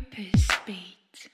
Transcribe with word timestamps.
Purpose 0.00 0.48
Beat. 0.64 1.30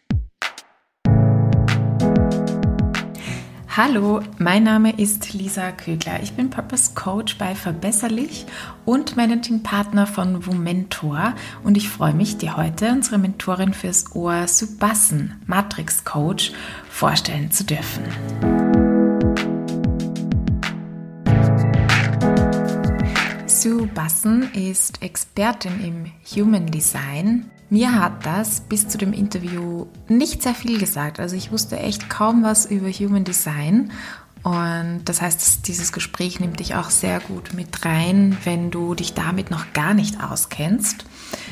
Hallo, 3.68 4.22
mein 4.38 4.64
Name 4.64 4.98
ist 4.98 5.34
Lisa 5.34 5.70
Kögler. 5.70 6.20
Ich 6.22 6.32
bin 6.32 6.50
Purpose 6.50 6.92
Coach 6.94 7.38
bei 7.38 7.54
Verbesserlich 7.54 8.46
und 8.84 9.16
Managing 9.16 9.62
Partner 9.62 10.06
von 10.06 10.46
Womentor 10.46 11.34
und 11.62 11.76
ich 11.76 11.88
freue 11.88 12.14
mich, 12.14 12.38
dir 12.38 12.56
heute 12.56 12.90
unsere 12.90 13.18
Mentorin 13.18 13.72
fürs 13.72 14.16
Ohr 14.16 14.48
Subassen, 14.48 15.40
Matrix 15.46 16.04
Coach, 16.04 16.50
vorstellen 16.88 17.52
zu 17.52 17.64
dürfen. 17.64 18.04
Sue 23.46 23.86
Bassen 23.86 24.52
ist 24.54 25.02
Expertin 25.02 25.84
im 25.84 26.12
Human 26.34 26.66
Design. 26.66 27.50
Mir 27.68 28.00
hat 28.00 28.24
das 28.24 28.60
bis 28.60 28.86
zu 28.88 28.96
dem 28.96 29.12
Interview 29.12 29.86
nicht 30.08 30.42
sehr 30.42 30.54
viel 30.54 30.78
gesagt. 30.78 31.18
Also 31.18 31.34
ich 31.34 31.50
wusste 31.50 31.78
echt 31.78 32.08
kaum 32.08 32.42
was 32.42 32.66
über 32.66 32.90
Human 32.90 33.24
Design. 33.24 33.90
Und 34.44 35.00
das 35.06 35.20
heißt, 35.20 35.66
dieses 35.66 35.90
Gespräch 35.92 36.38
nimmt 36.38 36.60
dich 36.60 36.76
auch 36.76 36.90
sehr 36.90 37.18
gut 37.18 37.52
mit 37.54 37.84
rein, 37.84 38.38
wenn 38.44 38.70
du 38.70 38.94
dich 38.94 39.12
damit 39.12 39.50
noch 39.50 39.72
gar 39.72 39.92
nicht 39.92 40.22
auskennst. 40.22 41.04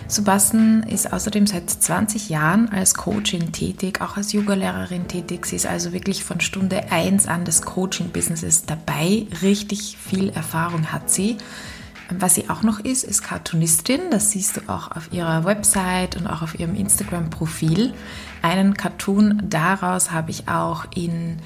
Subassen 0.07 0.85
ist 0.85 1.13
außerdem 1.13 1.49
seit 1.49 1.69
20 1.69 2.29
Jahren 2.29 2.69
als 2.69 2.95
Coachin 2.95 3.51
tätig, 3.51 4.01
auch 4.01 4.17
als 4.17 4.33
Yogalehrerin 4.33 5.09
tätig. 5.09 5.47
Sie 5.47 5.57
ist 5.57 5.67
also 5.67 5.93
wirklich 5.93 6.23
von 6.23 6.41
Stunde 6.41 6.93
1 6.93 7.27
an 7.27 7.45
des 7.45 7.63
Coaching-Businesses 7.63 8.67
dabei. 8.67 9.27
Richtig 9.43 9.97
viel 10.01 10.29
Erfahrung 10.29 10.93
hat 10.93 11.11
sie. 11.11 11.39
Was 12.11 12.35
sie 12.35 12.51
auch 12.51 12.63
noch 12.63 12.81
ist, 12.81 13.05
ist 13.05 13.23
Cartoonistin. 13.23 14.11
Das 14.11 14.31
siehst 14.31 14.57
du 14.57 14.61
auch 14.67 14.91
auf 14.91 15.13
ihrer 15.13 15.45
Website 15.45 16.17
und 16.17 16.27
auch 16.27 16.43
auf 16.43 16.59
ihrem 16.59 16.75
Instagram-Profil. 16.75 17.95
Einen 18.43 18.75
Cartoon 18.75 19.43
daraus 19.49 20.11
habe 20.11 20.31
ich 20.31 20.49
auch 20.49 20.85
in 20.95 21.39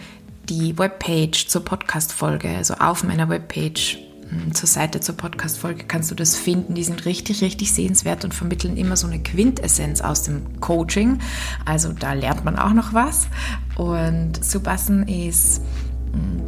die 0.49 0.79
Webpage 0.79 1.47
zur 1.47 1.65
Podcast-Folge, 1.65 2.49
also 2.49 2.75
auf 2.75 3.05
meiner 3.05 3.29
Webpage 3.29 3.99
hm, 4.31 4.55
zur 4.55 4.69
Seite 4.69 5.01
zur 5.01 5.17
Podcast-Folge 5.17 5.85
kannst 5.85 6.11
du 6.11 6.15
das 6.15 6.37
finden. 6.37 6.75
Die 6.75 6.85
sind 6.85 7.05
richtig, 7.05 7.43
richtig 7.43 7.73
sehenswert 7.73 8.25
und 8.25 8.35
vermitteln 8.35 8.77
immer 8.77 8.97
so 8.97 9.07
eine 9.07 9.21
Quintessenz 9.21 10.01
aus 10.01 10.23
dem 10.23 10.61
Coaching. 10.61 11.21
Also 11.65 11.93
da 11.93 12.13
lernt 12.13 12.45
man 12.45 12.59
auch 12.59 12.73
noch 12.73 12.93
was. 12.93 13.29
Und 13.77 14.45
Subassen 14.45 15.07
ist 15.07 15.63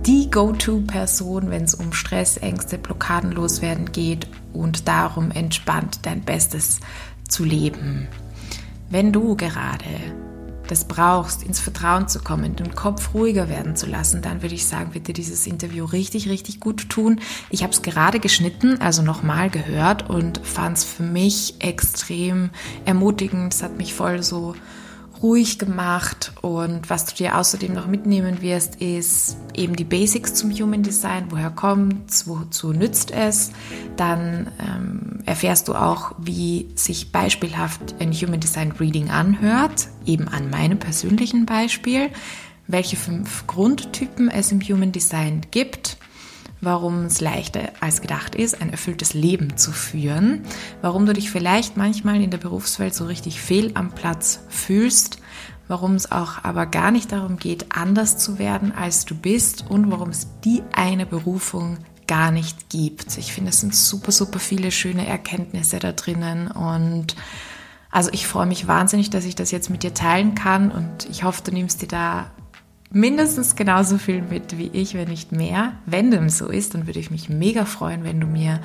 die 0.06 0.30
Go-To-Person, 0.30 1.50
wenn 1.50 1.64
es 1.64 1.75
um 1.75 1.92
Stress, 1.92 2.36
Ängste, 2.36 2.78
Blockaden 2.78 3.33
loswerden 3.33 3.92
geht 3.92 4.27
und 4.53 4.89
darum 4.89 5.30
entspannt 5.30 6.00
dein 6.03 6.22
Bestes 6.22 6.80
zu 7.28 7.44
leben. 7.44 8.08
Wenn 8.88 9.12
du 9.12 9.36
gerade 9.36 9.84
das 10.70 10.84
brauchst, 10.84 11.42
ins 11.42 11.58
Vertrauen 11.58 12.06
zu 12.06 12.20
kommen, 12.20 12.55
den 12.55 12.75
Kopf 12.75 13.12
ruhiger 13.12 13.48
werden 13.48 13.75
zu 13.75 13.86
lassen, 13.86 14.22
dann 14.22 14.42
würde 14.42 14.55
ich 14.55 14.66
sagen, 14.66 14.92
dir 14.92 15.12
dieses 15.12 15.47
Interview 15.47 15.84
richtig, 15.84 16.28
richtig 16.28 16.61
gut 16.61 16.88
tun. 16.88 17.20
Ich 17.50 17.62
habe 17.62 17.72
es 17.72 17.83
gerade 17.83 18.20
geschnitten, 18.20 18.81
also 18.81 19.03
nochmal 19.03 19.50
gehört 19.50 20.08
und 20.08 20.38
fand 20.44 20.78
es 20.78 20.84
für 20.84 21.03
mich 21.03 21.56
extrem 21.58 22.50
ermutigend. 22.84 23.53
Es 23.53 23.62
hat 23.62 23.77
mich 23.77 23.94
voll 23.94 24.22
so 24.22 24.55
ruhig 25.23 25.59
gemacht 25.59 26.33
und 26.41 26.89
was 26.89 27.05
du 27.05 27.15
dir 27.15 27.37
außerdem 27.37 27.73
noch 27.73 27.87
mitnehmen 27.87 28.41
wirst, 28.41 28.77
ist 28.77 29.37
eben 29.55 29.77
die 29.77 29.85
Basics 29.85 30.35
zum 30.35 30.51
Human 30.51 30.83
Design, 30.83 31.27
woher 31.31 31.51
kommt 31.51 32.11
es, 32.11 32.27
wozu 32.27 32.73
nützt 32.73 33.11
es. 33.11 33.53
Dann 33.97 34.51
ähm, 34.59 35.21
erfährst 35.27 35.69
du 35.69 35.75
auch, 35.75 36.12
wie 36.19 36.69
sich 36.75 37.12
beispielhaft 37.12 37.97
ein 38.01 38.12
Human 38.12 38.41
Design 38.41 38.73
Reading 38.73 39.11
anhört, 39.11 39.89
eben 40.07 40.29
an 40.29 40.51
meinem 40.51 40.79
persönlichen 40.79 41.47
Beispiel, 41.47 42.11
welche 42.67 42.97
fünf 42.97 43.47
Grundtypen 43.47 44.31
es 44.31 44.53
im 44.53 44.61
Human 44.61 44.93
Design 44.93 45.43
gibt 45.50 45.99
warum 46.60 47.04
es 47.04 47.21
leichter 47.21 47.71
als 47.81 48.03
gedacht 48.03 48.34
ist, 48.34 48.60
ein 48.60 48.71
erfülltes 48.71 49.15
Leben 49.15 49.56
zu 49.56 49.72
führen, 49.72 50.43
warum 50.82 51.06
du 51.06 51.12
dich 51.12 51.31
vielleicht 51.31 51.76
manchmal 51.76 52.21
in 52.21 52.31
der 52.31 52.38
Berufswelt 52.38 52.94
so 52.94 53.06
richtig 53.06 53.41
fehl 53.41 53.71
am 53.75 53.93
Platz 53.93 54.41
fühlst, 54.48 55.19
warum 55.69 55.94
es 55.94 56.10
auch 56.10 56.44
aber 56.44 56.66
gar 56.66 56.91
nicht 56.91 57.12
darum 57.12 57.37
geht, 57.37 57.66
anders 57.70 58.19
zu 58.19 58.38
werden, 58.38 58.72
als 58.72 59.04
du 59.04 59.15
bist 59.15 59.65
und 59.69 59.91
warum 59.91 60.10
es 60.10 60.26
die 60.44 60.62
eine 60.72 61.06
Berufung 61.06 61.78
gar 62.06 62.32
nicht 62.32 62.70
gibt. 62.70 63.16
Ich 63.19 63.32
finde, 63.32 63.50
es 63.50 63.60
sind 63.60 63.75
super, 63.75 64.10
super 64.10 64.41
viele 64.41 64.72
schöne 64.72 65.06
Erkenntnisse 65.06 65.78
da 65.78 65.93
drinnen 65.93 66.49
und 66.49 67.15
also 67.93 68.10
ich 68.12 68.26
freue 68.26 68.47
mich 68.47 68.66
wahnsinnig, 68.66 69.10
dass 69.10 69.25
ich 69.25 69.34
das 69.34 69.50
jetzt 69.50 69.70
mit 69.70 69.82
dir 69.82 69.94
teilen 69.94 70.34
kann 70.34 70.70
und 70.70 71.09
ich 71.09 71.25
hoffe, 71.25 71.43
du 71.44 71.53
nimmst 71.53 71.82
dir 71.82 71.88
da 71.88 72.31
mindestens 72.93 73.56
genauso 73.56 73.99
viel 73.99 74.23
mit 74.23 74.59
wie 74.59 74.71
ich, 74.73 74.95
wenn 74.95 75.09
nicht 75.09 75.33
mehr. 75.33 75.73
Wenn 75.87 76.11
dem 76.11 76.28
so 76.28 76.49
ist, 76.49 76.75
dann 76.75 76.87
würde 76.87 76.99
ich 76.99 77.11
mich 77.11 77.28
mega 77.28 77.65
freuen, 77.65 78.05
wenn 78.05 78.21
du 78.21 78.27
mir 78.27 78.61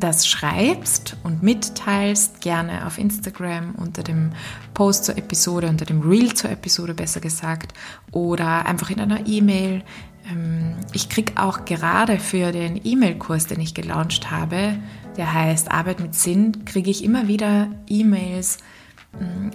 das 0.00 0.26
schreibst 0.26 1.16
und 1.22 1.42
mitteilst, 1.42 2.40
gerne 2.40 2.86
auf 2.86 2.98
Instagram 2.98 3.74
unter 3.76 4.02
dem 4.02 4.32
Post 4.72 5.04
zur 5.04 5.18
Episode, 5.18 5.68
unter 5.68 5.84
dem 5.84 6.00
Reel 6.00 6.32
zur 6.34 6.50
Episode 6.50 6.94
besser 6.94 7.20
gesagt, 7.20 7.74
oder 8.10 8.64
einfach 8.66 8.90
in 8.90 9.00
einer 9.00 9.26
E-Mail. 9.26 9.82
Ähm, 10.30 10.76
ich 10.92 11.10
kriege 11.10 11.34
auch 11.36 11.66
gerade 11.66 12.18
für 12.18 12.50
den 12.50 12.80
E-Mail-Kurs, 12.82 13.46
den 13.46 13.60
ich 13.60 13.74
gelauncht 13.74 14.30
habe, 14.30 14.76
der 15.16 15.34
heißt 15.34 15.70
Arbeit 15.70 16.00
mit 16.00 16.14
Sinn, 16.14 16.64
kriege 16.64 16.90
ich 16.90 17.04
immer 17.04 17.28
wieder 17.28 17.68
E-Mails 17.86 18.58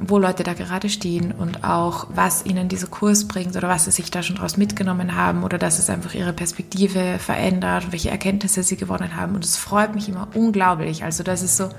wo 0.02 0.20
Leute 0.20 0.44
da 0.44 0.54
gerade 0.54 0.90
stehen 0.90 1.32
und 1.32 1.64
auch, 1.64 2.08
was 2.14 2.46
ihnen 2.46 2.68
dieser 2.68 2.88
Kurs 2.88 3.28
bringt 3.28 3.56
oder 3.56 3.70
was 3.70 3.86
sie 3.86 3.92
sich 3.92 4.12
da 4.12 4.22
schon 4.22 4.36
daraus 4.36 4.58
mitgenommen 4.58 5.16
haben 5.16 5.44
oder 5.44 5.58
dass 5.58 5.80
es 5.80 5.90
einfach 5.90 6.14
ihre 6.14 6.34
Perspektive 6.34 7.18
verändert 7.20 7.86
und 7.86 7.92
welche 7.92 8.12
Erkenntnisse 8.12 8.64
sie 8.64 8.78
gewonnen 8.78 9.16
haben. 9.16 9.34
Und 9.36 9.46
es 9.46 9.58
freut 9.58 9.96
mich 9.96 10.10
immer 10.10 10.28
unglaublich. 10.36 11.04
Also 11.04 11.24
das 11.24 11.42
ist 11.42 11.58
so, 11.58 11.70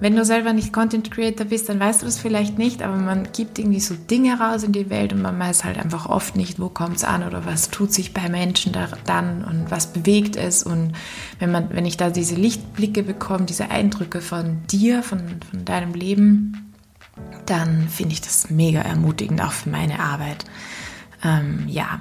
wenn 0.00 0.16
du 0.16 0.24
selber 0.24 0.52
nicht 0.52 0.72
Content 0.72 1.12
Creator 1.12 1.46
bist, 1.46 1.68
dann 1.68 1.78
weißt 1.78 2.02
du 2.02 2.06
das 2.06 2.18
vielleicht 2.18 2.58
nicht, 2.58 2.82
aber 2.82 2.96
man 2.96 3.28
gibt 3.32 3.60
irgendwie 3.60 3.78
so 3.78 3.94
Dinge 3.94 4.40
raus 4.40 4.64
in 4.64 4.72
die 4.72 4.90
Welt 4.90 5.12
und 5.12 5.22
man 5.22 5.38
weiß 5.38 5.62
halt 5.62 5.78
einfach 5.78 6.06
oft 6.06 6.34
nicht, 6.34 6.58
wo 6.58 6.68
kommt 6.68 6.96
es 6.96 7.04
an 7.04 7.22
oder 7.22 7.46
was 7.46 7.70
tut 7.70 7.92
sich 7.92 8.12
bei 8.12 8.28
Menschen 8.28 8.72
da, 8.72 8.88
dann 9.06 9.44
und 9.44 9.70
was 9.70 9.92
bewegt 9.92 10.34
es. 10.34 10.64
Und 10.64 10.94
wenn 11.38 11.52
man, 11.52 11.70
wenn 11.70 11.86
ich 11.86 11.96
da 11.96 12.10
diese 12.10 12.34
Lichtblicke 12.34 13.04
bekomme, 13.04 13.44
diese 13.44 13.70
Eindrücke 13.70 14.20
von 14.20 14.66
dir, 14.66 15.04
von, 15.04 15.20
von 15.48 15.64
deinem 15.64 15.94
Leben, 15.94 16.71
dann 17.46 17.88
finde 17.88 18.14
ich 18.14 18.20
das 18.20 18.50
mega 18.50 18.80
ermutigend, 18.80 19.42
auch 19.42 19.52
für 19.52 19.70
meine 19.70 20.00
Arbeit. 20.00 20.44
Ähm, 21.24 21.64
ja, 21.68 22.00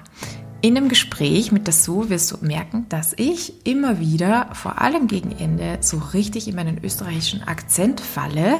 in 0.61 0.75
dem 0.75 0.89
Gespräch 0.89 1.51
mit 1.51 1.65
der 1.65 1.73
Sue 1.73 2.09
wirst 2.09 2.31
du 2.31 2.37
merken, 2.41 2.85
dass 2.89 3.13
ich 3.17 3.65
immer 3.65 3.99
wieder, 3.99 4.49
vor 4.53 4.79
allem 4.79 5.07
gegen 5.07 5.31
Ende, 5.31 5.79
so 5.81 5.97
richtig 5.97 6.47
in 6.47 6.55
meinen 6.55 6.83
österreichischen 6.83 7.41
Akzent 7.43 7.99
falle. 7.99 8.59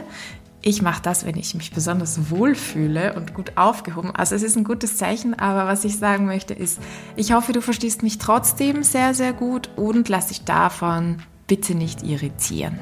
Ich 0.63 0.81
mache 0.81 1.01
das, 1.01 1.25
wenn 1.25 1.37
ich 1.37 1.53
mich 1.53 1.71
besonders 1.71 2.31
wohlfühle 2.31 3.13
und 3.13 3.33
gut 3.35 3.55
aufgehoben. 3.55 4.11
Also 4.15 4.35
es 4.35 4.41
ist 4.41 4.55
ein 4.55 4.63
gutes 4.63 4.97
Zeichen, 4.97 5.35
aber 5.35 5.67
was 5.67 5.85
ich 5.85 5.97
sagen 5.97 6.25
möchte 6.25 6.55
ist, 6.55 6.79
ich 7.15 7.33
hoffe, 7.33 7.53
du 7.53 7.61
verstehst 7.61 8.01
mich 8.01 8.17
trotzdem 8.17 8.83
sehr, 8.83 9.13
sehr 9.13 9.33
gut 9.33 9.69
und 9.75 10.09
lass 10.09 10.27
dich 10.27 10.43
davon 10.43 11.17
bitte 11.45 11.75
nicht 11.75 12.03
irritieren. 12.03 12.79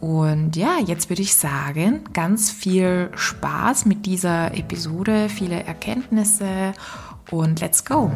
Und 0.00 0.54
ja, 0.54 0.78
jetzt 0.78 1.10
würde 1.10 1.22
ich 1.22 1.34
sagen, 1.34 2.04
ganz 2.12 2.52
viel 2.52 3.10
Spaß 3.16 3.84
mit 3.86 4.06
dieser 4.06 4.54
Episode, 4.54 5.28
viele 5.28 5.64
Erkenntnisse 5.64 6.72
und 7.32 7.60
let's 7.60 7.84
go! 7.84 8.10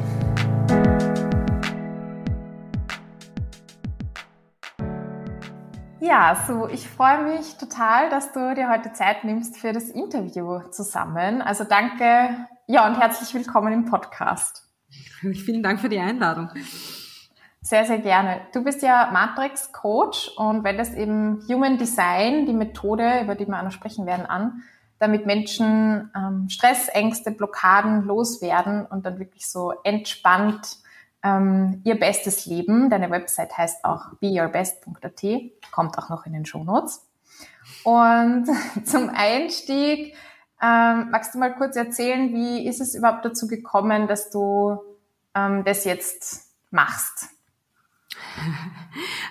Ja, 6.00 6.44
so 6.47 6.69
ich 6.69 6.88
freue 6.88 7.25
mich 7.25 7.56
total, 7.56 8.10
dass 8.10 8.32
du 8.32 8.55
dir 8.55 8.69
heute 8.69 8.93
Zeit 8.93 9.25
nimmst 9.25 9.56
für 9.56 9.73
das 9.73 9.88
Interview 9.88 10.61
zusammen. 10.70 11.43
Also 11.43 11.64
danke, 11.64 12.46
ja 12.69 12.87
und 12.87 13.00
herzlich 13.00 13.35
willkommen 13.35 13.73
im 13.73 13.85
Podcast. 13.87 14.69
Vielen 15.20 15.62
Dank 15.64 15.81
für 15.81 15.88
die 15.88 15.99
Einladung. 15.99 16.49
Sehr, 17.64 17.85
sehr 17.85 17.99
gerne. 17.99 18.41
Du 18.53 18.64
bist 18.64 18.82
ja 18.82 19.11
Matrix 19.12 19.70
Coach 19.70 20.32
und 20.37 20.64
wendest 20.64 20.94
eben 20.94 21.44
Human 21.49 21.79
Design, 21.79 22.44
die 22.44 22.53
Methode, 22.53 23.20
über 23.23 23.37
die 23.37 23.47
wir 23.47 23.56
auch 23.56 23.62
noch 23.62 23.70
sprechen 23.70 24.05
werden, 24.05 24.26
an, 24.26 24.64
damit 24.99 25.26
Menschen 25.26 26.11
ähm, 26.17 26.49
Stress, 26.49 26.88
Ängste, 26.88 27.31
Blockaden 27.31 28.03
loswerden 28.03 28.85
und 28.85 29.06
dann 29.06 29.20
wirklich 29.20 29.47
so 29.47 29.73
entspannt 29.85 30.79
ähm, 31.23 31.82
ihr 31.85 32.00
bestes 32.00 32.47
Leben. 32.47 32.91
Deine 32.91 33.11
Website 33.11 33.56
heißt 33.56 33.85
auch 33.85 34.14
beyourbest.at, 34.20 35.23
kommt 35.70 35.97
auch 35.99 36.09
noch 36.09 36.26
in 36.26 36.32
den 36.32 36.44
Show 36.44 36.64
Notes. 36.64 37.06
Und 37.85 38.47
zum 38.85 39.09
Einstieg 39.09 40.17
ähm, 40.61 41.11
magst 41.11 41.32
du 41.32 41.38
mal 41.38 41.55
kurz 41.55 41.76
erzählen, 41.76 42.32
wie 42.32 42.67
ist 42.67 42.81
es 42.81 42.97
überhaupt 42.97 43.25
dazu 43.25 43.47
gekommen, 43.47 44.09
dass 44.09 44.31
du 44.31 44.79
ähm, 45.37 45.62
das 45.64 45.85
jetzt 45.85 46.50
machst? 46.73 47.29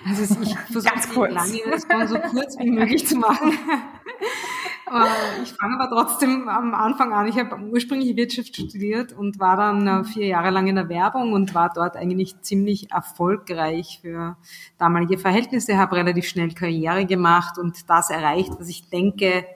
Also 0.06 0.36
ich 0.42 0.56
versuche 0.70 0.94
ganz 0.94 1.08
kurz. 1.12 1.32
lange, 1.32 2.08
so 2.08 2.18
kurz 2.18 2.58
wie 2.58 2.70
möglich 2.70 3.06
zu 3.06 3.16
machen. 3.16 3.52
Ich 5.42 5.52
fange 5.54 5.80
aber 5.80 5.88
trotzdem 5.88 6.48
am 6.48 6.74
Anfang 6.74 7.14
an. 7.14 7.26
Ich 7.26 7.38
habe 7.38 7.56
ursprünglich 7.56 8.14
Wirtschaft 8.14 8.54
studiert 8.54 9.14
und 9.14 9.40
war 9.40 9.56
dann 9.56 9.86
äh, 9.86 10.04
vier 10.04 10.26
Jahre 10.26 10.50
lang 10.50 10.66
in 10.66 10.74
der 10.74 10.90
Werbung 10.90 11.32
und 11.32 11.54
war 11.54 11.72
dort 11.74 11.96
eigentlich 11.96 12.38
ziemlich 12.42 12.90
erfolgreich 12.90 14.00
für 14.02 14.36
damalige 14.76 15.16
Verhältnisse, 15.16 15.78
habe 15.78 15.96
relativ 15.96 16.26
schnell 16.26 16.52
Karriere 16.52 17.06
gemacht 17.06 17.56
und 17.56 17.88
das 17.88 18.10
erreicht, 18.10 18.50
was 18.58 18.68
ich 18.68 18.90
denke, 18.90 19.46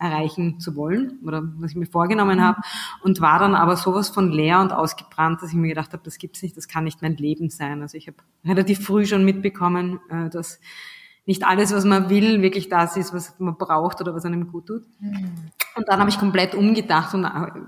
erreichen 0.00 0.58
zu 0.58 0.74
wollen 0.76 1.18
oder 1.24 1.42
was 1.58 1.72
ich 1.72 1.76
mir 1.76 1.86
vorgenommen 1.86 2.42
habe 2.42 2.62
und 3.02 3.20
war 3.20 3.38
dann 3.38 3.54
aber 3.54 3.76
sowas 3.76 4.08
von 4.08 4.32
leer 4.32 4.60
und 4.60 4.72
ausgebrannt, 4.72 5.42
dass 5.42 5.50
ich 5.50 5.56
mir 5.56 5.68
gedacht 5.68 5.92
habe, 5.92 6.02
das 6.02 6.18
gibt's 6.18 6.42
nicht, 6.42 6.56
das 6.56 6.68
kann 6.68 6.84
nicht 6.84 7.02
mein 7.02 7.16
Leben 7.16 7.50
sein. 7.50 7.82
Also 7.82 7.98
ich 7.98 8.06
habe 8.06 8.16
relativ 8.44 8.84
früh 8.84 9.04
schon 9.04 9.24
mitbekommen, 9.24 10.00
äh, 10.08 10.30
dass 10.30 10.58
nicht 11.26 11.46
alles, 11.46 11.72
was 11.72 11.84
man 11.84 12.10
will, 12.10 12.42
wirklich 12.42 12.68
das 12.68 12.96
ist, 12.96 13.14
was 13.14 13.38
man 13.38 13.56
braucht 13.56 14.00
oder 14.00 14.14
was 14.14 14.24
einem 14.24 14.50
gut 14.50 14.66
tut. 14.66 14.82
Mhm. 15.00 15.30
Und 15.76 15.88
dann 15.88 16.00
habe 16.00 16.10
ich 16.10 16.18
komplett 16.18 16.54
umgedacht 16.54 17.14
und 17.14 17.24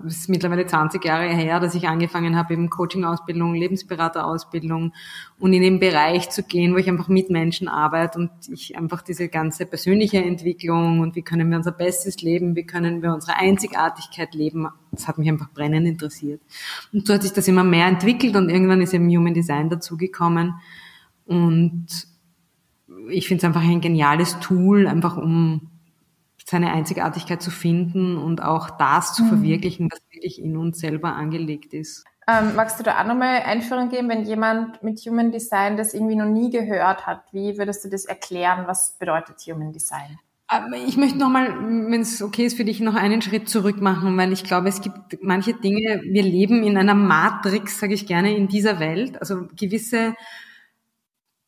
es 0.07 0.17
ist 0.17 0.29
mittlerweile 0.29 0.67
20 0.67 1.05
Jahre 1.05 1.29
her, 1.29 1.61
dass 1.61 1.75
ich 1.75 1.87
angefangen 1.87 2.37
habe, 2.37 2.55
eben 2.55 2.69
Coaching-Ausbildung, 2.69 3.55
Lebensberater-Ausbildung 3.55 4.93
und 5.39 5.53
in 5.53 5.63
den 5.63 5.79
Bereich 5.79 6.29
zu 6.31 6.43
gehen, 6.43 6.75
wo 6.75 6.79
ich 6.79 6.89
einfach 6.89 7.09
mit 7.09 7.31
Menschen 7.31 7.69
arbeite 7.69 8.19
und 8.19 8.31
ich 8.51 8.77
einfach 8.77 9.03
diese 9.03 9.29
ganze 9.29 9.67
persönliche 9.67 10.19
Entwicklung 10.19 10.99
und 10.99 11.15
wie 11.15 11.23
können 11.23 11.49
wir 11.49 11.57
unser 11.57 11.73
Bestes 11.73 12.21
leben, 12.23 12.57
wie 12.57 12.67
können 12.67 13.03
wir 13.03 13.15
unsere 13.15 13.37
Einzigartigkeit 13.37 14.35
leben, 14.35 14.69
das 14.91 15.07
hat 15.07 15.19
mich 15.19 15.29
einfach 15.29 15.51
brennend 15.51 15.87
interessiert. 15.87 16.43
Und 16.93 17.07
so 17.07 17.15
hat 17.15 17.23
sich 17.23 17.33
das 17.33 17.47
immer 17.47 17.65
mehr 17.65 17.87
entwickelt 17.87 18.35
und 18.35 18.49
irgendwann 18.51 18.81
ist 18.81 18.95
eben 18.95 19.09
Human 19.09 19.35
Design 19.35 19.71
dazugekommen 19.71 20.55
und 21.25 21.87
ich 23.09 23.29
finde 23.29 23.41
es 23.41 23.45
einfach 23.45 23.63
ein 23.63 23.81
geniales 23.81 24.39
Tool, 24.41 24.87
einfach 24.87 25.17
um 25.17 25.69
seine 26.45 26.73
Einzigartigkeit 26.73 27.41
zu 27.41 27.51
finden 27.51 28.17
und 28.17 28.43
auch 28.43 28.71
das 28.71 29.15
zu 29.15 29.25
mhm. 29.25 29.29
verwirklichen, 29.29 29.89
was 29.91 30.01
wirklich 30.11 30.41
in 30.41 30.57
uns 30.57 30.79
selber 30.79 31.15
angelegt 31.15 31.73
ist. 31.75 32.05
Ähm, 32.29 32.55
magst 32.55 32.79
du 32.79 32.85
da 32.85 33.01
auch 33.01 33.07
nochmal 33.07 33.43
Einführung 33.43 33.89
geben, 33.89 34.09
wenn 34.09 34.25
jemand 34.25 34.83
mit 34.83 35.01
Human 35.01 35.33
Design 35.33 35.77
das 35.77 35.93
irgendwie 35.93 36.15
noch 36.15 36.27
nie 36.27 36.51
gehört 36.51 37.07
hat? 37.07 37.25
Wie 37.33 37.59
würdest 37.59 37.85
du 37.85 37.89
das 37.89 38.05
erklären? 38.05 38.65
Was 38.67 38.97
bedeutet 38.99 39.39
Human 39.49 39.73
Design? 39.73 40.19
Ähm, 40.53 40.73
ich 40.87 40.97
möchte 40.97 41.19
nochmal, 41.19 41.49
wenn 41.49 42.01
es 42.01 42.23
okay 42.23 42.47
ist 42.47 42.57
für 42.57 42.65
dich, 42.65 42.79
noch 42.79 42.95
einen 42.95 43.23
Schritt 43.23 43.49
zurück 43.49 43.81
machen, 43.81 44.17
weil 44.17 44.33
ich 44.33 44.45
glaube, 44.45 44.69
es 44.69 44.81
gibt 44.81 45.19
manche 45.21 45.55
Dinge, 45.55 46.03
wir 46.05 46.23
leben 46.23 46.63
in 46.63 46.77
einer 46.77 46.95
Matrix, 46.95 47.81
sage 47.81 47.95
ich 47.95 48.07
gerne, 48.07 48.37
in 48.37 48.47
dieser 48.47 48.79
Welt. 48.79 49.21
Also 49.21 49.49
gewisse 49.57 50.15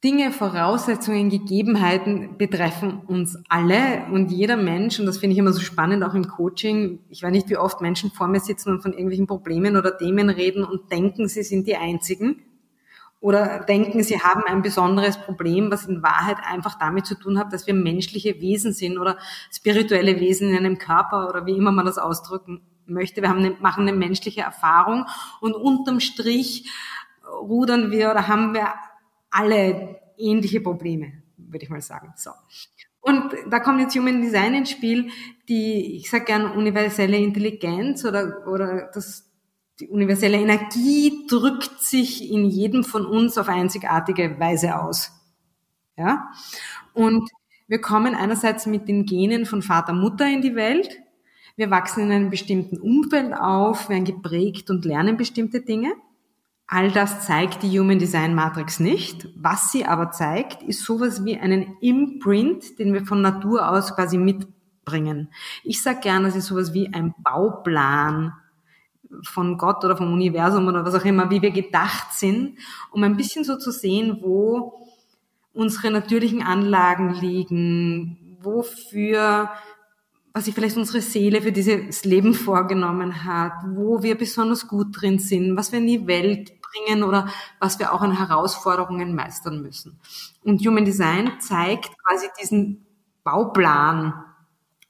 Dinge, 0.04 0.32
Voraussetzungen, 0.32 1.30
Gegebenheiten 1.30 2.36
betreffen 2.36 3.00
uns 3.06 3.38
alle 3.48 4.04
und 4.12 4.30
jeder 4.30 4.58
Mensch, 4.58 5.00
und 5.00 5.06
das 5.06 5.16
finde 5.16 5.32
ich 5.32 5.38
immer 5.38 5.54
so 5.54 5.62
spannend, 5.62 6.04
auch 6.04 6.12
im 6.12 6.28
Coaching. 6.28 6.98
Ich 7.08 7.22
weiß 7.22 7.32
nicht, 7.32 7.48
wie 7.48 7.56
oft 7.56 7.80
Menschen 7.80 8.10
vor 8.10 8.28
mir 8.28 8.40
sitzen 8.40 8.68
und 8.68 8.82
von 8.82 8.92
irgendwelchen 8.92 9.26
Problemen 9.26 9.78
oder 9.78 9.96
Themen 9.96 10.28
reden 10.28 10.62
und 10.62 10.92
denken, 10.92 11.26
sie 11.26 11.42
sind 11.42 11.66
die 11.66 11.76
Einzigen. 11.76 12.42
Oder 13.20 13.60
denken, 13.60 14.02
sie 14.02 14.20
haben 14.20 14.42
ein 14.46 14.60
besonderes 14.60 15.16
Problem, 15.16 15.70
was 15.70 15.86
in 15.86 16.02
Wahrheit 16.02 16.36
einfach 16.46 16.78
damit 16.78 17.06
zu 17.06 17.14
tun 17.14 17.38
hat, 17.38 17.54
dass 17.54 17.66
wir 17.66 17.72
menschliche 17.72 18.38
Wesen 18.42 18.74
sind 18.74 18.98
oder 18.98 19.16
spirituelle 19.50 20.20
Wesen 20.20 20.50
in 20.50 20.58
einem 20.58 20.76
Körper 20.76 21.30
oder 21.30 21.46
wie 21.46 21.56
immer 21.56 21.72
man 21.72 21.86
das 21.86 21.96
ausdrücken 21.96 22.60
möchte. 22.84 23.22
Wir 23.22 23.30
haben 23.30 23.38
eine, 23.38 23.56
machen 23.58 23.88
eine 23.88 23.96
menschliche 23.96 24.42
Erfahrung 24.42 25.06
und 25.40 25.54
unterm 25.54 26.00
Strich 26.00 26.70
rudern 27.40 27.90
wir 27.90 28.10
oder 28.10 28.28
haben 28.28 28.52
wir 28.52 28.68
alle 29.34 30.00
ähnliche 30.16 30.60
Probleme, 30.60 31.12
würde 31.36 31.64
ich 31.64 31.70
mal 31.70 31.80
sagen. 31.80 32.12
So. 32.16 32.30
Und 33.00 33.34
da 33.50 33.60
kommt 33.60 33.80
jetzt 33.80 33.96
Human 33.96 34.22
Design 34.22 34.54
ins 34.54 34.70
Spiel, 34.70 35.10
die, 35.48 35.96
ich 35.96 36.08
sage 36.08 36.24
gern, 36.24 36.52
universelle 36.52 37.18
Intelligenz 37.18 38.04
oder, 38.04 38.46
oder 38.46 38.90
das, 38.94 39.30
die 39.80 39.88
universelle 39.88 40.38
Energie 40.38 41.26
drückt 41.28 41.80
sich 41.80 42.30
in 42.30 42.46
jedem 42.46 42.84
von 42.84 43.04
uns 43.04 43.36
auf 43.36 43.48
einzigartige 43.48 44.38
Weise 44.38 44.80
aus. 44.80 45.12
Ja? 45.96 46.30
Und 46.94 47.28
wir 47.66 47.80
kommen 47.80 48.14
einerseits 48.14 48.66
mit 48.66 48.88
den 48.88 49.04
Genen 49.04 49.46
von 49.46 49.62
Vater, 49.62 49.92
Mutter 49.92 50.26
in 50.26 50.42
die 50.42 50.54
Welt. 50.54 51.00
Wir 51.56 51.70
wachsen 51.70 52.04
in 52.04 52.12
einem 52.12 52.30
bestimmten 52.30 52.78
Umfeld 52.78 53.34
auf, 53.34 53.88
werden 53.88 54.04
geprägt 54.04 54.70
und 54.70 54.84
lernen 54.84 55.16
bestimmte 55.16 55.60
Dinge. 55.60 55.92
All 56.66 56.90
das 56.90 57.26
zeigt 57.26 57.62
die 57.62 57.78
Human 57.78 57.98
Design 57.98 58.34
Matrix 58.34 58.80
nicht. 58.80 59.28
Was 59.36 59.70
sie 59.70 59.84
aber 59.84 60.10
zeigt, 60.10 60.62
ist 60.62 60.84
sowas 60.84 61.24
wie 61.24 61.38
einen 61.38 61.76
Imprint, 61.80 62.78
den 62.78 62.94
wir 62.94 63.04
von 63.04 63.20
Natur 63.20 63.68
aus 63.68 63.94
quasi 63.94 64.16
mitbringen. 64.16 65.28
Ich 65.62 65.82
sage 65.82 66.00
gerne, 66.00 66.26
das 66.26 66.36
ist 66.36 66.46
sowas 66.46 66.72
wie 66.72 66.92
ein 66.92 67.14
Bauplan 67.18 68.32
von 69.22 69.58
Gott 69.58 69.84
oder 69.84 69.96
vom 69.96 70.12
Universum 70.12 70.66
oder 70.66 70.84
was 70.84 70.94
auch 70.94 71.04
immer, 71.04 71.30
wie 71.30 71.42
wir 71.42 71.50
gedacht 71.50 72.12
sind, 72.12 72.58
um 72.90 73.02
ein 73.04 73.16
bisschen 73.16 73.44
so 73.44 73.56
zu 73.56 73.70
sehen, 73.70 74.18
wo 74.22 74.80
unsere 75.52 75.90
natürlichen 75.90 76.42
Anlagen 76.42 77.14
liegen, 77.14 78.38
wofür 78.40 79.50
was 80.34 80.46
sich 80.46 80.54
vielleicht 80.54 80.76
unsere 80.76 81.00
Seele 81.00 81.40
für 81.42 81.52
dieses 81.52 82.04
Leben 82.04 82.34
vorgenommen 82.34 83.24
hat, 83.24 83.52
wo 83.68 84.02
wir 84.02 84.18
besonders 84.18 84.66
gut 84.66 84.88
drin 85.00 85.20
sind, 85.20 85.56
was 85.56 85.70
wir 85.70 85.78
in 85.78 85.86
die 85.86 86.08
Welt 86.08 86.60
bringen 86.60 87.04
oder 87.04 87.28
was 87.60 87.78
wir 87.78 87.92
auch 87.92 88.02
an 88.02 88.18
Herausforderungen 88.18 89.14
meistern 89.14 89.62
müssen. 89.62 90.00
Und 90.42 90.60
Human 90.66 90.84
Design 90.84 91.30
zeigt 91.38 91.96
quasi 92.02 92.26
diesen 92.42 92.84
Bauplan, 93.22 94.12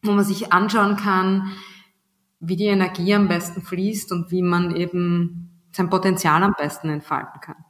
wo 0.03 0.13
man 0.13 0.25
sich 0.25 0.51
anschauen 0.51 0.97
kann, 0.97 1.53
wie 2.41 2.57
die 2.57 2.65
Energie 2.65 3.15
am 3.15 3.29
besten 3.29 3.61
fließt 3.61 4.13
und 4.13 4.31
wie 4.31 4.43
man 4.43 4.75
eben 4.75 5.61
sein 5.73 5.91
Potenzial 5.91 6.43
am 6.43 6.55
besten 6.57 6.89
entfalten 6.89 7.41
kann. 7.43 7.65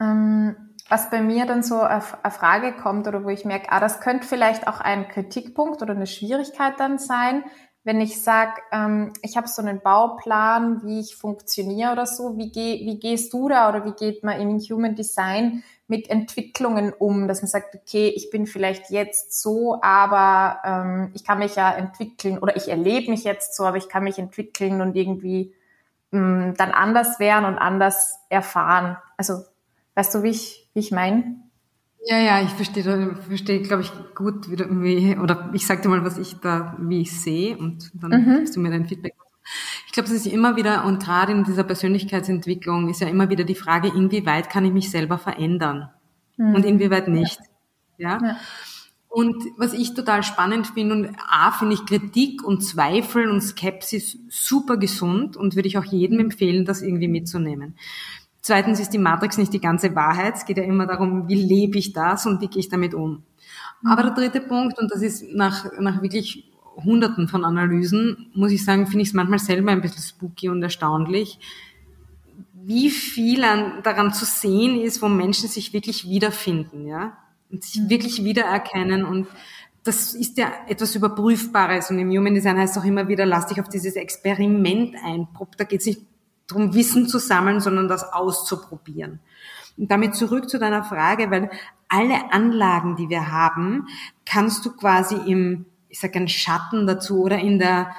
Ähm 0.00 0.67
was 0.88 1.10
bei 1.10 1.20
mir 1.20 1.46
dann 1.46 1.62
so 1.62 1.80
eine 1.80 2.00
Frage 2.00 2.72
kommt 2.72 3.06
oder 3.06 3.24
wo 3.24 3.28
ich 3.28 3.44
merke, 3.44 3.70
ah, 3.70 3.80
das 3.80 4.00
könnte 4.00 4.26
vielleicht 4.26 4.66
auch 4.66 4.80
ein 4.80 5.08
Kritikpunkt 5.08 5.82
oder 5.82 5.94
eine 5.94 6.06
Schwierigkeit 6.06 6.74
dann 6.78 6.98
sein, 6.98 7.44
wenn 7.84 8.00
ich 8.02 8.22
sage, 8.22 8.60
ähm, 8.70 9.14
ich 9.22 9.36
habe 9.38 9.48
so 9.48 9.62
einen 9.62 9.80
Bauplan, 9.80 10.82
wie 10.84 11.00
ich 11.00 11.16
funktioniere 11.16 11.92
oder 11.92 12.04
so, 12.04 12.36
wie, 12.36 12.50
geh, 12.50 12.84
wie 12.84 12.98
gehst 12.98 13.32
du 13.32 13.48
da 13.48 13.68
oder 13.70 13.86
wie 13.86 13.92
geht 13.92 14.22
man 14.22 14.38
im 14.40 14.58
Human 14.58 14.94
Design 14.94 15.62
mit 15.86 16.10
Entwicklungen 16.10 16.92
um, 16.92 17.28
dass 17.28 17.40
man 17.40 17.48
sagt, 17.48 17.74
okay, 17.74 18.12
ich 18.14 18.30
bin 18.30 18.46
vielleicht 18.46 18.90
jetzt 18.90 19.40
so, 19.40 19.80
aber 19.80 20.58
ähm, 20.64 21.10
ich 21.14 21.24
kann 21.24 21.38
mich 21.38 21.56
ja 21.56 21.72
entwickeln 21.72 22.38
oder 22.38 22.56
ich 22.56 22.68
erlebe 22.68 23.10
mich 23.10 23.24
jetzt 23.24 23.56
so, 23.56 23.64
aber 23.64 23.78
ich 23.78 23.88
kann 23.88 24.04
mich 24.04 24.18
entwickeln 24.18 24.82
und 24.82 24.94
irgendwie 24.94 25.54
ähm, 26.12 26.52
dann 26.58 26.72
anders 26.72 27.18
werden 27.18 27.46
und 27.46 27.56
anders 27.56 28.18
erfahren. 28.28 28.98
Also 29.16 29.44
weißt 29.98 30.14
du, 30.14 30.22
wie 30.22 30.28
ich 30.28 30.68
wie 30.74 30.80
ich 30.80 30.92
meine? 30.92 31.36
Ja, 32.06 32.18
ja, 32.18 32.40
ich 32.40 32.50
verstehe, 32.50 33.16
verstehe, 33.26 33.60
glaube 33.62 33.82
ich, 33.82 33.90
gut, 34.14 34.48
wie, 34.48 34.56
wie 34.56 35.16
oder 35.18 35.50
ich 35.52 35.66
sage 35.66 35.82
dir 35.82 35.88
mal, 35.88 36.04
was 36.04 36.16
ich 36.16 36.36
da, 36.36 36.76
wie 36.78 37.00
ich 37.00 37.20
sehe 37.20 37.58
und 37.58 37.90
dann 37.94 38.10
mhm. 38.10 38.36
gibst 38.36 38.54
du 38.54 38.60
mir 38.60 38.70
dein 38.70 38.86
Feedback. 38.86 39.14
Ich 39.86 39.92
glaube, 39.92 40.08
es 40.08 40.14
ist 40.14 40.26
immer 40.26 40.54
wieder, 40.56 40.84
und 40.84 41.02
gerade 41.02 41.32
in 41.32 41.42
dieser 41.42 41.64
Persönlichkeitsentwicklung 41.64 42.88
ist 42.88 43.00
ja 43.00 43.08
immer 43.08 43.28
wieder 43.30 43.42
die 43.42 43.56
Frage, 43.56 43.88
inwieweit 43.88 44.50
kann 44.50 44.64
ich 44.64 44.72
mich 44.72 44.90
selber 44.90 45.18
verändern 45.18 45.90
mhm. 46.36 46.54
und 46.54 46.64
inwieweit 46.64 47.08
nicht. 47.08 47.40
Ja. 47.96 48.20
ja. 48.22 48.36
Und 49.08 49.42
was 49.56 49.72
ich 49.72 49.94
total 49.94 50.22
spannend 50.22 50.68
finde, 50.68 50.94
und 50.94 51.16
A, 51.28 51.50
finde 51.50 51.74
ich 51.74 51.86
Kritik 51.86 52.44
und 52.44 52.60
Zweifel 52.60 53.28
und 53.28 53.40
Skepsis 53.40 54.18
super 54.28 54.76
gesund 54.76 55.36
und 55.36 55.56
würde 55.56 55.66
ich 55.66 55.78
auch 55.78 55.84
jedem 55.84 56.20
empfehlen, 56.20 56.66
das 56.66 56.82
irgendwie 56.82 57.08
mitzunehmen. 57.08 57.74
Zweitens 58.48 58.80
ist 58.80 58.94
die 58.94 58.98
Matrix 58.98 59.36
nicht 59.36 59.52
die 59.52 59.60
ganze 59.60 59.94
Wahrheit. 59.94 60.36
Es 60.36 60.46
geht 60.46 60.56
ja 60.56 60.62
immer 60.62 60.86
darum, 60.86 61.28
wie 61.28 61.34
lebe 61.34 61.76
ich 61.76 61.92
das 61.92 62.24
und 62.24 62.40
wie 62.40 62.46
gehe 62.46 62.60
ich 62.60 62.70
damit 62.70 62.94
um. 62.94 63.22
Aber 63.84 64.02
der 64.02 64.12
dritte 64.12 64.40
Punkt, 64.40 64.78
und 64.78 64.90
das 64.90 65.02
ist 65.02 65.22
nach, 65.34 65.66
nach 65.78 66.00
wirklich 66.00 66.50
Hunderten 66.82 67.28
von 67.28 67.44
Analysen, 67.44 68.30
muss 68.32 68.50
ich 68.50 68.64
sagen, 68.64 68.86
finde 68.86 69.02
ich 69.02 69.08
es 69.08 69.14
manchmal 69.14 69.38
selber 69.38 69.70
ein 69.70 69.82
bisschen 69.82 70.02
spooky 70.02 70.48
und 70.48 70.62
erstaunlich, 70.62 71.38
wie 72.54 72.88
viel 72.88 73.44
an, 73.44 73.82
daran 73.82 74.14
zu 74.14 74.24
sehen 74.24 74.80
ist, 74.80 75.02
wo 75.02 75.10
Menschen 75.10 75.50
sich 75.50 75.74
wirklich 75.74 76.08
wiederfinden, 76.08 76.86
ja, 76.86 77.18
und 77.50 77.62
sich 77.62 77.82
mhm. 77.82 77.90
wirklich 77.90 78.24
wiedererkennen 78.24 79.04
und 79.04 79.26
das 79.84 80.14
ist 80.14 80.38
ja 80.38 80.50
etwas 80.68 80.94
Überprüfbares 80.94 81.90
und 81.90 81.98
im 81.98 82.10
Human 82.10 82.34
Design 82.34 82.56
heißt 82.56 82.76
es 82.76 82.82
auch 82.82 82.86
immer 82.86 83.08
wieder, 83.08 83.26
lass 83.26 83.46
dich 83.46 83.60
auf 83.60 83.68
dieses 83.68 83.96
Experiment 83.96 84.94
ein. 85.04 85.28
Da 85.58 85.64
geht 85.64 85.80
es 85.80 85.86
nicht 85.86 86.07
darum, 86.48 86.74
Wissen 86.74 87.06
zu 87.06 87.18
sammeln, 87.18 87.60
sondern 87.60 87.86
das 87.88 88.12
auszuprobieren. 88.12 89.20
Und 89.76 89.90
damit 89.90 90.16
zurück 90.16 90.50
zu 90.50 90.58
deiner 90.58 90.82
Frage, 90.82 91.30
weil 91.30 91.50
alle 91.88 92.32
Anlagen, 92.32 92.96
die 92.96 93.08
wir 93.08 93.30
haben, 93.30 93.86
kannst 94.26 94.66
du 94.66 94.74
quasi 94.74 95.14
im, 95.14 95.66
ich 95.88 96.00
sage 96.00 96.18
einen 96.18 96.28
Schatten 96.28 96.86
dazu 96.86 97.22
oder 97.22 97.38
in 97.38 97.58
der, 97.58 97.94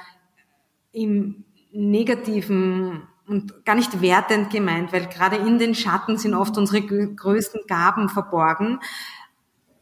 im 0.92 1.44
negativen 1.72 3.08
und 3.26 3.64
gar 3.64 3.76
nicht 3.76 4.02
wertend 4.02 4.50
gemeint, 4.50 4.92
weil 4.92 5.06
gerade 5.06 5.36
in 5.36 5.58
den 5.58 5.74
Schatten 5.74 6.18
sind 6.18 6.34
oft 6.34 6.58
unsere 6.58 6.82
größten 6.82 7.62
Gaben 7.68 8.08
verborgen 8.08 8.80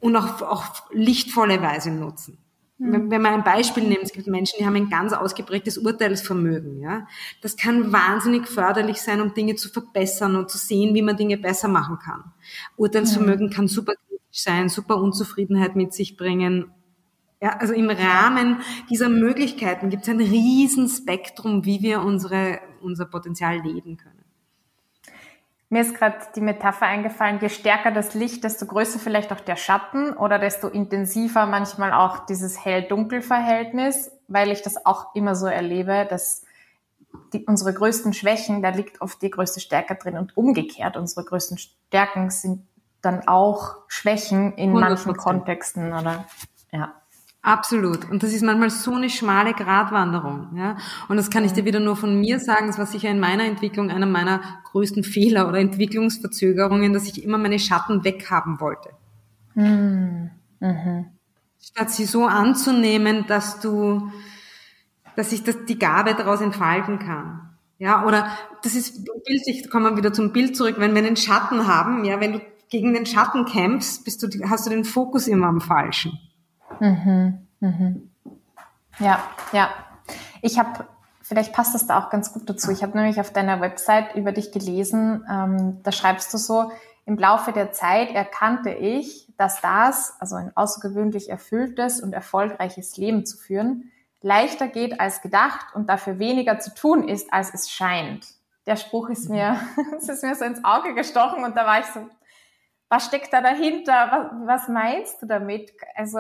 und 0.01 0.17
auch 0.17 0.43
auf 0.43 0.85
lichtvolle 0.93 1.63
Weise 1.63 1.91
nutzen. 1.91 2.39
Wenn, 2.79 3.11
wenn 3.11 3.23
man 3.23 3.35
ein 3.35 3.45
Beispiel 3.45 3.83
nimmt, 3.83 4.05
es 4.05 4.13
gibt 4.13 4.29
Menschen, 4.29 4.57
die 4.59 4.67
haben 4.67 4.77
ein 4.77 4.89
ganz 4.89 5.13
ausgeprägtes 5.13 5.79
Urteilsvermögen, 5.79 6.81
ja. 6.81 7.07
Das 7.43 7.57
kann 7.57 7.93
wahnsinnig 7.93 8.47
förderlich 8.47 9.03
sein, 9.03 9.21
um 9.21 9.35
Dinge 9.35 9.57
zu 9.57 9.69
verbessern 9.69 10.37
und 10.37 10.49
zu 10.49 10.59
sehen, 10.59 10.95
wie 10.95 11.03
man 11.03 11.17
Dinge 11.17 11.39
besser 11.39 11.67
machen 11.67 11.99
kann. 11.99 12.25
Urteilsvermögen 12.77 13.47
mhm. 13.47 13.51
kann 13.51 13.69
super 13.69 13.95
kritisch 13.95 14.43
sein, 14.43 14.69
super 14.69 14.97
Unzufriedenheit 14.99 15.75
mit 15.75 15.93
sich 15.93 16.17
bringen. 16.17 16.71
Ja, 17.43 17.57
also 17.59 17.73
im 17.73 17.91
Rahmen 17.91 18.61
dieser 18.91 19.09
Möglichkeiten 19.09 19.91
gibt 19.91 20.05
es 20.05 20.09
ein 20.09 20.21
Riesenspektrum, 20.21 21.65
wie 21.65 21.83
wir 21.83 22.03
unsere, 22.03 22.61
unser 22.81 23.07
Potenzial 23.07 23.61
leben 23.61 23.97
können. 23.97 24.18
Mir 25.71 25.83
ist 25.83 25.95
gerade 25.95 26.17
die 26.35 26.41
Metapher 26.41 26.87
eingefallen, 26.87 27.41
je 27.41 27.51
stärker 27.51 27.91
das 27.91 28.15
Licht, 28.15 28.43
desto 28.43 28.65
größer 28.65 28.99
vielleicht 28.99 29.33
auch 29.33 29.41
der 29.41 29.57
Schatten 29.57 30.15
oder 30.15 30.39
desto 30.39 30.69
intensiver 30.69 31.45
manchmal 31.45 31.93
auch 31.93 32.25
dieses 32.25 32.65
Hell-Dunkel-Verhältnis, 32.65 34.11
weil 34.29 34.51
ich 34.51 34.63
das 34.63 34.87
auch 34.87 35.15
immer 35.15 35.35
so 35.35 35.47
erlebe, 35.47 36.07
dass 36.09 36.45
die, 37.35 37.45
unsere 37.45 37.75
größten 37.75 38.15
Schwächen, 38.15 38.63
da 38.63 38.71
liegt 38.71 39.03
oft 39.03 39.21
die 39.21 39.31
größte 39.31 39.61
Stärke 39.61 39.95
drin 39.95 40.17
und 40.17 40.37
umgekehrt, 40.39 40.97
unsere 40.97 41.25
größten 41.25 41.59
Stärken 41.59 42.31
sind 42.31 42.67
dann 43.03 43.29
auch 43.29 43.77
Schwächen 43.89 44.55
in 44.55 44.73
100%. 44.73 44.81
manchen 44.81 45.17
Kontexten 45.17 45.93
oder 45.93 46.25
ja. 46.73 46.95
Absolut. 47.49 48.11
Und 48.11 48.23
das 48.23 48.35
ist 48.35 48.43
manchmal 48.43 48.69
so 48.69 48.93
eine 48.93 49.09
schmale 49.09 49.55
Gratwanderung. 49.55 50.55
Ja? 50.55 50.77
Und 51.09 51.17
das 51.17 51.31
kann 51.31 51.47
ich 51.47 51.55
dir 51.55 51.65
wieder 51.65 51.81
nur 51.81 51.97
von 51.97 52.21
mir 52.21 52.41
sagen. 52.41 52.67
Das 52.67 52.79
war 52.79 52.85
sicher 52.85 53.09
in 53.09 53.21
meiner 53.21 53.45
Entwicklung 53.45 53.91
einer 53.91 54.05
meiner 54.05 54.43
größten 54.65 55.03
Fehler 55.03 55.49
oder 55.49 55.59
Entwicklungsverzögerungen, 55.59 56.93
dass 56.93 57.07
ich 57.07 57.25
immer 57.25 57.39
meine 57.39 57.59
Schatten 57.59 58.05
weghaben 58.05 58.61
wollte. 58.61 58.91
Mhm. 59.55 60.31
Mhm. 60.61 61.07
Statt 61.59 61.91
sie 61.91 62.05
so 62.05 62.27
anzunehmen, 62.27 63.25
dass 63.29 63.61
du, 63.61 64.13
dass 65.17 65.33
ich 65.33 65.43
das, 65.43 65.65
die 65.65 65.79
Gabe 65.79 66.15
daraus 66.15 66.43
entfalten 66.43 66.99
kann. 66.99 67.49
Ja, 67.79 68.05
oder 68.05 68.29
das 68.63 68.75
ist 68.75 69.07
bildlich, 69.25 69.71
kommen 69.71 69.87
wir 69.87 69.97
wieder 69.97 70.13
zum 70.13 70.35
Bild 70.35 70.55
zurück, 70.55 70.75
wenn 70.77 70.95
wir 70.95 71.03
einen 71.03 71.17
Schatten 71.17 71.67
haben, 71.67 72.05
ja, 72.05 72.21
wenn 72.21 72.33
du 72.35 72.41
gegen 72.69 72.93
den 72.93 73.07
Schatten 73.07 73.47
kämpfst, 73.47 74.05
bist 74.05 74.23
du, 74.23 74.29
hast 74.51 74.67
du 74.67 74.71
den 74.71 74.85
Fokus 74.85 75.29
immer 75.29 75.47
am 75.47 75.63
Falschen. 75.63 76.19
Mhm, 76.81 77.47
mhm. 77.61 78.11
Ja, 78.99 79.23
ja. 79.53 79.71
Ich 80.43 80.59
habe, 80.59 80.87
vielleicht 81.23 81.53
passt 81.53 81.75
das 81.75 81.87
da 81.87 81.99
auch 81.99 82.11
ganz 82.11 82.33
gut 82.33 82.49
dazu. 82.49 82.71
Ich 82.71 82.83
habe 82.83 82.97
nämlich 82.97 83.21
auf 83.21 83.33
deiner 83.33 83.61
Website 83.61 84.15
über 84.15 84.33
dich 84.33 84.53
gelesen, 84.53 85.25
ähm, 85.31 85.83
da 85.83 85.93
schreibst 85.93 86.33
du 86.33 86.39
so, 86.39 86.71
im 87.05 87.17
Laufe 87.17 87.53
der 87.53 87.73
Zeit 87.73 88.11
erkannte 88.11 88.71
ich, 88.71 89.33
dass 89.39 89.61
das, 89.63 90.15
also 90.19 90.37
ein 90.37 90.55
außergewöhnlich 90.55 91.31
erfülltes 91.31 92.03
und 92.03 92.13
erfolgreiches 92.13 92.97
Leben 92.97 93.25
zu 93.25 93.39
führen, 93.39 93.91
leichter 94.21 94.69
geht 94.69 95.01
als 95.01 95.23
gedacht 95.23 95.75
und 95.75 95.89
dafür 95.89 96.19
weniger 96.19 96.59
zu 96.59 96.75
tun 96.75 97.09
ist, 97.09 97.33
als 97.33 97.55
es 97.55 97.71
scheint. 97.71 98.27
Der 98.67 98.77
Spruch 98.77 99.09
ist 99.09 99.31
mir, 99.31 99.59
es 99.97 100.09
ist 100.09 100.23
mir 100.23 100.35
so 100.35 100.45
ins 100.45 100.65
Auge 100.65 100.95
gestochen 100.95 101.45
und 101.45 101.57
da 101.57 101.65
war 101.65 101.81
ich 101.81 101.87
so, 101.87 102.07
was 102.91 103.07
steckt 103.07 103.33
da 103.33 103.41
dahinter? 103.41 104.09
Was, 104.11 104.63
was 104.63 104.69
meinst 104.69 105.23
du 105.23 105.27
damit? 105.27 105.73
Also 105.95 106.19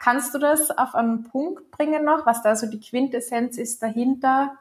Kannst 0.00 0.34
du 0.34 0.38
das 0.38 0.70
auf 0.70 0.94
einen 0.94 1.24
Punkt 1.24 1.70
bringen 1.70 2.04
noch, 2.04 2.26
was 2.26 2.42
da 2.42 2.56
so 2.56 2.66
die 2.68 2.80
Quintessenz 2.80 3.56
ist 3.58 3.82
dahinter, 3.82 4.52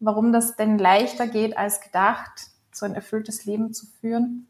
warum 0.00 0.32
das 0.32 0.56
denn 0.56 0.78
leichter 0.78 1.26
geht 1.26 1.56
als 1.56 1.80
gedacht, 1.80 2.48
so 2.72 2.86
ein 2.86 2.94
erfülltes 2.94 3.44
Leben 3.44 3.72
zu 3.72 3.86
führen? 3.86 4.46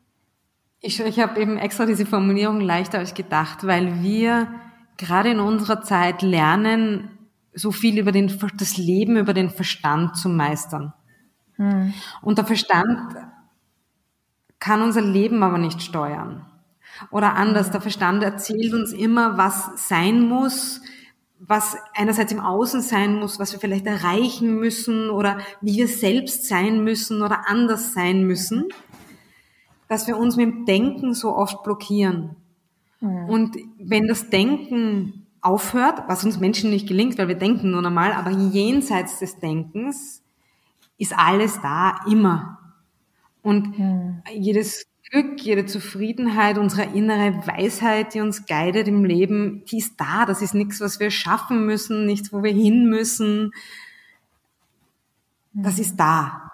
Ich, 0.80 0.98
ich 1.00 1.20
habe 1.20 1.40
eben 1.40 1.58
extra 1.58 1.86
diese 1.86 2.06
Formulierung 2.06 2.60
leichter 2.60 2.98
als 2.98 3.14
gedacht, 3.14 3.66
weil 3.66 4.02
wir 4.02 4.48
gerade 4.96 5.30
in 5.30 5.40
unserer 5.40 5.82
Zeit 5.82 6.22
lernen, 6.22 7.18
so 7.52 7.72
viel 7.72 7.98
über 7.98 8.12
den, 8.12 8.32
das 8.56 8.76
Leben 8.76 9.16
über 9.16 9.34
den 9.34 9.50
Verstand 9.50 10.16
zu 10.16 10.28
meistern. 10.28 10.92
Hm. 11.56 11.92
Und 12.22 12.38
der 12.38 12.46
Verstand 12.46 13.16
kann 14.58 14.82
unser 14.82 15.02
Leben 15.02 15.42
aber 15.42 15.58
nicht 15.58 15.82
steuern. 15.82 16.46
Oder 17.10 17.34
anders, 17.34 17.70
der 17.70 17.80
Verstand 17.80 18.22
erzählt 18.22 18.74
uns 18.74 18.92
immer, 18.92 19.36
was 19.38 19.88
sein 19.88 20.20
muss, 20.20 20.80
was 21.40 21.76
einerseits 21.94 22.32
im 22.32 22.40
Außen 22.40 22.82
sein 22.82 23.14
muss, 23.16 23.38
was 23.38 23.52
wir 23.52 23.60
vielleicht 23.60 23.86
erreichen 23.86 24.56
müssen 24.56 25.10
oder 25.10 25.38
wie 25.60 25.76
wir 25.76 25.88
selbst 25.88 26.46
sein 26.46 26.84
müssen 26.84 27.22
oder 27.22 27.48
anders 27.48 27.94
sein 27.94 28.26
müssen, 28.26 28.68
dass 29.88 30.06
wir 30.06 30.18
uns 30.18 30.36
mit 30.36 30.46
dem 30.46 30.66
Denken 30.66 31.14
so 31.14 31.34
oft 31.34 31.62
blockieren. 31.62 32.36
Mhm. 33.00 33.24
Und 33.24 33.56
wenn 33.78 34.06
das 34.06 34.28
Denken 34.28 35.26
aufhört, 35.40 36.04
was 36.06 36.24
uns 36.24 36.38
Menschen 36.38 36.70
nicht 36.70 36.86
gelingt, 36.86 37.16
weil 37.16 37.28
wir 37.28 37.38
denken 37.38 37.70
nur 37.70 37.82
normal, 37.82 38.12
aber 38.12 38.30
jenseits 38.30 39.18
des 39.20 39.38
Denkens 39.38 40.22
ist 40.98 41.16
alles 41.16 41.60
da, 41.62 42.00
immer. 42.06 42.58
Und 43.42 43.78
mhm. 43.78 44.22
jedes 44.34 44.89
Glück, 45.10 45.40
jede 45.40 45.66
Zufriedenheit, 45.66 46.56
unsere 46.56 46.84
innere 46.84 47.44
Weisheit, 47.44 48.14
die 48.14 48.20
uns 48.20 48.46
guidet 48.46 48.86
im 48.86 49.04
Leben, 49.04 49.64
die 49.64 49.78
ist 49.78 50.00
da. 50.00 50.24
Das 50.24 50.40
ist 50.40 50.54
nichts, 50.54 50.80
was 50.80 51.00
wir 51.00 51.10
schaffen 51.10 51.66
müssen, 51.66 52.06
nichts, 52.06 52.32
wo 52.32 52.44
wir 52.44 52.52
hin 52.52 52.88
müssen. 52.88 53.50
Das 55.52 55.80
ist 55.80 55.96
da. 55.96 56.52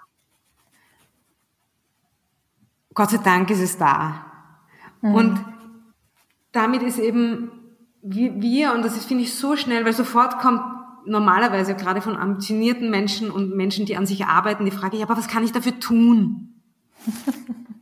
Gott 2.95 3.11
sei 3.11 3.17
Dank 3.17 3.51
ist 3.51 3.61
es 3.61 3.77
da. 3.77 4.25
Mhm. 5.01 5.13
Und 5.13 5.45
damit 6.51 6.81
ist 6.81 6.97
eben 6.97 7.51
wir, 8.01 8.73
und 8.73 8.83
das 8.83 8.97
ist, 8.97 9.05
finde 9.05 9.23
ich, 9.23 9.35
so 9.35 9.55
schnell, 9.55 9.85
weil 9.85 9.93
sofort 9.93 10.39
kommt 10.39 10.61
normalerweise 11.05 11.75
gerade 11.75 12.01
von 12.01 12.15
ambitionierten 12.15 12.89
Menschen 12.89 13.29
und 13.29 13.55
Menschen, 13.55 13.85
die 13.85 13.97
an 13.97 14.07
sich 14.07 14.25
arbeiten, 14.25 14.65
die 14.65 14.71
Frage, 14.71 14.97
ja, 14.97 15.05
aber 15.05 15.15
was 15.15 15.27
kann 15.27 15.43
ich 15.43 15.51
dafür 15.51 15.79
tun? 15.79 16.55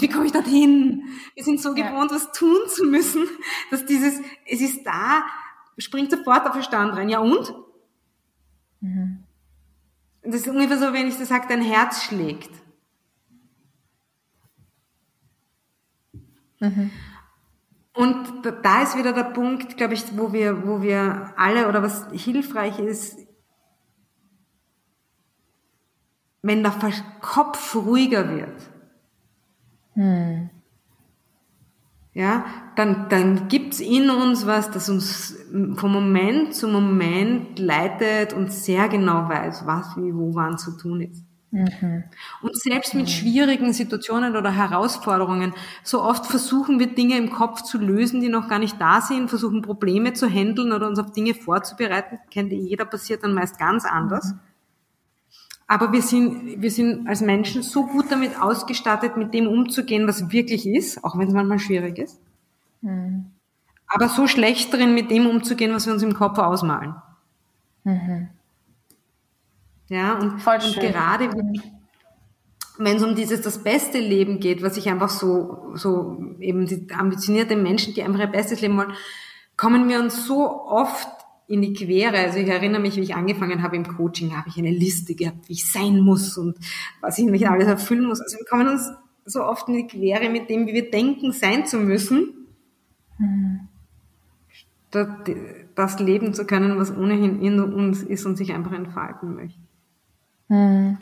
wie 0.00 0.08
komme 0.08 0.26
ich 0.26 0.32
dorthin? 0.32 1.04
Wir 1.34 1.44
sind 1.44 1.60
so 1.60 1.74
gewohnt, 1.74 2.10
ja. 2.10 2.16
was 2.16 2.32
tun 2.32 2.58
zu 2.68 2.84
müssen, 2.84 3.26
dass 3.70 3.86
dieses, 3.86 4.20
es 4.46 4.60
ist 4.60 4.84
da, 4.84 5.24
springt 5.78 6.10
sofort 6.10 6.44
der 6.44 6.52
Verstand 6.52 6.94
rein. 6.94 7.08
Ja 7.08 7.20
und? 7.20 7.54
Mhm. 8.80 9.24
Das 10.22 10.36
ist 10.36 10.48
ungefähr 10.48 10.78
so, 10.78 10.92
wenn 10.92 11.08
ich 11.08 11.16
das 11.16 11.28
sage, 11.28 11.46
dein 11.48 11.62
Herz 11.62 12.04
schlägt. 12.04 12.50
Mhm. 16.60 16.90
Und 17.92 18.44
da 18.62 18.82
ist 18.82 18.96
wieder 18.96 19.12
der 19.12 19.24
Punkt, 19.24 19.76
glaube 19.76 19.94
ich, 19.94 20.16
wo 20.16 20.32
wir, 20.32 20.66
wo 20.66 20.82
wir 20.82 21.32
alle 21.36 21.68
oder 21.68 21.82
was 21.82 22.06
hilfreich 22.12 22.78
ist, 22.78 23.18
wenn 26.42 26.62
der 26.62 26.74
Kopf 27.20 27.74
ruhiger 27.74 28.30
wird 28.30 28.70
hm. 29.98 30.50
Ja, 32.14 32.46
dann, 32.76 33.08
dann 33.08 33.48
gibt's 33.48 33.80
in 33.80 34.10
uns 34.10 34.46
was, 34.46 34.70
das 34.70 34.88
uns 34.88 35.36
vom 35.74 35.92
Moment 35.92 36.54
zu 36.54 36.68
Moment 36.68 37.58
leitet 37.58 38.32
und 38.32 38.52
sehr 38.52 38.88
genau 38.88 39.28
weiß, 39.28 39.66
was 39.66 39.96
wie 39.96 40.14
wo 40.14 40.34
wann 40.34 40.56
zu 40.56 40.76
tun 40.76 41.00
ist. 41.00 41.24
Mhm. 41.50 42.04
Und 42.42 42.56
selbst 42.56 42.94
mit 42.94 43.10
schwierigen 43.10 43.72
Situationen 43.72 44.36
oder 44.36 44.50
Herausforderungen, 44.52 45.52
so 45.82 46.02
oft 46.02 46.26
versuchen 46.26 46.78
wir 46.78 46.94
Dinge 46.94 47.16
im 47.16 47.30
Kopf 47.30 47.62
zu 47.62 47.78
lösen, 47.78 48.20
die 48.20 48.28
noch 48.28 48.48
gar 48.48 48.58
nicht 48.58 48.80
da 48.80 49.00
sind, 49.00 49.28
versuchen 49.28 49.62
Probleme 49.62 50.12
zu 50.12 50.28
handeln 50.28 50.72
oder 50.72 50.88
uns 50.88 50.98
auf 50.98 51.12
Dinge 51.12 51.34
vorzubereiten. 51.34 52.18
Kennt 52.30 52.52
jeder, 52.52 52.84
passiert 52.84 53.24
dann 53.24 53.34
meist 53.34 53.58
ganz 53.58 53.84
anders. 53.84 54.34
Mhm. 54.34 54.40
Aber 55.70 55.92
wir 55.92 56.00
sind, 56.00 56.62
wir 56.62 56.70
sind 56.70 57.06
als 57.06 57.20
Menschen 57.20 57.62
so 57.62 57.86
gut 57.86 58.06
damit 58.10 58.40
ausgestattet, 58.40 59.18
mit 59.18 59.34
dem 59.34 59.46
umzugehen, 59.46 60.08
was 60.08 60.32
wirklich 60.32 60.66
ist, 60.66 61.04
auch 61.04 61.18
wenn 61.18 61.28
es 61.28 61.34
manchmal 61.34 61.58
schwierig 61.58 61.98
ist. 61.98 62.18
Mhm. 62.80 63.26
Aber 63.86 64.08
so 64.08 64.26
schlecht 64.26 64.72
drin, 64.72 64.94
mit 64.94 65.10
dem 65.10 65.26
umzugehen, 65.26 65.74
was 65.74 65.86
wir 65.86 65.92
uns 65.92 66.02
im 66.02 66.14
Kopf 66.14 66.38
ausmalen. 66.38 66.94
Mhm. 67.84 68.28
Ja, 69.90 70.14
und, 70.14 70.46
und 70.46 70.80
gerade 70.80 71.30
wenn 72.78 72.96
es 72.96 73.02
um 73.02 73.14
dieses 73.14 73.42
das 73.42 73.62
beste 73.62 73.98
Leben 73.98 74.40
geht, 74.40 74.62
was 74.62 74.76
ich 74.76 74.88
einfach 74.88 75.08
so, 75.08 75.72
so 75.74 76.18
eben 76.40 76.66
die 76.66 76.86
ambitionierte 76.94 77.56
Menschen, 77.56 77.92
die 77.94 78.02
einfach 78.02 78.20
ihr 78.20 78.26
bestes 78.26 78.60
Leben 78.60 78.76
wollen, 78.76 78.92
kommen 79.56 79.88
wir 79.88 80.00
uns 80.00 80.24
so 80.26 80.64
oft 80.66 81.08
in 81.48 81.62
die 81.62 81.72
Quere. 81.72 82.16
Also 82.18 82.38
ich 82.38 82.48
erinnere 82.48 82.80
mich, 82.80 82.96
wie 82.96 83.00
ich 83.00 83.16
angefangen 83.16 83.62
habe 83.62 83.74
im 83.74 83.88
Coaching, 83.88 84.36
habe 84.36 84.48
ich 84.48 84.58
eine 84.58 84.70
Liste 84.70 85.14
gehabt, 85.14 85.48
wie 85.48 85.54
ich 85.54 85.70
sein 85.70 85.98
muss 86.00 86.36
und 86.36 86.58
was 87.00 87.18
ich 87.18 87.24
mich 87.24 87.48
alles 87.48 87.66
erfüllen 87.66 88.06
muss. 88.06 88.20
Also 88.20 88.38
wir 88.38 88.44
kommen 88.44 88.68
uns 88.68 88.90
so 89.24 89.42
oft 89.42 89.66
in 89.68 89.74
die 89.74 89.86
Quere 89.86 90.28
mit 90.28 90.48
dem, 90.50 90.66
wie 90.66 90.74
wir 90.74 90.90
denken, 90.90 91.32
sein 91.32 91.66
zu 91.66 91.78
müssen, 91.78 92.46
mhm. 93.18 93.68
statt 94.48 95.30
das 95.74 95.98
leben 95.98 96.34
zu 96.34 96.44
können, 96.44 96.78
was 96.78 96.94
ohnehin 96.94 97.40
in 97.40 97.60
uns 97.60 98.02
ist 98.02 98.26
und 98.26 98.36
sich 98.36 98.52
einfach 98.52 98.72
entfalten 98.72 99.34
möchte. 99.34 99.60
Mhm. 100.48 100.98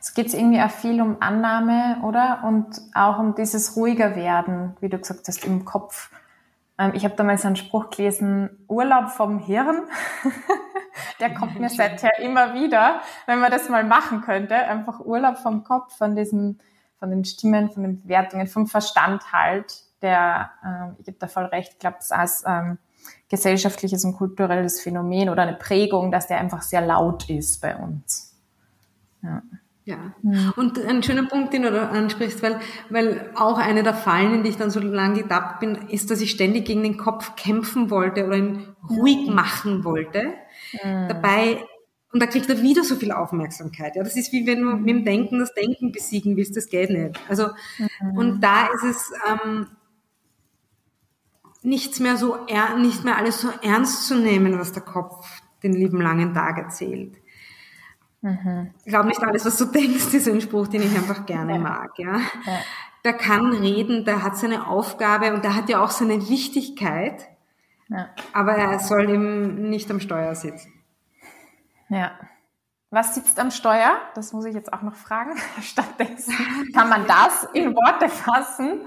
Es 0.00 0.14
geht 0.14 0.32
irgendwie 0.32 0.60
auch 0.60 0.70
viel 0.70 1.00
um 1.00 1.16
Annahme, 1.20 1.98
oder? 2.02 2.44
Und 2.44 2.66
auch 2.94 3.18
um 3.18 3.34
dieses 3.34 3.76
ruhiger 3.76 4.16
werden, 4.16 4.76
wie 4.80 4.88
du 4.88 4.98
gesagt 4.98 5.28
hast, 5.28 5.44
im 5.44 5.64
Kopf 5.64 6.10
ich 6.94 7.04
habe 7.04 7.16
damals 7.16 7.44
einen 7.44 7.56
Spruch 7.56 7.90
gelesen, 7.90 8.50
Urlaub 8.68 9.10
vom 9.10 9.40
Hirn. 9.40 9.82
Der 11.20 11.34
kommt 11.34 11.58
mir 11.58 11.68
seither 11.68 12.18
immer 12.20 12.54
wieder, 12.54 13.00
wenn 13.26 13.40
man 13.40 13.50
das 13.50 13.68
mal 13.68 13.84
machen 13.84 14.20
könnte. 14.20 14.54
Einfach 14.54 15.00
Urlaub 15.00 15.38
vom 15.38 15.64
Kopf, 15.64 15.96
von 15.96 16.14
diesen, 16.14 16.60
von 16.98 17.10
den 17.10 17.24
Stimmen, 17.24 17.70
von 17.70 17.82
den 17.82 18.02
Bewertungen, 18.02 18.46
vom 18.46 18.66
Verstand 18.66 19.32
halt. 19.32 19.84
Der, 20.02 20.50
ähm, 20.64 20.96
ich 20.98 21.06
gebe 21.06 21.18
da 21.18 21.26
voll 21.26 21.46
recht, 21.46 21.72
ich 21.72 21.78
glaube, 21.80 21.96
es 21.98 22.12
als 22.12 22.44
ähm, 22.46 22.78
gesellschaftliches 23.28 24.04
und 24.04 24.16
kulturelles 24.16 24.80
Phänomen 24.80 25.28
oder 25.28 25.42
eine 25.42 25.54
Prägung, 25.54 26.12
dass 26.12 26.28
der 26.28 26.38
einfach 26.38 26.62
sehr 26.62 26.80
laut 26.80 27.28
ist 27.28 27.60
bei 27.60 27.76
uns. 27.76 28.36
Ja. 29.22 29.42
Ja. 29.88 30.12
Mhm. 30.22 30.52
Und 30.56 30.84
ein 30.84 31.02
schöner 31.02 31.24
Punkt, 31.24 31.54
den 31.54 31.62
du 31.62 31.70
ansprichst, 31.70 32.42
weil, 32.42 32.60
weil 32.90 33.30
auch 33.34 33.56
eine 33.56 33.82
der 33.82 33.94
Fallen, 33.94 34.34
in 34.34 34.42
die 34.42 34.50
ich 34.50 34.58
dann 34.58 34.70
so 34.70 34.80
lange 34.80 35.22
getappt 35.22 35.60
bin, 35.60 35.76
ist, 35.88 36.10
dass 36.10 36.20
ich 36.20 36.30
ständig 36.30 36.66
gegen 36.66 36.82
den 36.82 36.98
Kopf 36.98 37.36
kämpfen 37.36 37.88
wollte 37.90 38.26
oder 38.26 38.36
ihn 38.36 38.66
ruhig 38.90 39.30
machen 39.30 39.84
wollte. 39.84 40.34
Mhm. 40.84 41.08
Dabei, 41.08 41.64
und 42.12 42.20
da 42.20 42.26
kriegt 42.26 42.50
er 42.50 42.60
wieder 42.60 42.84
so 42.84 42.96
viel 42.96 43.12
Aufmerksamkeit. 43.12 43.96
Ja, 43.96 44.02
das 44.02 44.14
ist 44.14 44.30
wie 44.30 44.46
wenn 44.46 44.60
du 44.60 44.76
mit 44.76 44.88
dem 44.90 45.04
Denken 45.06 45.38
das 45.38 45.54
Denken 45.54 45.90
besiegen 45.90 46.36
willst, 46.36 46.54
das 46.54 46.68
geht 46.68 46.90
nicht. 46.90 47.18
Also, 47.26 47.46
mhm. 47.78 48.18
und 48.18 48.40
da 48.42 48.66
ist 48.66 48.84
es, 48.84 49.12
ähm, 49.26 49.68
nichts 51.62 51.98
mehr 51.98 52.18
so, 52.18 52.36
nicht 52.78 53.04
mehr 53.04 53.16
alles 53.16 53.40
so 53.40 53.48
ernst 53.62 54.06
zu 54.06 54.16
nehmen, 54.16 54.58
was 54.58 54.72
der 54.72 54.82
Kopf 54.82 55.26
den 55.62 55.72
lieben 55.72 56.02
langen 56.02 56.34
Tag 56.34 56.58
erzählt. 56.58 57.16
Mhm. 58.28 58.70
Ich 58.84 58.92
glaube 58.92 59.08
nicht 59.08 59.22
alles, 59.22 59.44
was 59.44 59.56
du 59.56 59.66
denkst, 59.66 60.06
ist 60.12 60.28
ein 60.28 60.40
Spruch, 60.40 60.68
den 60.68 60.82
ich 60.82 60.94
einfach 60.94 61.26
gerne 61.26 61.54
ja. 61.54 61.58
mag. 61.58 61.98
Ja? 61.98 62.16
ja. 62.16 62.58
Der 63.04 63.12
kann 63.14 63.52
reden, 63.52 64.04
der 64.04 64.22
hat 64.22 64.36
seine 64.36 64.66
Aufgabe 64.66 65.32
und 65.32 65.44
der 65.44 65.54
hat 65.54 65.68
ja 65.68 65.82
auch 65.82 65.90
seine 65.90 66.28
Wichtigkeit. 66.28 67.28
Ja. 67.88 68.10
Aber 68.32 68.52
er 68.52 68.78
soll 68.80 69.08
eben 69.08 69.70
nicht 69.70 69.90
am 69.90 70.00
Steuer 70.00 70.34
sitzen. 70.34 70.72
Ja. 71.88 72.12
Was 72.90 73.14
sitzt 73.14 73.38
am 73.38 73.50
Steuer? 73.50 73.98
Das 74.14 74.32
muss 74.32 74.44
ich 74.44 74.54
jetzt 74.54 74.72
auch 74.72 74.82
noch 74.82 74.94
fragen. 74.94 75.32
Stattdessen 75.62 76.34
kann 76.74 76.88
man 76.88 77.06
das 77.06 77.46
in 77.52 77.74
Worte 77.74 78.08
fassen? 78.08 78.86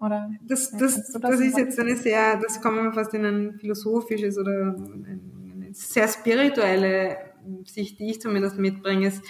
Oder 0.00 0.30
das, 0.42 0.70
das, 0.70 1.10
das, 1.12 1.20
das 1.20 1.40
ist 1.40 1.58
jetzt 1.58 1.78
eine 1.80 1.96
sehr, 1.96 2.36
das 2.36 2.60
kommen 2.62 2.84
wir 2.84 2.92
fast 2.92 3.12
in 3.14 3.24
ein 3.24 3.58
philosophisches 3.58 4.38
oder 4.38 4.76
eine 4.76 5.68
sehr 5.72 6.06
spirituelle 6.06 7.27
Sicht, 7.66 7.98
die 7.98 8.10
ich 8.10 8.20
zumindest 8.20 8.58
mitbringe, 8.58 9.06
ist, 9.06 9.22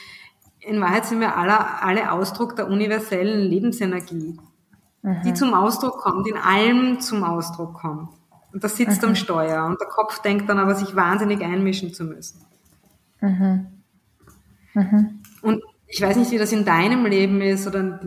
in 0.61 0.81
Wahrheit 0.81 1.07
sind 1.07 1.21
wir 1.21 1.37
alle, 1.37 1.83
alle 1.83 2.13
Ausdruck 2.13 2.57
der 2.57 2.69
universellen 2.69 3.41
Lebensenergie, 3.41 4.39
mhm. 5.03 5.23
die 5.25 5.35
zum 5.35 5.55
Ausdruck 5.55 5.99
kommt, 5.99 6.27
in 6.27 6.37
allem 6.37 7.01
zum 7.01 7.23
Ausdruck 7.25 7.75
kommt. 7.75 8.11
Und 8.53 8.65
das 8.65 8.77
sitzt 8.77 9.03
mhm. 9.03 9.09
am 9.09 9.15
Steuer 9.15 9.67
und 9.67 9.81
der 9.81 9.89
Kopf 9.89 10.21
denkt 10.21 10.49
dann 10.49 10.59
aber, 10.59 10.75
sich 10.75 10.97
wahnsinnig 10.97 11.43
einmischen 11.43 11.93
zu 11.93 12.05
müssen. 12.05 12.45
Mhm. 13.21 13.67
mhm. 14.75 15.23
Und 15.43 15.63
ich 15.91 16.03
weiß 16.03 16.17
nicht, 16.17 16.31
wie 16.31 16.39
das 16.39 16.53
in 16.53 16.67
deinem 16.67 17.07
Leben 17.07 17.41
ist 17.41 17.67
oder 17.67 17.99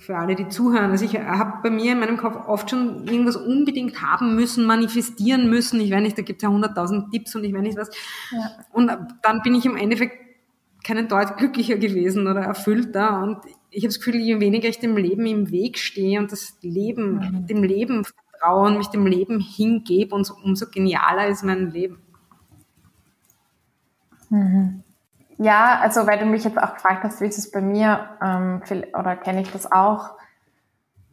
für 0.00 0.16
alle, 0.16 0.34
die 0.34 0.48
zuhören. 0.48 0.90
Also 0.90 1.04
ich 1.04 1.16
habe 1.16 1.62
bei 1.62 1.70
mir 1.70 1.92
in 1.92 2.00
meinem 2.00 2.16
Kopf 2.16 2.36
oft 2.48 2.70
schon 2.70 3.06
irgendwas 3.06 3.36
unbedingt 3.36 4.02
haben 4.02 4.34
müssen, 4.34 4.66
manifestieren 4.66 5.48
müssen. 5.48 5.80
Ich 5.80 5.92
weiß 5.92 6.02
nicht, 6.02 6.18
da 6.18 6.22
gibt 6.22 6.42
es 6.42 6.42
ja 6.42 6.48
hunderttausend 6.52 7.12
Tipps 7.12 7.36
und 7.36 7.44
ich 7.44 7.54
weiß 7.54 7.62
nicht 7.62 7.78
was. 7.78 7.90
Ja. 8.32 8.50
Und 8.72 8.90
dann 9.22 9.42
bin 9.42 9.54
ich 9.54 9.64
im 9.64 9.76
Endeffekt 9.76 10.18
keinen 10.82 11.06
Deut 11.06 11.36
glücklicher 11.36 11.76
gewesen 11.76 12.26
oder 12.26 12.40
erfüllter. 12.40 13.22
Und 13.22 13.38
ich 13.70 13.84
habe 13.84 13.88
das 13.88 13.98
Gefühl, 13.98 14.16
je 14.16 14.40
weniger 14.40 14.68
ich 14.68 14.80
dem 14.80 14.96
Leben 14.96 15.24
im 15.26 15.50
Weg 15.52 15.78
stehe 15.78 16.18
und 16.18 16.32
das 16.32 16.58
Leben, 16.62 17.14
mhm. 17.14 17.46
dem 17.46 17.62
Leben 17.62 18.04
vertraue 18.04 18.66
und 18.66 18.78
mich 18.78 18.88
dem 18.88 19.06
Leben 19.06 19.38
hingebe, 19.38 20.14
umso 20.14 20.66
genialer 20.66 21.28
ist 21.28 21.44
mein 21.44 21.70
Leben. 21.70 21.98
Mhm. 24.30 24.83
Ja, 25.38 25.80
also 25.80 26.06
weil 26.06 26.18
du 26.18 26.26
mich 26.26 26.44
jetzt 26.44 26.58
auch 26.58 26.74
gefragt 26.74 27.02
hast, 27.02 27.20
wie 27.20 27.26
ist 27.26 27.38
es 27.38 27.50
bei 27.50 27.60
mir, 27.60 28.08
ähm, 28.22 28.62
oder 28.98 29.16
kenne 29.16 29.42
ich 29.42 29.50
das 29.50 29.70
auch? 29.70 30.10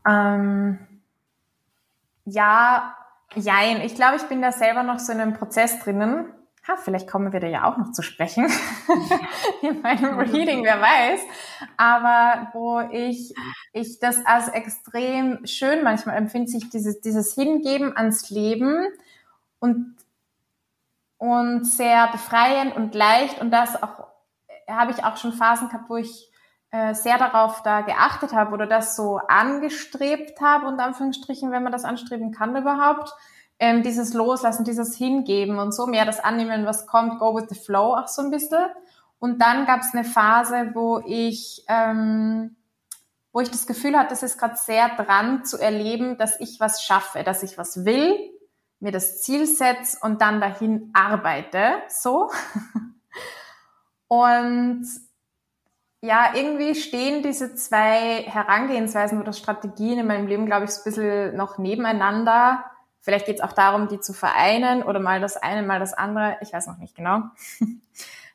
Ähm, 0.08 0.80
ja, 2.26 2.96
jein. 3.34 3.82
Ich 3.82 3.96
glaube, 3.96 4.18
ich 4.18 4.24
bin 4.24 4.42
da 4.42 4.52
selber 4.52 4.84
noch 4.84 5.00
so 5.00 5.12
in 5.12 5.22
einem 5.22 5.34
Prozess 5.34 5.80
drinnen. 5.80 6.26
Ha, 6.68 6.76
vielleicht 6.78 7.10
kommen 7.10 7.34
wir 7.34 7.40
da 7.40 7.48
ja 7.48 7.64
auch 7.64 7.78
noch 7.78 7.92
zu 7.92 8.04
sprechen 8.04 8.48
in 9.64 9.82
meinem 9.82 10.20
Reading, 10.20 10.64
wer 10.64 10.80
weiß. 10.80 11.22
Aber 11.78 12.50
wo 12.54 12.80
ich, 12.92 13.34
ich 13.74 14.00
das 14.00 14.24
als 14.28 14.48
extrem 14.50 15.44
schön 15.48 15.84
manchmal 15.84 16.18
empfinde, 16.18 16.52
sich 16.52 16.70
dieses, 16.70 17.02
dieses 17.02 17.34
Hingeben 17.34 17.98
ans 17.98 18.30
Leben 18.30 18.86
und 19.60 19.96
und 21.18 21.66
sehr 21.66 22.08
befreiend 22.08 22.76
und 22.76 22.96
leicht 22.96 23.40
und 23.42 23.52
das 23.52 23.82
auch 23.84 24.08
habe 24.70 24.92
ich 24.92 25.04
auch 25.04 25.18
schon 25.18 25.34
Phasen 25.34 25.70
gehabt, 25.70 25.90
wo 25.90 25.98
ich 25.98 26.32
äh, 26.72 26.94
sehr 26.94 27.18
darauf 27.18 27.64
da 27.64 27.82
geachtet 27.82 28.34
habe 28.34 28.54
oder 28.54 28.66
das 28.66 28.96
so 28.96 29.20
angestrebt 29.28 30.40
habe, 30.40 30.68
unter 30.68 30.86
Anführungsstrichen, 30.86 31.52
wenn 31.52 31.64
man 31.64 31.72
das 31.72 31.84
anstreben 31.84 32.32
kann 32.32 32.56
überhaupt. 32.56 33.14
Ähm, 33.60 33.84
dieses 33.84 34.14
Loslassen, 34.14 34.64
dieses 34.64 34.96
Hingeben 34.96 35.60
und 35.60 35.74
so 35.74 35.86
mehr 35.86 36.06
das 36.06 36.20
Annehmen, 36.20 36.66
was 36.66 36.88
kommt, 36.88 37.20
go 37.20 37.36
with 37.36 37.46
the 37.50 37.56
flow 37.56 37.96
auch 37.96 38.08
so 38.08 38.22
ein 38.22 38.32
bisschen. 38.32 38.66
Und 39.20 39.40
dann 39.40 39.66
gab 39.66 39.82
es 39.82 39.94
eine 39.94 40.04
Phase, 40.04 40.72
wo 40.74 41.00
ich, 41.06 41.64
ähm, 41.68 42.56
wo 43.34 43.42
ich 43.42 43.52
das 43.52 43.68
Gefühl 43.68 43.98
hatte, 43.98 44.14
es 44.14 44.24
ist 44.24 44.40
gerade 44.40 44.56
sehr 44.56 44.90
dran 44.96 45.46
zu 45.46 45.60
erleben, 45.60 46.18
dass 46.18 46.40
ich 46.40 46.60
was 46.60 46.82
schaffe, 46.82 47.24
dass 47.24 47.44
ich 47.44 47.58
was 47.58 47.86
will, 47.86 48.16
mir 48.80 48.92
das 48.92 49.22
Ziel 49.22 49.46
setze 49.46 49.98
und 50.02 50.22
dann 50.22 50.42
dahin 50.42 50.90
arbeite, 50.94 51.74
so. 51.90 52.32
Und 54.12 54.86
ja, 56.02 56.34
irgendwie 56.36 56.76
stehen 56.76 57.24
diese 57.24 57.56
zwei 57.56 58.24
Herangehensweisen 58.24 59.22
oder 59.22 59.32
Strategien 59.32 60.00
in 60.00 60.08
meinem 60.08 60.28
Leben, 60.28 60.46
glaube 60.48 60.66
ich, 60.66 60.72
so 60.72 60.82
ein 60.82 60.84
bisschen 60.84 61.38
noch 61.38 61.58
nebeneinander. 61.58 62.66
Vielleicht 63.00 63.26
geht 63.26 63.38
es 63.38 63.42
auch 63.42 63.54
darum, 63.54 63.88
die 63.88 64.02
zu 64.02 64.12
vereinen 64.12 64.84
oder 64.84 65.00
mal 65.00 65.22
das 65.22 65.38
eine, 65.38 65.66
mal 65.66 65.80
das 65.80 65.94
andere. 65.94 66.36
Ich 66.42 66.52
weiß 66.52 66.68
noch 66.68 66.78
nicht 66.78 66.94
genau. 66.94 67.22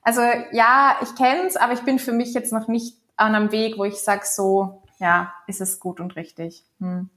Also 0.03 0.21
ja, 0.53 0.99
ich 1.03 1.17
kenne 1.17 1.49
es, 1.49 1.57
aber 1.57 1.73
ich 1.73 1.81
bin 1.81 1.99
für 1.99 2.13
mich 2.13 2.33
jetzt 2.33 2.53
noch 2.53 2.69
nicht 2.69 2.97
an 3.17 3.35
einem 3.35 3.51
Weg, 3.51 3.77
wo 3.77 3.83
ich 3.83 3.97
sage, 3.97 4.23
so, 4.25 4.85
ja, 5.01 5.35
ist 5.49 5.61
es 5.61 5.81
gut 5.81 5.99
und 5.99 6.15
richtig. 6.15 6.65
Hm 6.79 7.11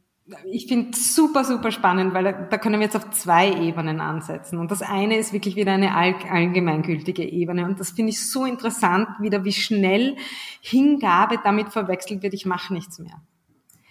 ich 0.46 0.68
finde 0.68 0.96
super, 0.98 1.44
super 1.44 1.72
spannend, 1.72 2.14
weil 2.14 2.48
da, 2.50 2.58
können 2.58 2.80
wir 2.80 2.86
jetzt 2.86 2.96
auf 2.96 3.10
zwei 3.12 3.52
Ebenen 3.52 4.00
ansetzen. 4.00 4.60
Und 4.60 4.72
das 4.72 4.82
eine 4.82 5.18
ist 5.18 5.34
wirklich 5.34 5.56
wieder 5.56 5.74
eine 5.74 5.96
allgemeingültige 5.96 7.24
Ebene. 7.24 7.66
Und 7.66 7.80
das 7.80 7.92
finde 7.92 8.12
ich 8.12 8.30
so 8.30 8.46
interessant, 8.46 9.08
wieder 9.20 9.44
wie 9.44 9.54
schnell 9.54 10.16
Hingabe 10.62 11.38
damit 11.44 11.70
verwechselt 11.70 12.22
wird, 12.22 12.34
ich 12.34 12.46
mache 12.46 12.74
nichts 12.74 13.00
mehr. 13.00 13.22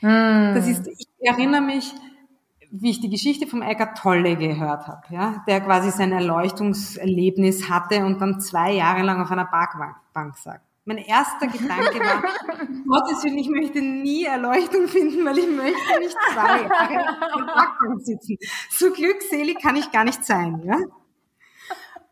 Hm. 0.00 0.54
Das 0.54 0.68
ist, 0.68 0.86
ich 0.86 1.08
erinnere 1.20 1.62
mich, 1.62 1.92
wie 2.70 2.90
ich 2.90 3.00
die 3.00 3.10
Geschichte 3.10 3.46
vom 3.46 3.62
Eckart 3.62 3.98
Tolle 3.98 4.36
gehört 4.36 4.86
habe, 4.86 5.02
ja, 5.10 5.42
der 5.48 5.60
quasi 5.60 5.90
sein 5.90 6.12
Erleuchtungserlebnis 6.12 7.68
hatte 7.68 8.04
und 8.04 8.20
dann 8.20 8.40
zwei 8.40 8.72
Jahre 8.74 9.02
lang 9.02 9.22
auf 9.22 9.30
einer 9.30 9.46
Parkbank 9.46 10.36
sagt. 10.36 10.67
Mein 10.88 11.04
erster 11.04 11.48
Gedanke 11.48 12.00
war, 12.00 12.22
Gottes 12.88 13.22
Willen, 13.22 13.36
ich 13.36 13.50
möchte 13.50 13.82
nie 13.82 14.24
Erleuchtung 14.24 14.88
finden, 14.88 15.22
weil 15.22 15.36
ich 15.36 15.46
möchte 15.46 15.98
nicht 15.98 16.16
zwei 16.32 16.62
Jahre 16.62 17.18
im 17.38 17.44
Backbank 17.44 18.00
sitzen. 18.00 18.38
So 18.70 18.90
glückselig 18.90 19.60
kann 19.60 19.76
ich 19.76 19.92
gar 19.92 20.04
nicht 20.04 20.24
sein, 20.24 20.62
ja. 20.64 20.78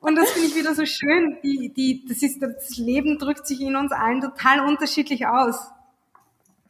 Und 0.01 0.17
das 0.17 0.31
finde 0.33 0.49
ich 0.49 0.57
wieder 0.57 0.75
so 0.75 0.85
schön. 0.85 1.39
Die, 1.43 1.73
die, 1.75 2.05
das 2.07 2.21
ist, 2.21 2.43
das 2.43 2.77
Leben 2.77 3.19
drückt 3.19 3.47
sich 3.47 3.63
in 3.63 3.77
uns 3.77 3.93
allen 3.93 4.21
total 4.21 4.61
unterschiedlich 4.61 5.27
aus. 5.27 5.71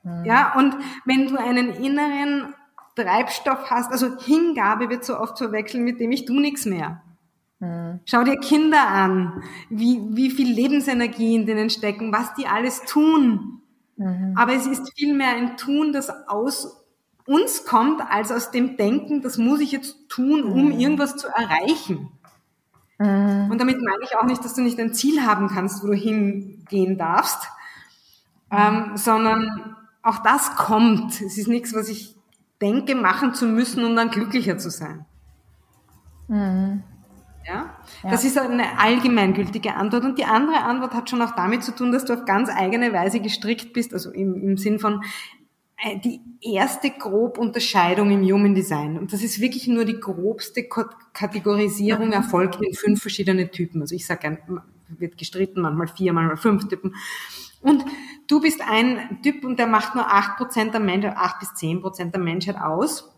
Mhm. 0.04 0.24
Ja, 0.26 0.54
und 0.56 0.76
wenn 1.06 1.26
du 1.26 1.36
einen 1.36 1.70
inneren 1.70 2.54
Treibstoff 2.94 3.68
hast, 3.68 3.90
also 3.90 4.16
Hingabe 4.20 4.90
wird 4.90 5.04
so 5.04 5.18
oft 5.18 5.38
verwechseln 5.38 5.82
mit 5.82 5.98
dem 5.98 6.12
ich 6.12 6.24
tu 6.24 6.34
nichts 6.34 6.66
mehr. 6.66 7.02
Mhm. 7.58 8.00
Schau 8.04 8.22
dir 8.24 8.38
Kinder 8.38 8.86
an, 8.88 9.42
wie, 9.70 10.00
wie 10.10 10.30
viel 10.30 10.52
Lebensenergie 10.52 11.34
in 11.34 11.46
denen 11.46 11.70
stecken, 11.70 12.12
was 12.12 12.34
die 12.34 12.46
alles 12.46 12.82
tun. 12.82 13.62
Mhm. 13.96 14.34
Aber 14.36 14.52
es 14.52 14.66
ist 14.66 14.92
vielmehr 14.96 15.30
ein 15.30 15.56
Tun, 15.56 15.92
das 15.92 16.10
aus 16.28 16.84
uns 17.26 17.64
kommt, 17.64 18.00
als 18.00 18.30
aus 18.30 18.50
dem 18.50 18.76
Denken, 18.76 19.22
das 19.22 19.38
muss 19.38 19.60
ich 19.60 19.72
jetzt 19.72 20.08
tun, 20.08 20.44
um 20.44 20.66
mhm. 20.66 20.78
irgendwas 20.78 21.16
zu 21.16 21.28
erreichen. 21.28 22.10
Mhm. 22.98 23.50
Und 23.50 23.60
damit 23.60 23.80
meine 23.82 24.04
ich 24.04 24.16
auch 24.16 24.26
nicht, 24.26 24.44
dass 24.44 24.54
du 24.54 24.62
nicht 24.62 24.78
ein 24.78 24.94
Ziel 24.94 25.26
haben 25.26 25.48
kannst, 25.48 25.82
wo 25.82 25.88
du 25.88 25.94
hingehen 25.94 26.98
darfst, 26.98 27.48
ähm, 28.50 28.92
sondern 28.96 29.76
auch 30.02 30.18
das 30.18 30.54
kommt. 30.56 31.20
Es 31.20 31.36
ist 31.36 31.48
nichts, 31.48 31.74
was 31.74 31.88
ich 31.88 32.14
denke, 32.60 32.94
machen 32.94 33.34
zu 33.34 33.46
müssen, 33.46 33.84
um 33.84 33.96
dann 33.96 34.10
glücklicher 34.10 34.56
zu 34.56 34.70
sein. 34.70 35.04
Ja? 37.46 37.76
ja? 38.02 38.10
Das 38.10 38.24
ist 38.24 38.38
eine 38.38 38.78
allgemeingültige 38.78 39.74
Antwort. 39.74 40.04
Und 40.04 40.18
die 40.18 40.24
andere 40.24 40.62
Antwort 40.62 40.94
hat 40.94 41.10
schon 41.10 41.22
auch 41.22 41.34
damit 41.34 41.64
zu 41.64 41.74
tun, 41.74 41.92
dass 41.92 42.04
du 42.04 42.14
auf 42.14 42.24
ganz 42.24 42.50
eigene 42.50 42.92
Weise 42.92 43.20
gestrickt 43.20 43.72
bist, 43.72 43.92
also 43.92 44.10
im, 44.10 44.34
im 44.34 44.56
Sinn 44.56 44.78
von, 44.78 45.02
äh, 45.78 45.98
die 45.98 46.20
erste 46.40 46.90
Grobunterscheidung 46.90 48.10
im 48.10 48.22
Human 48.22 48.54
Design. 48.54 48.98
Und 48.98 49.12
das 49.12 49.22
ist 49.22 49.40
wirklich 49.40 49.66
nur 49.66 49.84
die 49.84 50.00
grobste 50.00 50.66
Kategorisierung, 51.12 52.12
erfolgt 52.12 52.62
in 52.62 52.74
fünf 52.74 53.00
verschiedene 53.02 53.50
Typen. 53.50 53.82
Also 53.82 53.94
ich 53.94 54.06
sage, 54.06 54.38
wird 54.88 55.18
gestritten, 55.18 55.60
manchmal 55.60 55.88
vier, 55.88 56.12
manchmal 56.12 56.36
fünf 56.36 56.68
Typen. 56.68 56.94
Und 57.60 57.84
du 58.26 58.40
bist 58.40 58.60
ein 58.66 59.20
Typ 59.22 59.44
und 59.44 59.58
der 59.58 59.66
macht 59.66 59.94
nur 59.94 60.06
acht 60.06 60.36
Prozent 60.36 60.72
der 60.72 60.80
Menschheit, 60.80 61.16
acht 61.16 61.40
bis 61.40 61.54
zehn 61.54 61.80
Prozent 61.80 62.14
der 62.14 62.22
Menschheit 62.22 62.56
aus, 62.56 63.12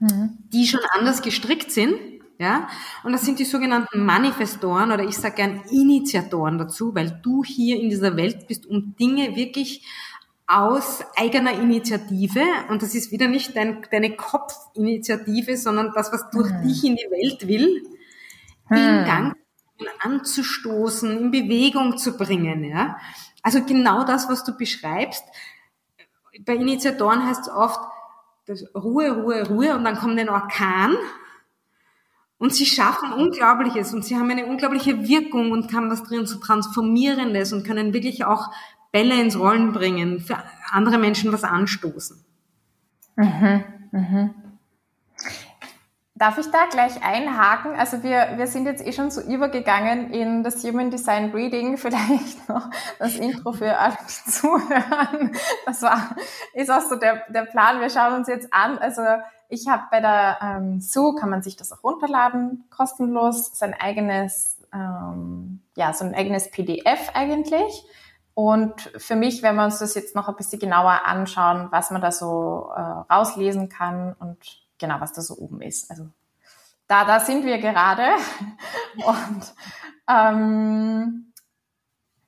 mhm. 0.00 0.38
die 0.52 0.66
schon 0.66 0.80
anders 0.90 1.22
gestrickt 1.22 1.70
sind. 1.70 1.94
Ja? 2.42 2.68
Und 3.04 3.12
das 3.12 3.24
sind 3.24 3.38
die 3.38 3.44
sogenannten 3.44 4.04
Manifestoren 4.04 4.92
oder 4.92 5.04
ich 5.04 5.16
sage 5.16 5.36
gern 5.36 5.62
Initiatoren 5.70 6.58
dazu, 6.58 6.94
weil 6.94 7.20
du 7.22 7.44
hier 7.44 7.80
in 7.80 7.88
dieser 7.88 8.16
Welt 8.16 8.48
bist, 8.48 8.66
um 8.66 8.94
Dinge 8.96 9.36
wirklich 9.36 9.86
aus 10.46 11.02
eigener 11.16 11.52
Initiative, 11.52 12.42
und 12.68 12.82
das 12.82 12.94
ist 12.94 13.10
wieder 13.10 13.28
nicht 13.28 13.56
dein, 13.56 13.86
deine 13.90 14.16
Kopfinitiative, 14.16 15.56
sondern 15.56 15.92
das, 15.94 16.12
was 16.12 16.28
durch 16.30 16.50
hm. 16.50 16.62
dich 16.62 16.84
in 16.84 16.96
die 16.96 17.10
Welt 17.10 17.48
will, 17.48 17.82
hm. 18.66 18.76
in 18.76 19.04
Gang 19.06 19.36
anzustoßen, 20.00 21.18
in 21.18 21.30
Bewegung 21.30 21.96
zu 21.96 22.16
bringen. 22.16 22.64
Ja? 22.64 22.98
Also 23.42 23.64
genau 23.64 24.04
das, 24.04 24.28
was 24.28 24.44
du 24.44 24.56
beschreibst. 24.56 25.24
Bei 26.40 26.54
Initiatoren 26.54 27.26
heißt 27.26 27.42
es 27.42 27.48
oft 27.48 27.80
Ruhe, 28.74 29.10
Ruhe, 29.12 29.48
Ruhe 29.48 29.74
und 29.76 29.84
dann 29.84 29.96
kommt 29.96 30.18
ein 30.18 30.28
Orkan 30.28 30.96
und 32.42 32.52
sie 32.52 32.66
schaffen 32.66 33.12
Unglaubliches 33.12 33.94
und 33.94 34.04
sie 34.04 34.16
haben 34.16 34.28
eine 34.28 34.46
unglaubliche 34.46 35.06
Wirkung 35.06 35.52
und 35.52 35.72
haben 35.72 35.92
was 35.92 36.02
drin 36.02 36.26
so 36.26 36.40
Transformierendes 36.40 37.52
und 37.52 37.64
können 37.64 37.94
wirklich 37.94 38.24
auch 38.24 38.50
Bälle 38.90 39.14
ins 39.14 39.38
Rollen 39.38 39.72
bringen, 39.72 40.18
für 40.18 40.36
andere 40.72 40.98
Menschen 40.98 41.32
was 41.32 41.44
anstoßen. 41.44 42.20
Mhm, 43.14 43.64
mhm. 43.92 44.34
Darf 46.16 46.36
ich 46.38 46.50
da 46.50 46.66
gleich 46.66 47.00
einhaken? 47.04 47.76
Also 47.76 48.02
wir, 48.02 48.34
wir 48.36 48.48
sind 48.48 48.66
jetzt 48.66 48.84
eh 48.84 48.92
schon 48.92 49.12
so 49.12 49.20
übergegangen 49.20 50.10
in 50.10 50.42
das 50.42 50.64
Human 50.64 50.90
Design 50.90 51.30
Reading. 51.30 51.76
Vielleicht 51.78 52.48
noch 52.48 52.70
das 52.98 53.14
Intro 53.18 53.52
für 53.52 53.78
alle, 53.78 53.96
die 54.00 54.30
zuhören. 54.32 55.30
Das 55.64 55.80
war, 55.82 56.16
ist 56.54 56.72
auch 56.72 56.80
so 56.80 56.96
der, 56.96 57.22
der 57.28 57.42
Plan. 57.42 57.80
Wir 57.80 57.88
schauen 57.88 58.14
uns 58.14 58.26
jetzt 58.26 58.52
an. 58.52 58.78
Also 58.78 59.02
ich 59.52 59.68
habe 59.68 59.84
bei 59.90 60.00
der 60.00 60.38
ähm, 60.40 60.80
Sue, 60.80 61.14
kann 61.14 61.28
man 61.28 61.42
sich 61.42 61.56
das 61.56 61.72
auch 61.72 61.84
runterladen, 61.84 62.64
kostenlos, 62.70 63.50
sein 63.52 63.74
eigenes, 63.74 64.56
ähm, 64.72 65.60
ja, 65.76 65.92
so 65.92 66.06
ein 66.06 66.14
eigenes 66.14 66.50
PDF 66.50 67.10
eigentlich. 67.12 67.84
Und 68.32 68.80
für 68.96 69.14
mich, 69.14 69.42
wenn 69.42 69.56
wir 69.56 69.64
uns 69.64 69.78
das 69.78 69.94
jetzt 69.94 70.16
noch 70.16 70.26
ein 70.28 70.36
bisschen 70.36 70.58
genauer 70.58 71.02
anschauen, 71.04 71.68
was 71.70 71.90
man 71.90 72.00
da 72.00 72.10
so 72.12 72.72
äh, 72.74 72.80
rauslesen 72.80 73.68
kann 73.68 74.16
und 74.18 74.38
genau, 74.78 75.00
was 75.00 75.12
da 75.12 75.20
so 75.20 75.36
oben 75.36 75.60
ist. 75.60 75.90
Also 75.90 76.08
da, 76.88 77.04
da 77.04 77.20
sind 77.20 77.44
wir 77.44 77.58
gerade. 77.58 78.06
und 79.06 79.54
ähm, 80.08 81.32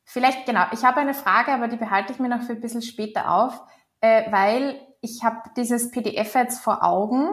vielleicht, 0.04 0.44
genau, 0.44 0.66
ich 0.72 0.84
habe 0.84 1.00
eine 1.00 1.14
Frage, 1.14 1.52
aber 1.52 1.68
die 1.68 1.76
behalte 1.76 2.12
ich 2.12 2.18
mir 2.18 2.28
noch 2.28 2.42
für 2.42 2.52
ein 2.52 2.60
bisschen 2.60 2.82
später 2.82 3.32
auf, 3.32 3.62
äh, 4.02 4.30
weil 4.30 4.78
ich 5.04 5.22
habe 5.22 5.50
dieses 5.56 5.90
PDF 5.90 6.34
jetzt 6.34 6.60
vor 6.60 6.82
Augen. 6.82 7.28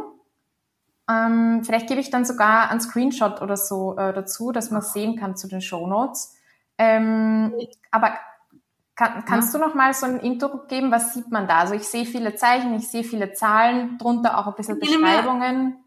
Ähm, 1.10 1.64
vielleicht 1.64 1.88
gebe 1.88 2.02
ich 2.02 2.10
dann 2.10 2.26
sogar 2.26 2.70
einen 2.70 2.82
Screenshot 2.82 3.42
oder 3.42 3.58
so 3.58 3.98
äh, 3.98 4.14
dazu, 4.14 4.52
dass 4.52 4.70
man 4.70 4.82
sehen 4.82 5.18
kann 5.18 5.36
zu 5.36 5.48
den 5.48 5.62
Shownotes. 5.62 6.36
Ähm, 6.78 7.54
aber 7.90 8.14
kann, 8.96 9.26
kannst 9.26 9.54
ja. 9.54 9.60
du 9.60 9.66
noch 9.66 9.74
mal 9.74 9.94
so 9.94 10.06
ein 10.06 10.20
Intro 10.20 10.66
geben? 10.68 10.92
Was 10.92 11.14
sieht 11.14 11.32
man 11.32 11.48
da? 11.48 11.60
Also 11.60 11.74
ich 11.74 11.88
sehe 11.88 12.06
viele 12.06 12.36
Zeichen, 12.36 12.74
ich 12.76 12.90
sehe 12.90 13.04
viele 13.04 13.34
Zahlen, 13.34 13.98
drunter 13.98 14.38
auch 14.38 14.48
ein 14.48 14.54
bisschen 14.56 14.80
beginnen 14.80 15.02
Beschreibungen. 15.02 15.78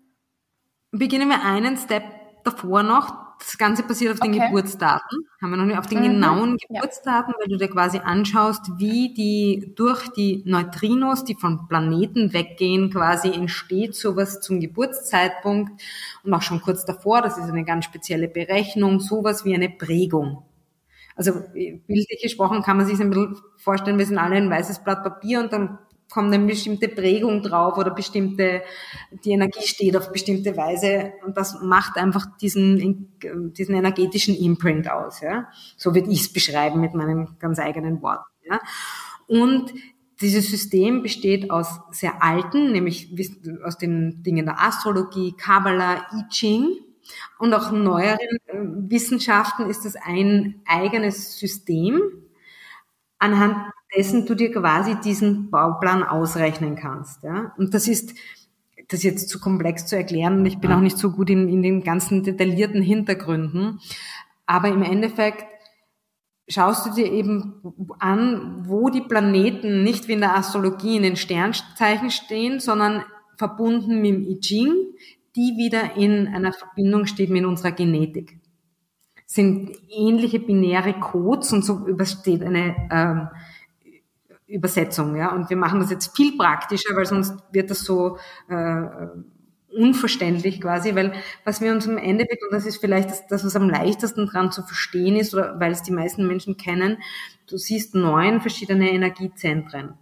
Wir, 0.90 0.98
beginnen 0.98 1.28
wir 1.28 1.44
einen 1.44 1.76
Step 1.76 2.04
davor 2.44 2.82
noch. 2.82 3.23
Das 3.44 3.58
Ganze 3.58 3.82
passiert 3.82 4.12
auf 4.12 4.20
den 4.20 4.34
okay. 4.34 4.46
Geburtsdaten. 4.46 5.26
Haben 5.40 5.50
wir 5.50 5.56
noch 5.56 5.66
nicht 5.66 5.78
auf 5.78 5.86
den 5.86 5.98
mhm. 6.00 6.04
genauen 6.04 6.56
Geburtsdaten, 6.56 7.34
ja. 7.34 7.40
weil 7.40 7.48
du 7.48 7.58
dir 7.58 7.68
quasi 7.68 7.98
anschaust, 7.98 8.62
wie 8.78 9.12
die 9.12 9.72
durch 9.76 10.08
die 10.08 10.42
Neutrinos, 10.46 11.24
die 11.24 11.34
von 11.34 11.68
Planeten 11.68 12.32
weggehen, 12.32 12.90
quasi 12.90 13.30
entsteht 13.32 13.94
sowas 13.94 14.40
zum 14.40 14.60
Geburtszeitpunkt 14.60 15.82
und 16.22 16.34
auch 16.34 16.42
schon 16.42 16.62
kurz 16.62 16.84
davor. 16.84 17.22
Das 17.22 17.36
ist 17.36 17.44
eine 17.44 17.64
ganz 17.64 17.84
spezielle 17.84 18.28
Berechnung, 18.28 19.00
sowas 19.00 19.44
wie 19.44 19.54
eine 19.54 19.68
Prägung. 19.68 20.42
Also 21.16 21.32
bildlich 21.52 22.20
gesprochen 22.22 22.62
kann 22.62 22.76
man 22.76 22.86
sich 22.86 23.00
ein 23.00 23.10
bisschen 23.10 23.36
vorstellen, 23.56 23.98
wir 23.98 24.06
sind 24.06 24.18
alle 24.18 24.36
ein 24.36 24.50
weißes 24.50 24.82
Blatt 24.82 25.04
Papier 25.04 25.40
und 25.40 25.52
dann 25.52 25.78
kommt 26.10 26.32
eine 26.32 26.46
bestimmte 26.46 26.88
Prägung 26.88 27.42
drauf 27.42 27.76
oder 27.76 27.90
bestimmte, 27.90 28.62
die 29.24 29.32
Energie 29.32 29.66
steht 29.66 29.96
auf 29.96 30.12
bestimmte 30.12 30.56
Weise 30.56 31.12
und 31.24 31.36
das 31.36 31.60
macht 31.62 31.96
einfach 31.96 32.26
diesen, 32.38 33.12
diesen 33.52 33.74
energetischen 33.74 34.36
Imprint 34.36 34.90
aus. 34.90 35.20
Ja? 35.20 35.48
So 35.76 35.94
würde 35.94 36.10
ich 36.10 36.20
es 36.20 36.32
beschreiben 36.32 36.80
mit 36.80 36.94
meinen 36.94 37.36
ganz 37.38 37.58
eigenen 37.58 38.00
Worten. 38.02 38.30
Ja? 38.48 38.60
Und 39.26 39.72
dieses 40.20 40.48
System 40.48 41.02
besteht 41.02 41.50
aus 41.50 41.80
sehr 41.90 42.22
alten, 42.22 42.72
nämlich 42.72 43.12
aus 43.64 43.78
den 43.78 44.22
Dingen 44.22 44.46
der 44.46 44.60
Astrologie, 44.60 45.34
Kabbalah, 45.36 46.06
I 46.12 46.28
Ching, 46.30 46.76
und 47.38 47.52
auch 47.54 47.70
neueren 47.70 48.38
äh, 48.46 48.54
Wissenschaften 48.88 49.68
ist 49.68 49.84
das 49.84 49.96
ein 49.96 50.62
eigenes 50.66 51.38
System, 51.38 52.00
anhand 53.18 53.56
dessen 53.96 54.26
du 54.26 54.34
dir 54.34 54.52
quasi 54.52 54.96
diesen 54.96 55.50
Bauplan 55.50 56.02
ausrechnen 56.02 56.76
kannst. 56.76 57.22
Ja? 57.22 57.54
Und 57.56 57.74
das 57.74 57.88
ist, 57.88 58.14
das 58.88 58.98
ist 58.98 59.04
jetzt 59.04 59.28
zu 59.28 59.40
komplex 59.40 59.86
zu 59.86 59.96
erklären 59.96 60.40
und 60.40 60.46
ich 60.46 60.58
bin 60.58 60.72
auch 60.72 60.80
nicht 60.80 60.98
so 60.98 61.10
gut 61.10 61.30
in, 61.30 61.48
in 61.48 61.62
den 61.62 61.82
ganzen 61.82 62.22
detaillierten 62.22 62.82
Hintergründen. 62.82 63.80
Aber 64.46 64.68
im 64.68 64.82
Endeffekt 64.82 65.44
schaust 66.48 66.86
du 66.86 66.90
dir 66.90 67.10
eben 67.10 67.62
an, 67.98 68.64
wo 68.68 68.90
die 68.90 69.00
Planeten 69.00 69.82
nicht 69.82 70.08
wie 70.08 70.12
in 70.12 70.20
der 70.20 70.36
Astrologie 70.36 70.96
in 70.96 71.02
den 71.02 71.16
Sternzeichen 71.16 72.10
stehen, 72.10 72.60
sondern 72.60 73.04
verbunden 73.36 74.00
mit 74.00 74.14
dem 74.14 74.22
I 74.22 74.40
Ching, 74.40 74.74
die 75.36 75.56
wieder 75.56 75.96
in 75.96 76.28
einer 76.28 76.52
Verbindung 76.52 77.06
steht 77.06 77.30
mit 77.30 77.44
unserer 77.44 77.72
Genetik. 77.72 78.38
Sind 79.34 79.72
ähnliche 79.88 80.38
binäre 80.38 80.94
Codes 80.94 81.52
und 81.52 81.64
so 81.64 81.86
übersteht 81.88 82.42
eine 82.42 82.76
ähm, 82.90 83.28
Übersetzung. 84.46 85.16
Ja? 85.16 85.32
Und 85.34 85.50
wir 85.50 85.56
machen 85.56 85.80
das 85.80 85.90
jetzt 85.90 86.14
viel 86.16 86.36
praktischer, 86.36 86.94
weil 86.94 87.06
sonst 87.06 87.34
wird 87.50 87.70
das 87.70 87.80
so 87.80 88.18
äh, 88.48 88.82
unverständlich 89.76 90.60
quasi, 90.60 90.94
weil 90.94 91.14
was 91.44 91.60
wir 91.60 91.72
uns 91.72 91.88
am 91.88 91.98
Ende, 91.98 92.26
und 92.30 92.52
das 92.52 92.64
ist 92.64 92.76
vielleicht 92.76 93.10
das, 93.10 93.26
das, 93.26 93.44
was 93.44 93.56
am 93.56 93.68
leichtesten 93.68 94.26
dran 94.26 94.52
zu 94.52 94.62
verstehen 94.62 95.16
ist, 95.16 95.34
oder 95.34 95.58
weil 95.58 95.72
es 95.72 95.82
die 95.82 95.92
meisten 95.92 96.28
Menschen 96.28 96.56
kennen, 96.56 96.98
du 97.48 97.56
siehst 97.56 97.96
neun 97.96 98.40
verschiedene 98.40 98.92
Energiezentren 98.92 99.94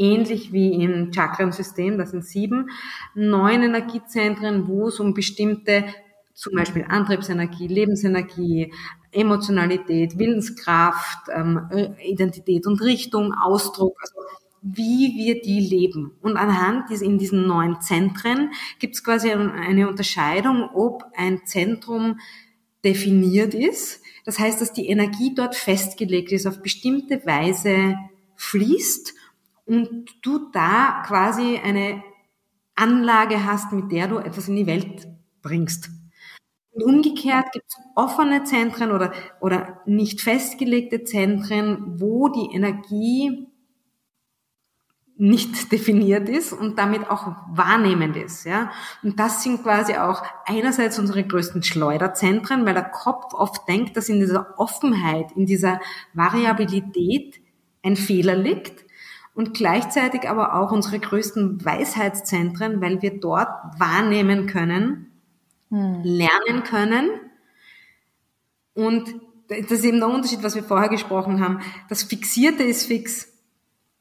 ähnlich 0.00 0.52
wie 0.52 0.82
im 0.82 1.12
Chakrensystem, 1.12 1.98
das 1.98 2.10
sind 2.10 2.24
sieben, 2.24 2.70
neun 3.14 3.62
Energiezentren, 3.62 4.66
wo 4.66 4.88
es 4.88 4.98
um 4.98 5.12
bestimmte, 5.12 5.84
zum 6.34 6.54
Beispiel 6.54 6.84
Antriebsenergie, 6.88 7.66
Lebensenergie, 7.66 8.72
Emotionalität, 9.12 10.18
Willenskraft, 10.18 11.28
ähm, 11.34 11.68
Identität 12.04 12.66
und 12.66 12.80
Richtung, 12.80 13.34
Ausdruck, 13.34 13.96
also 14.00 14.14
wie 14.62 15.14
wir 15.16 15.40
die 15.40 15.60
leben. 15.60 16.12
Und 16.20 16.36
anhand 16.36 16.90
dieser, 16.90 17.06
in 17.06 17.18
diesen 17.18 17.46
neun 17.46 17.80
Zentren 17.80 18.50
gibt 18.78 18.94
es 18.94 19.04
quasi 19.04 19.30
eine 19.30 19.88
Unterscheidung, 19.88 20.68
ob 20.74 21.04
ein 21.16 21.46
Zentrum 21.46 22.20
definiert 22.84 23.54
ist. 23.54 24.02
Das 24.24 24.38
heißt, 24.38 24.60
dass 24.60 24.72
die 24.72 24.88
Energie 24.88 25.34
dort 25.34 25.56
festgelegt 25.56 26.32
ist, 26.32 26.46
auf 26.46 26.62
bestimmte 26.62 27.24
Weise 27.26 27.96
fließt 28.36 29.14
und 29.66 30.06
du 30.22 30.50
da 30.52 31.02
quasi 31.06 31.58
eine 31.58 32.02
Anlage 32.74 33.44
hast, 33.44 33.72
mit 33.72 33.92
der 33.92 34.08
du 34.08 34.18
etwas 34.18 34.48
in 34.48 34.56
die 34.56 34.66
Welt 34.66 35.06
bringst. 35.42 35.90
Und 36.72 36.84
umgekehrt 36.84 37.52
gibt 37.52 37.66
es 37.68 37.76
offene 37.96 38.44
Zentren 38.44 38.92
oder, 38.92 39.12
oder 39.40 39.80
nicht 39.86 40.20
festgelegte 40.20 41.04
Zentren, 41.04 42.00
wo 42.00 42.28
die 42.28 42.54
Energie 42.54 43.48
nicht 45.20 45.70
definiert 45.72 46.28
ist 46.28 46.52
und 46.52 46.78
damit 46.78 47.10
auch 47.10 47.32
wahrnehmend 47.50 48.16
ist. 48.16 48.44
Ja? 48.44 48.70
Und 49.02 49.20
das 49.20 49.42
sind 49.42 49.62
quasi 49.62 49.94
auch 49.94 50.22
einerseits 50.46 50.98
unsere 50.98 51.22
größten 51.22 51.62
Schleuderzentren, 51.62 52.64
weil 52.64 52.74
der 52.74 52.88
Kopf 52.88 53.34
oft 53.34 53.68
denkt, 53.68 53.96
dass 53.96 54.08
in 54.08 54.20
dieser 54.20 54.58
Offenheit, 54.58 55.32
in 55.32 55.46
dieser 55.46 55.80
Variabilität 56.14 57.40
ein 57.82 57.96
Fehler 57.96 58.36
liegt 58.36 58.84
und 59.34 59.54
gleichzeitig 59.54 60.28
aber 60.28 60.54
auch 60.54 60.72
unsere 60.72 60.98
größten 60.98 61.64
Weisheitszentren, 61.64 62.80
weil 62.80 63.02
wir 63.02 63.20
dort 63.20 63.48
wahrnehmen 63.78 64.46
können, 64.46 65.09
hm. 65.70 66.02
lernen 66.02 66.62
können. 66.64 67.10
Und 68.74 69.14
das 69.48 69.70
ist 69.70 69.84
eben 69.84 69.98
der 69.98 70.08
Unterschied, 70.08 70.42
was 70.42 70.54
wir 70.54 70.62
vorher 70.62 70.88
gesprochen 70.88 71.40
haben. 71.40 71.60
Das 71.88 72.02
Fixierte 72.02 72.62
ist 72.62 72.86
fix 72.86 73.28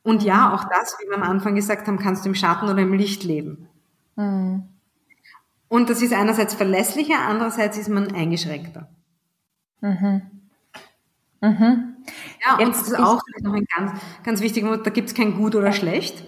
Und 0.04 0.24
ja, 0.24 0.54
auch 0.54 0.66
das, 0.66 0.96
wie 1.00 1.10
wir 1.10 1.16
am 1.16 1.24
Anfang 1.24 1.56
gesagt 1.56 1.88
haben, 1.88 1.98
kannst 1.98 2.26
du 2.26 2.30
im 2.30 2.36
Schatten 2.36 2.70
oder 2.70 2.82
im 2.82 2.94
Licht 2.94 3.24
leben. 3.24 3.68
Mhm. 4.16 4.64
Und 5.68 5.90
das 5.90 6.02
ist 6.02 6.14
einerseits 6.14 6.56
verlässlicher, 6.56 7.20
andererseits 7.20 7.78
ist 7.78 7.90
man 7.90 8.14
eingeschränkter. 8.14 8.90
Mhm. 9.82 10.22
Mhm. 11.42 11.96
Ja, 12.46 12.56
und 12.56 12.68
Jetzt 12.68 12.82
das 12.82 12.88
ist 12.90 13.00
auch 13.00 13.22
noch 13.42 13.54
ein 13.54 13.68
ganz, 13.76 14.02
ganz 14.24 14.42
wichtiger 14.42 14.70
Punkt, 14.70 14.86
da 14.86 14.90
gibt 14.90 15.10
es 15.10 15.16
kein 15.16 15.36
Gut 15.36 15.56
oder 15.56 15.72
Schlecht. 15.72 16.24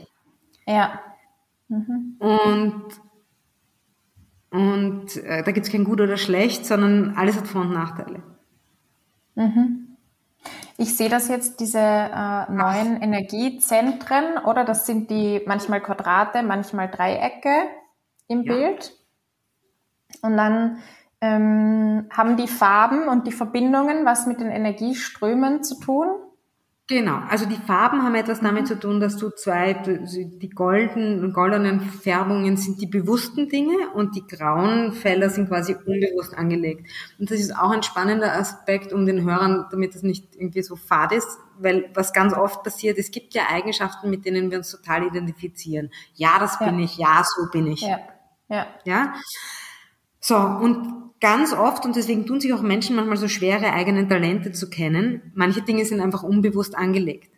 Ja. 0.65 1.01
Mhm. 1.67 2.15
Und, 2.19 3.00
und 4.51 5.15
äh, 5.15 5.43
da 5.43 5.51
gibt 5.51 5.65
es 5.65 5.71
kein 5.71 5.85
Gut 5.85 6.01
oder 6.01 6.17
Schlecht, 6.17 6.65
sondern 6.65 7.15
alles 7.17 7.37
hat 7.37 7.47
Vor- 7.47 7.61
und 7.61 7.73
Nachteile. 7.73 8.21
Mhm. 9.35 9.97
Ich 10.77 10.97
sehe 10.97 11.09
das 11.09 11.27
jetzt, 11.29 11.59
diese 11.59 11.79
äh, 11.79 12.51
neuen 12.51 12.97
Ach. 12.97 13.01
Energiezentren, 13.01 14.37
oder? 14.45 14.65
Das 14.65 14.85
sind 14.85 15.09
die 15.09 15.41
manchmal 15.45 15.81
Quadrate, 15.81 16.43
manchmal 16.43 16.89
Dreiecke 16.89 17.51
im 18.27 18.43
ja. 18.43 18.53
Bild. 18.53 18.93
Und 20.21 20.35
dann 20.35 20.79
ähm, 21.21 22.07
haben 22.11 22.35
die 22.35 22.47
Farben 22.47 23.07
und 23.07 23.27
die 23.27 23.31
Verbindungen 23.31 24.05
was 24.05 24.25
mit 24.25 24.41
den 24.41 24.49
Energieströmen 24.49 25.63
zu 25.63 25.79
tun? 25.79 26.07
Genau, 26.91 27.21
also 27.29 27.45
die 27.45 27.55
Farben 27.55 28.03
haben 28.03 28.15
etwas 28.15 28.41
damit 28.41 28.67
zu 28.67 28.77
tun, 28.77 28.99
dass 28.99 29.15
du 29.15 29.29
zwei, 29.29 29.71
die 29.75 30.49
golden, 30.49 31.31
goldenen 31.31 31.79
Färbungen 31.79 32.57
sind 32.57 32.81
die 32.81 32.85
bewussten 32.85 33.47
Dinge 33.47 33.91
und 33.93 34.13
die 34.17 34.27
grauen 34.27 34.91
Felder 34.91 35.29
sind 35.29 35.47
quasi 35.47 35.73
unbewusst 35.73 36.37
angelegt. 36.37 36.85
Und 37.17 37.31
das 37.31 37.39
ist 37.39 37.55
auch 37.55 37.71
ein 37.71 37.81
spannender 37.81 38.33
Aspekt, 38.33 38.91
um 38.91 39.05
den 39.05 39.23
Hörern, 39.23 39.67
damit 39.71 39.95
es 39.95 40.03
nicht 40.03 40.35
irgendwie 40.35 40.63
so 40.63 40.75
fad 40.75 41.13
ist, 41.13 41.29
weil 41.59 41.89
was 41.93 42.11
ganz 42.11 42.33
oft 42.33 42.61
passiert, 42.61 42.97
es 42.97 43.11
gibt 43.11 43.35
ja 43.35 43.43
Eigenschaften, 43.49 44.09
mit 44.09 44.25
denen 44.25 44.51
wir 44.51 44.57
uns 44.57 44.69
total 44.69 45.07
identifizieren. 45.07 45.91
Ja, 46.15 46.39
das 46.39 46.59
ja. 46.59 46.65
bin 46.65 46.79
ich, 46.79 46.97
ja, 46.97 47.23
so 47.23 47.49
bin 47.49 47.67
ich. 47.67 47.83
Ja. 47.83 47.99
Ja. 48.49 48.67
ja? 48.83 49.13
So, 50.19 50.35
und 50.35 51.10
ganz 51.21 51.53
oft, 51.53 51.85
und 51.85 51.95
deswegen 51.95 52.25
tun 52.25 52.41
sich 52.41 52.53
auch 52.53 52.61
Menschen 52.61 52.95
manchmal 52.95 53.17
so 53.17 53.27
schwer, 53.27 53.59
ihre 53.59 53.73
eigenen 53.73 54.09
Talente 54.09 54.51
zu 54.51 54.69
kennen, 54.69 55.31
manche 55.35 55.61
Dinge 55.61 55.85
sind 55.85 56.01
einfach 56.01 56.23
unbewusst 56.23 56.77
angelegt. 56.77 57.31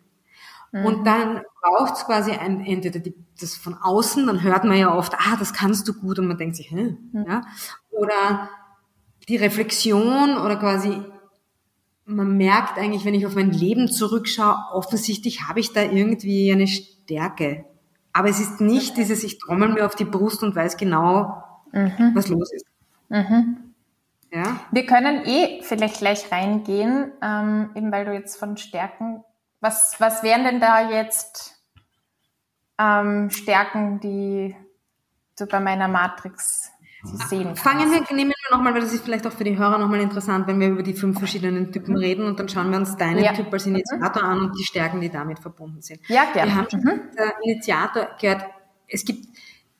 Mhm. 0.72 0.84
Und 0.86 1.06
dann 1.06 1.42
braucht 1.62 1.94
es 1.94 2.04
quasi 2.04 2.32
ein, 2.32 2.64
entweder 2.64 2.98
die, 2.98 3.14
das 3.40 3.54
von 3.54 3.74
außen, 3.74 4.26
dann 4.26 4.42
hört 4.42 4.64
man 4.64 4.76
ja 4.76 4.92
oft, 4.92 5.14
ah, 5.14 5.36
das 5.38 5.52
kannst 5.52 5.86
du 5.86 5.94
gut, 5.94 6.18
und 6.18 6.26
man 6.26 6.38
denkt 6.38 6.56
sich, 6.56 6.70
hä? 6.70 6.96
Mhm. 7.12 7.26
Ja? 7.28 7.42
Oder 7.90 8.48
die 9.28 9.36
Reflexion 9.36 10.36
oder 10.36 10.56
quasi 10.56 11.00
man 12.06 12.36
merkt 12.36 12.78
eigentlich, 12.78 13.04
wenn 13.04 13.14
ich 13.14 13.26
auf 13.26 13.34
mein 13.34 13.50
Leben 13.50 13.88
zurückschaue, 13.88 14.56
offensichtlich 14.72 15.48
habe 15.48 15.60
ich 15.60 15.72
da 15.72 15.82
irgendwie 15.82 16.52
eine 16.52 16.66
Stärke. 16.66 17.64
Aber 18.12 18.28
es 18.28 18.40
ist 18.40 18.60
nicht 18.60 18.96
dieses, 18.96 19.24
ich 19.24 19.38
trommel 19.38 19.70
mir 19.70 19.86
auf 19.86 19.94
die 19.94 20.04
Brust 20.04 20.42
und 20.42 20.54
weiß 20.54 20.76
genau, 20.76 21.42
mhm. 21.72 22.12
was 22.14 22.28
los 22.28 22.52
ist. 22.52 22.66
Mhm. 23.08 23.73
Ja? 24.34 24.60
Wir 24.72 24.84
können 24.84 25.24
eh 25.24 25.62
vielleicht 25.62 25.98
gleich 25.98 26.32
reingehen, 26.32 27.12
ähm, 27.22 27.70
eben 27.76 27.92
weil 27.92 28.04
du 28.04 28.12
jetzt 28.12 28.36
von 28.36 28.56
Stärken, 28.56 29.22
was, 29.60 29.94
was 29.98 30.24
wären 30.24 30.42
denn 30.44 30.60
da 30.60 30.90
jetzt 30.90 31.54
ähm, 32.78 33.30
Stärken, 33.30 34.00
die 34.00 34.56
du 35.38 35.46
bei 35.46 35.60
meiner 35.60 35.86
Matrix 35.86 36.72
sehen 37.04 37.44
kannst? 37.44 37.62
Fangen 37.62 37.92
wir, 37.92 38.00
nehmen 38.16 38.32
wir 38.32 38.56
nochmal, 38.56 38.74
weil 38.74 38.80
das 38.80 38.92
ist 38.92 39.04
vielleicht 39.04 39.24
auch 39.24 39.32
für 39.32 39.44
die 39.44 39.56
Hörer 39.56 39.78
nochmal 39.78 40.00
interessant, 40.00 40.48
wenn 40.48 40.58
wir 40.58 40.68
über 40.68 40.82
die 40.82 40.94
fünf 40.94 41.18
verschiedenen 41.18 41.70
Typen 41.70 41.96
reden 41.96 42.26
und 42.26 42.40
dann 42.40 42.48
schauen 42.48 42.72
wir 42.72 42.78
uns 42.78 42.96
deinen 42.96 43.22
ja. 43.22 43.34
Typ 43.34 43.52
als 43.52 43.66
Initiator 43.66 44.22
mhm. 44.22 44.28
an 44.28 44.40
und 44.40 44.58
die 44.58 44.64
Stärken, 44.64 45.00
die 45.00 45.10
damit 45.10 45.38
verbunden 45.38 45.80
sind. 45.80 46.00
Ja, 46.08 46.24
gerne. 46.32 46.50
Wir 46.50 46.56
haben 46.56 46.66
mhm. 46.72 47.00
der 47.16 47.34
Initiator 47.44 48.08
gehört, 48.20 48.44
es 48.88 49.04
gibt, 49.04 49.28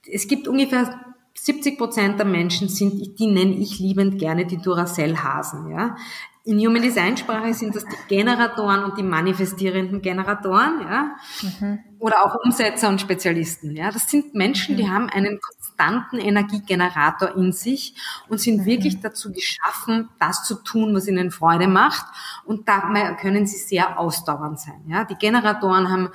es 0.07 0.29
gibt 0.29 0.47
ungefähr 0.47 1.14
70 1.37 1.79
Prozent 1.79 2.19
der 2.19 2.27
Menschen 2.27 2.69
sind, 2.69 3.19
die 3.19 3.27
nenne 3.27 3.57
ich 3.57 3.79
liebend 3.79 4.19
gerne 4.19 4.47
die 4.47 4.59
Duracell-Hasen, 4.59 5.71
ja. 5.71 5.97
In 6.47 6.59
Human 6.59 6.83
Design 6.83 7.17
Sprache 7.17 7.55
sind 7.55 7.75
das 7.75 7.87
die 7.87 7.97
Generatoren 8.07 8.85
und 8.85 8.99
die 8.99 9.03
manifestierenden 9.03 10.03
Generatoren, 10.03 10.81
ja. 10.83 11.17
Mhm. 11.41 11.79
Oder 11.99 12.23
auch 12.23 12.37
Umsetzer 12.45 12.91
und 12.91 13.01
Spezialisten, 13.01 13.75
ja. 13.75 13.91
Das 13.91 14.11
sind 14.11 14.35
Menschen, 14.35 14.75
mhm. 14.75 14.79
die 14.79 14.91
haben 14.91 15.09
einen 15.09 15.41
konstanten 15.41 16.19
Energiegenerator 16.19 17.35
in 17.35 17.53
sich 17.53 17.95
und 18.29 18.41
sind 18.41 18.61
mhm. 18.61 18.67
wirklich 18.67 19.01
dazu 19.01 19.33
geschaffen, 19.33 20.11
das 20.21 20.45
zu 20.45 20.57
tun, 20.63 20.95
was 20.95 21.09
ihnen 21.09 21.31
Freude 21.31 21.67
macht. 21.67 22.05
Und 22.45 22.69
dabei 22.69 23.15
können 23.15 23.47
sie 23.47 23.57
sehr 23.57 23.99
ausdauernd 23.99 24.61
sein, 24.61 24.85
ja. 24.87 25.05
Die 25.05 25.17
Generatoren 25.17 25.91
haben, 25.91 26.11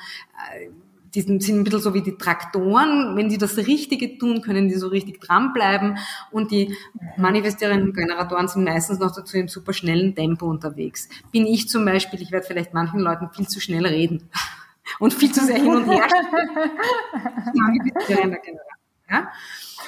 äh, 0.53 0.69
die 1.13 1.21
sind 1.21 1.47
ein 1.47 1.63
bisschen 1.63 1.81
so 1.81 1.93
wie 1.93 2.01
die 2.01 2.17
Traktoren. 2.17 3.15
Wenn 3.15 3.29
die 3.29 3.37
das 3.37 3.57
Richtige 3.57 4.17
tun, 4.17 4.41
können 4.41 4.67
die 4.67 4.75
so 4.75 4.87
richtig 4.87 5.21
dranbleiben. 5.21 5.97
Und 6.31 6.51
die 6.51 6.75
manifestierenden 7.17 7.93
Generatoren 7.93 8.47
sind 8.47 8.63
meistens 8.63 8.99
noch 8.99 9.15
dazu 9.15 9.37
im 9.37 9.47
super 9.47 9.73
schnellen 9.73 10.15
Tempo 10.15 10.45
unterwegs. 10.45 11.09
Bin 11.31 11.45
ich 11.45 11.69
zum 11.69 11.85
Beispiel, 11.85 12.21
ich 12.21 12.31
werde 12.31 12.45
vielleicht 12.45 12.73
manchen 12.73 12.99
Leuten 12.99 13.29
viel 13.31 13.47
zu 13.47 13.59
schnell 13.59 13.85
reden 13.85 14.29
und 14.99 15.13
viel 15.13 15.31
zu 15.31 15.45
sehr 15.45 15.57
hin 15.57 15.75
und 15.75 15.89
her. 15.89 16.07
ja? 19.09 19.31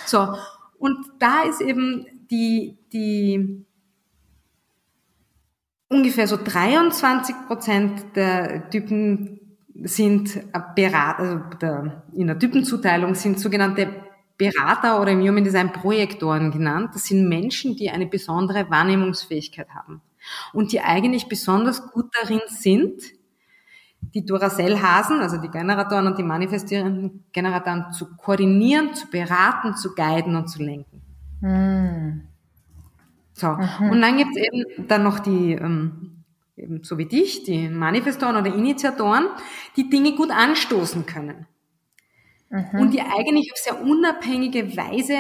So. 0.05 0.35
Und 0.79 0.97
da 1.19 1.43
ist 1.43 1.61
eben 1.61 2.07
die, 2.31 2.77
die, 2.91 3.63
ungefähr 5.89 6.27
so 6.27 6.39
23 6.43 7.35
Prozent 7.47 8.15
der 8.15 8.67
Typen 8.71 9.40
sind 9.83 10.41
Berater, 10.75 11.19
also 11.19 11.37
der, 11.61 12.03
in 12.13 12.27
der 12.27 12.39
Typenzuteilung 12.39 13.15
sind 13.15 13.39
sogenannte 13.39 13.87
Berater 14.37 14.99
oder 15.01 15.11
im 15.11 15.21
Human 15.21 15.43
Design 15.43 15.71
Projektoren 15.71 16.51
genannt. 16.51 16.91
Das 16.93 17.05
sind 17.05 17.29
Menschen, 17.29 17.75
die 17.75 17.89
eine 17.89 18.07
besondere 18.07 18.69
Wahrnehmungsfähigkeit 18.69 19.69
haben 19.69 20.01
und 20.53 20.71
die 20.71 20.81
eigentlich 20.81 21.27
besonders 21.27 21.91
gut 21.91 22.07
darin 22.19 22.41
sind, 22.47 23.01
die 24.15 24.25
Duracell-Hasen, 24.25 25.19
also 25.19 25.37
die 25.37 25.49
Generatoren 25.49 26.07
und 26.07 26.17
die 26.17 26.23
manifestierenden 26.23 27.25
Generatoren 27.31 27.91
zu 27.91 28.15
koordinieren, 28.17 28.95
zu 28.95 29.07
beraten, 29.09 29.75
zu 29.75 29.93
guiden 29.93 30.35
und 30.35 30.47
zu 30.47 30.63
lenken. 30.63 31.01
Hm. 31.41 32.27
So, 33.33 33.47
mhm. 33.47 33.89
und 33.91 34.01
dann 34.01 34.17
gibt's 34.17 34.37
eben 34.37 34.87
dann 34.87 35.03
noch 35.03 35.19
die 35.19 35.53
ähm, 35.53 36.20
eben 36.55 36.83
so 36.83 36.97
wie 36.97 37.05
dich, 37.05 37.43
die 37.43 37.69
Manifestoren 37.69 38.35
oder 38.35 38.53
Initiatoren, 38.53 39.27
die 39.75 39.89
Dinge 39.89 40.15
gut 40.15 40.31
anstoßen 40.31 41.05
können. 41.05 41.47
Mhm. 42.49 42.79
Und 42.79 42.93
die 42.93 43.01
eigentlich 43.01 43.51
auf 43.51 43.57
sehr 43.57 43.81
unabhängige 43.81 44.75
Weise 44.75 45.15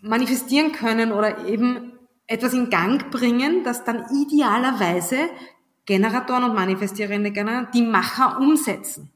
manifestieren 0.00 0.72
können 0.72 1.12
oder 1.12 1.46
eben 1.46 1.92
etwas 2.26 2.54
in 2.54 2.70
Gang 2.70 3.10
bringen, 3.10 3.64
das 3.64 3.84
dann 3.84 4.04
idealerweise 4.14 5.28
Generatoren 5.84 6.44
und 6.44 6.54
manifestierende 6.54 7.30
Generatoren, 7.30 7.72
die 7.72 7.82
Macher 7.82 8.38
umsetzen. 8.40 9.10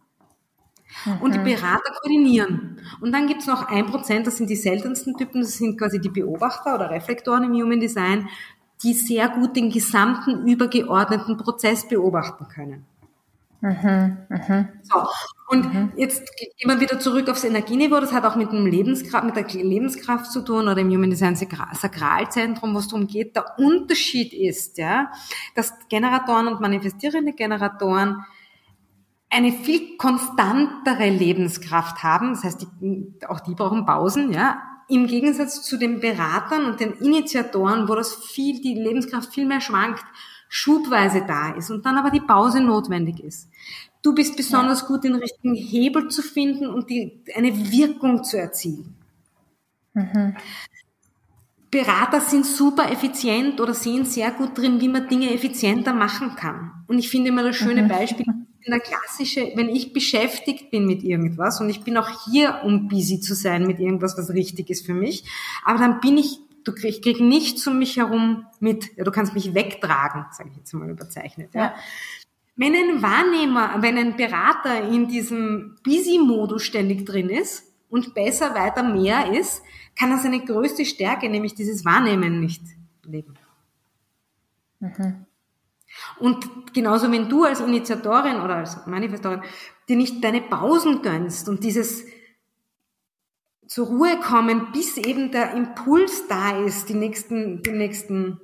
Mhm. 1.04 1.20
Und 1.20 1.34
die 1.34 1.38
mhm. 1.38 1.44
Berater 1.44 1.92
koordinieren. 2.00 2.80
Und 3.00 3.12
dann 3.12 3.26
gibt's 3.26 3.46
noch 3.46 3.68
ein 3.68 3.86
Prozent, 3.86 4.26
das 4.26 4.36
sind 4.36 4.50
die 4.50 4.56
seltensten 4.56 5.16
Typen, 5.16 5.40
das 5.40 5.56
sind 5.56 5.78
quasi 5.78 6.00
die 6.00 6.08
Beobachter 6.08 6.74
oder 6.74 6.90
Reflektoren 6.90 7.44
im 7.44 7.52
Human 7.52 7.80
Design, 7.80 8.28
die 8.82 8.94
sehr 8.94 9.28
gut 9.28 9.56
den 9.56 9.70
gesamten 9.70 10.46
übergeordneten 10.46 11.36
Prozess 11.36 11.86
beobachten 11.86 12.48
können. 12.48 12.86
Mhm, 13.60 14.16
mh. 14.28 14.68
So. 14.82 15.06
Und 15.48 15.74
mhm. 15.74 15.92
jetzt 15.96 16.22
gehen 16.36 16.70
wir 16.70 16.80
wieder 16.80 16.98
zurück 16.98 17.28
aufs 17.28 17.44
Energieniveau. 17.44 18.00
Das 18.00 18.12
hat 18.12 18.24
auch 18.24 18.36
mit 18.36 18.52
dem 18.52 18.66
Lebenskraft, 18.66 19.24
mit 19.24 19.36
der 19.36 19.46
Lebenskraft 19.48 20.30
zu 20.30 20.42
tun 20.42 20.68
oder 20.68 20.78
im 20.78 20.90
Human 20.90 21.10
Design 21.10 21.36
Sakralzentrum, 21.36 22.72
wo 22.72 22.78
es 22.78 22.88
darum 22.88 23.06
geht. 23.06 23.36
Der 23.36 23.58
Unterschied 23.58 24.32
ist, 24.32 24.78
ja, 24.78 25.10
dass 25.54 25.74
Generatoren 25.88 26.46
und 26.46 26.60
manifestierende 26.60 27.32
Generatoren 27.32 28.24
eine 29.28 29.52
viel 29.52 29.96
konstantere 29.96 31.08
Lebenskraft 31.08 32.02
haben. 32.02 32.30
Das 32.34 32.44
heißt, 32.44 32.66
die, 32.80 33.12
auch 33.28 33.40
die 33.40 33.54
brauchen 33.54 33.84
Pausen, 33.84 34.32
ja. 34.32 34.62
Im 34.90 35.06
Gegensatz 35.06 35.62
zu 35.62 35.78
den 35.78 36.00
Beratern 36.00 36.66
und 36.66 36.80
den 36.80 36.92
Initiatoren, 36.94 37.88
wo 37.88 37.94
das 37.94 38.14
viel, 38.14 38.60
die 38.60 38.74
Lebenskraft 38.74 39.32
viel 39.32 39.46
mehr 39.46 39.60
schwankt, 39.60 40.04
schubweise 40.48 41.24
da 41.26 41.54
ist 41.54 41.70
und 41.70 41.86
dann 41.86 41.96
aber 41.96 42.10
die 42.10 42.20
Pause 42.20 42.60
notwendig 42.60 43.20
ist. 43.20 43.48
Du 44.02 44.14
bist 44.14 44.36
besonders 44.36 44.82
ja. 44.82 44.86
gut, 44.88 45.04
den 45.04 45.14
richtigen 45.14 45.54
Hebel 45.54 46.08
zu 46.08 46.22
finden 46.22 46.66
und 46.66 46.90
die, 46.90 47.22
eine 47.34 47.70
Wirkung 47.70 48.24
zu 48.24 48.38
erzielen. 48.38 48.96
Mhm. 49.94 50.36
Berater 51.70 52.20
sind 52.20 52.46
super 52.46 52.90
effizient 52.90 53.60
oder 53.60 53.74
sehen 53.74 54.04
sehr 54.04 54.32
gut 54.32 54.58
drin, 54.58 54.80
wie 54.80 54.88
man 54.88 55.08
Dinge 55.08 55.32
effizienter 55.32 55.92
machen 55.92 56.34
kann. 56.34 56.72
Und 56.88 56.98
ich 56.98 57.08
finde 57.08 57.28
immer 57.28 57.44
das 57.44 57.56
schöne 57.56 57.84
mhm. 57.84 57.88
Beispiel, 57.88 58.26
in 58.70 58.78
der 58.78 58.80
klassische, 58.80 59.50
wenn 59.56 59.68
ich 59.68 59.92
beschäftigt 59.92 60.70
bin 60.70 60.86
mit 60.86 61.02
irgendwas 61.02 61.60
und 61.60 61.68
ich 61.68 61.82
bin 61.82 61.96
auch 61.96 62.08
hier, 62.24 62.60
um 62.64 62.86
busy 62.86 63.20
zu 63.20 63.34
sein 63.34 63.66
mit 63.66 63.80
irgendwas, 63.80 64.16
was 64.16 64.30
richtig 64.30 64.70
ist 64.70 64.86
für 64.86 64.94
mich, 64.94 65.24
aber 65.64 65.80
dann 65.80 66.00
bin 66.00 66.16
ich, 66.16 66.38
du, 66.62 66.72
ich 66.84 67.02
krieg 67.02 67.20
nichts 67.20 67.66
um 67.66 67.80
mich 67.80 67.96
herum 67.96 68.46
mit, 68.60 68.96
ja, 68.96 69.02
du 69.02 69.10
kannst 69.10 69.34
mich 69.34 69.54
wegtragen, 69.54 70.26
sage 70.30 70.50
ich 70.52 70.58
jetzt 70.58 70.72
mal 70.72 70.88
überzeichnet. 70.88 71.52
Ja. 71.52 71.60
ja. 71.60 71.74
Wenn 72.54 72.74
ein 72.74 73.02
Wahrnehmer, 73.02 73.82
wenn 73.82 73.98
ein 73.98 74.16
Berater 74.16 74.88
in 74.88 75.08
diesem 75.08 75.76
Busy-Modus 75.82 76.62
ständig 76.62 77.06
drin 77.06 77.28
ist 77.28 77.64
und 77.88 78.14
besser, 78.14 78.54
weiter, 78.54 78.84
mehr 78.84 79.32
ist, 79.32 79.62
kann 79.98 80.12
er 80.12 80.18
seine 80.18 80.44
größte 80.44 80.84
Stärke, 80.84 81.28
nämlich 81.28 81.54
dieses 81.54 81.84
Wahrnehmen, 81.84 82.38
nicht 82.38 82.62
leben. 83.04 83.34
Mhm. 84.78 85.26
Und 86.20 86.74
genauso, 86.74 87.10
wenn 87.10 87.28
du 87.28 87.44
als 87.44 87.60
Initiatorin 87.60 88.40
oder 88.40 88.56
als 88.56 88.86
Manifestorin 88.86 89.42
dir 89.88 89.96
nicht 89.96 90.22
deine 90.22 90.42
Pausen 90.42 91.02
gönnst 91.02 91.48
und 91.48 91.64
dieses 91.64 92.04
zur 93.66 93.86
Ruhe 93.86 94.18
kommen, 94.20 94.72
bis 94.72 94.96
eben 94.96 95.30
der 95.30 95.52
Impuls 95.52 96.26
da 96.28 96.58
ist, 96.64 96.88
die 96.88 96.94
nächsten, 96.94 97.62
die 97.62 97.70
nächsten, 97.70 98.40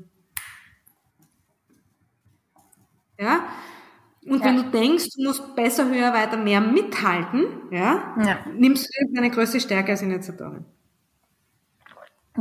ja. 3.19 3.41
Und 4.25 4.41
ja. 4.41 4.45
wenn 4.47 4.57
du 4.57 4.71
denkst, 4.71 5.09
du 5.17 5.25
musst 5.25 5.55
besser, 5.57 5.89
höher, 5.89 6.12
weiter, 6.12 6.37
mehr 6.37 6.61
mithalten, 6.61 7.47
ja, 7.71 8.15
ja. 8.25 8.39
nimmst 8.55 8.87
du 8.87 9.15
deine 9.15 9.31
größte 9.31 9.61
Stärke 9.61 9.93
als 9.93 10.03
Initiatorin. 10.03 10.65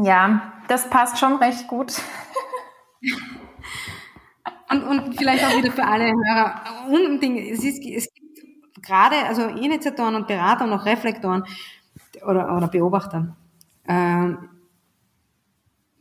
Ja, 0.02 0.54
das 0.68 0.90
passt 0.90 1.20
schon 1.20 1.36
recht 1.38 1.68
gut. 1.68 1.94
und, 4.70 4.84
und 4.84 5.18
vielleicht 5.18 5.44
auch 5.46 5.58
wieder 5.58 5.72
für 5.72 5.86
alle 5.86 6.06
Hörer. 6.06 6.62
Unbedingt, 6.90 7.40
es, 7.52 7.64
ist, 7.64 7.84
es 7.84 8.14
gibt 8.14 8.82
gerade, 8.82 9.16
also 9.26 9.44
Initiatoren 9.44 10.16
und 10.16 10.28
Berater 10.28 10.66
und 10.66 10.74
auch 10.74 10.86
Reflektoren 10.86 11.44
oder, 12.26 12.56
oder 12.56 12.68
Beobachter. 12.68 13.36
Ähm, 13.88 14.50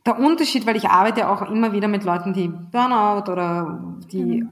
der 0.06 0.18
Unterschied, 0.18 0.66
weil 0.66 0.76
ich 0.76 0.88
arbeite 0.88 1.28
auch 1.28 1.50
immer 1.50 1.72
wieder 1.72 1.88
mit 1.88 2.04
Leuten, 2.04 2.32
die 2.34 2.48
Burnout 2.48 3.30
oder 3.30 3.96
die 4.12 4.42
mhm. 4.42 4.50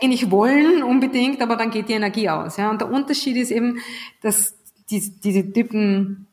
eigentlich 0.00 0.30
wollen 0.30 0.82
unbedingt, 0.82 1.40
aber 1.40 1.56
dann 1.56 1.70
geht 1.70 1.88
die 1.88 1.94
Energie 1.94 2.28
aus. 2.28 2.56
Ja? 2.56 2.70
Und 2.70 2.80
der 2.80 2.90
Unterschied 2.90 3.36
ist 3.36 3.50
eben, 3.50 3.78
dass 4.20 4.56
die, 4.90 5.00
diese 5.20 5.50
Typen, 5.52 6.26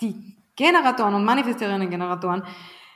die 0.00 0.14
Generatoren 0.56 1.14
und 1.14 1.24
manifestierenden 1.24 1.88
Generatoren, 1.90 2.42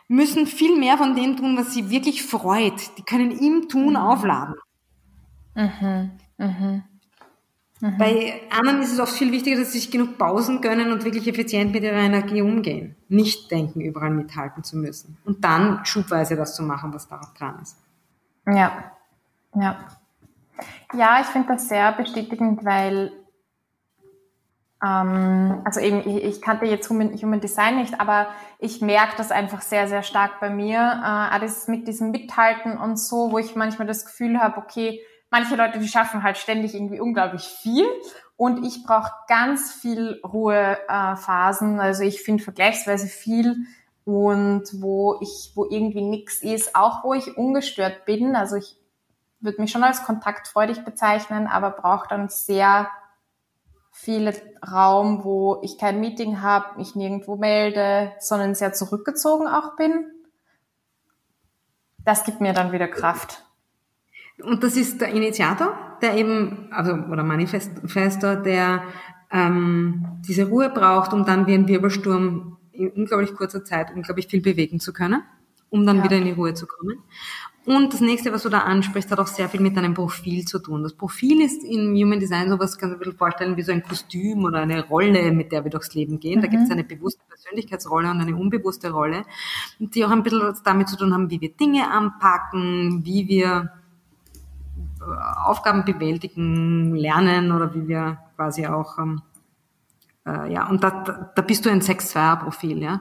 müssen 0.08 0.46
viel 0.46 0.76
mehr 0.76 0.98
von 0.98 1.14
dem 1.14 1.36
tun, 1.36 1.56
was 1.56 1.74
sie 1.74 1.90
wirklich 1.90 2.22
freut. 2.22 2.96
Die 2.98 3.02
können 3.02 3.30
im 3.30 3.68
Tun 3.68 3.90
mhm. 3.90 3.96
aufladen. 3.96 4.54
Mhm. 5.54 6.10
Mhm. 6.38 6.82
Mhm. 7.80 7.98
Bei 7.98 8.40
anderen 8.50 8.82
ist 8.82 8.92
es 8.92 9.00
oft 9.00 9.12
viel 9.12 9.30
wichtiger, 9.30 9.58
dass 9.58 9.72
sie 9.72 9.78
sich 9.78 9.90
genug 9.90 10.18
Pausen 10.18 10.60
gönnen 10.60 10.90
und 10.90 11.04
wirklich 11.04 11.28
effizient 11.28 11.72
mit 11.72 11.84
ihrer 11.84 11.98
Energie 11.98 12.42
umgehen. 12.42 12.96
Nicht 13.08 13.50
denken, 13.50 13.80
überall 13.80 14.10
mithalten 14.10 14.64
zu 14.64 14.76
müssen. 14.76 15.16
Und 15.24 15.44
dann 15.44 15.84
schubweise 15.84 16.34
das 16.34 16.56
zu 16.56 16.62
machen, 16.62 16.92
was 16.92 17.06
da 17.06 17.20
dran 17.38 17.60
ist. 17.62 17.76
Ja, 18.46 18.92
ja. 19.54 19.78
Ja, 20.94 21.20
ich 21.20 21.26
finde 21.26 21.48
das 21.48 21.68
sehr 21.68 21.92
bestätigend, 21.92 22.64
weil 22.64 23.12
ähm, 24.84 25.62
also 25.64 25.80
eben, 25.80 26.00
ich, 26.00 26.22
ich 26.24 26.42
kannte 26.42 26.66
jetzt 26.66 26.88
Human, 26.88 27.12
Human, 27.14 27.40
Design 27.40 27.78
nicht, 27.78 28.00
aber 28.00 28.28
ich 28.58 28.80
merke 28.80 29.16
das 29.16 29.30
einfach 29.30 29.62
sehr, 29.62 29.88
sehr 29.88 30.02
stark 30.02 30.40
bei 30.40 30.50
mir. 30.50 30.78
Äh, 30.78 31.34
alles 31.34 31.66
mit 31.68 31.88
diesem 31.88 32.10
Mithalten 32.10 32.78
und 32.78 32.96
so, 32.98 33.32
wo 33.32 33.38
ich 33.38 33.56
manchmal 33.56 33.88
das 33.88 34.06
Gefühl 34.06 34.38
habe, 34.38 34.58
okay, 34.58 35.00
manche 35.30 35.56
Leute, 35.56 35.78
die 35.78 35.88
schaffen 35.88 36.22
halt 36.22 36.38
ständig 36.38 36.74
irgendwie 36.74 37.00
unglaublich 37.00 37.42
viel 37.42 37.84
und 38.36 38.64
ich 38.64 38.84
brauche 38.84 39.10
ganz 39.26 39.72
viel 39.72 40.20
Ruhephasen. 40.24 41.78
Äh, 41.78 41.82
also 41.82 42.04
ich 42.04 42.22
finde 42.22 42.44
vergleichsweise 42.44 43.08
viel 43.08 43.56
und 44.04 44.62
wo 44.80 45.18
ich, 45.20 45.52
wo 45.54 45.66
irgendwie 45.68 46.02
nichts 46.02 46.42
ist, 46.42 46.76
auch 46.76 47.02
wo 47.02 47.14
ich 47.14 47.36
ungestört 47.36 48.04
bin. 48.04 48.36
Also 48.36 48.56
ich 48.56 48.76
würde 49.40 49.60
mich 49.60 49.72
schon 49.72 49.84
als 49.84 50.04
kontaktfreudig 50.04 50.84
bezeichnen, 50.84 51.46
aber 51.48 51.70
brauche 51.70 52.08
dann 52.08 52.28
sehr 52.28 52.88
viel 54.00 54.32
Raum, 54.70 55.24
wo 55.24 55.60
ich 55.62 55.76
kein 55.76 55.98
Meeting 55.98 56.40
habe, 56.40 56.78
mich 56.78 56.94
nirgendwo 56.94 57.36
melde, 57.36 58.12
sondern 58.20 58.54
sehr 58.54 58.72
zurückgezogen 58.72 59.48
auch 59.48 59.74
bin. 59.76 60.06
Das 62.04 62.24
gibt 62.24 62.40
mir 62.40 62.52
dann 62.52 62.70
wieder 62.70 62.86
Kraft. 62.86 63.44
Und 64.40 64.62
das 64.62 64.76
ist 64.76 65.00
der 65.00 65.08
Initiator, 65.08 65.76
der 66.00 66.14
eben, 66.14 66.68
also 66.70 66.92
oder 66.92 67.24
Manifestor, 67.24 68.36
der 68.36 68.84
ähm, 69.32 70.20
diese 70.26 70.48
Ruhe 70.48 70.70
braucht, 70.70 71.12
um 71.12 71.24
dann 71.24 71.48
wie 71.48 71.54
ein 71.54 71.66
Wirbelsturm 71.66 72.56
in 72.70 72.90
unglaublich 72.90 73.34
kurzer 73.34 73.64
Zeit 73.64 73.92
unglaublich 73.92 74.28
viel 74.28 74.40
bewegen 74.40 74.78
zu 74.78 74.92
können, 74.92 75.24
um 75.70 75.84
dann 75.84 75.98
ja. 75.98 76.04
wieder 76.04 76.16
in 76.18 76.24
die 76.24 76.32
Ruhe 76.32 76.54
zu 76.54 76.68
kommen. 76.68 77.02
Und 77.68 77.92
das 77.92 78.00
nächste, 78.00 78.32
was 78.32 78.44
du 78.44 78.48
da 78.48 78.60
ansprichst, 78.60 79.10
hat 79.10 79.18
auch 79.18 79.26
sehr 79.26 79.46
viel 79.50 79.60
mit 79.60 79.76
deinem 79.76 79.92
Profil 79.92 80.46
zu 80.46 80.58
tun. 80.58 80.82
Das 80.82 80.94
Profil 80.94 81.42
ist 81.42 81.62
im 81.64 81.94
Human 81.94 82.18
Design 82.18 82.48
sowas, 82.48 82.78
kannst 82.78 82.94
du 82.94 82.96
ein 82.96 82.98
bisschen 82.98 83.18
vorstellen, 83.18 83.58
wie 83.58 83.62
so 83.62 83.72
ein 83.72 83.82
Kostüm 83.82 84.46
oder 84.46 84.60
eine 84.60 84.88
Rolle, 84.88 85.32
mit 85.32 85.52
der 85.52 85.64
wir 85.64 85.70
durchs 85.70 85.92
Leben 85.92 86.18
gehen. 86.18 86.38
Mhm. 86.38 86.42
Da 86.42 86.48
gibt 86.48 86.62
es 86.62 86.70
eine 86.70 86.82
bewusste 86.82 87.20
Persönlichkeitsrolle 87.28 88.10
und 88.10 88.22
eine 88.22 88.34
unbewusste 88.34 88.90
Rolle, 88.90 89.22
die 89.78 90.02
auch 90.02 90.10
ein 90.10 90.22
bisschen 90.22 90.54
damit 90.64 90.88
zu 90.88 90.96
tun 90.96 91.12
haben, 91.12 91.28
wie 91.28 91.42
wir 91.42 91.52
Dinge 91.52 91.90
anpacken, 91.90 93.04
wie 93.04 93.28
wir 93.28 93.70
äh, 95.02 95.44
Aufgaben 95.44 95.84
bewältigen, 95.84 96.94
lernen 96.94 97.52
oder 97.52 97.74
wie 97.74 97.86
wir 97.86 98.16
quasi 98.36 98.66
auch 98.66 98.98
ähm, 98.98 99.20
äh, 100.28 100.52
ja, 100.52 100.68
und 100.68 100.84
da, 100.84 101.32
da 101.34 101.42
bist 101.42 101.64
du 101.64 101.70
ein 101.70 101.80
6-2er-Profil, 101.80 102.82
ja. 102.82 103.00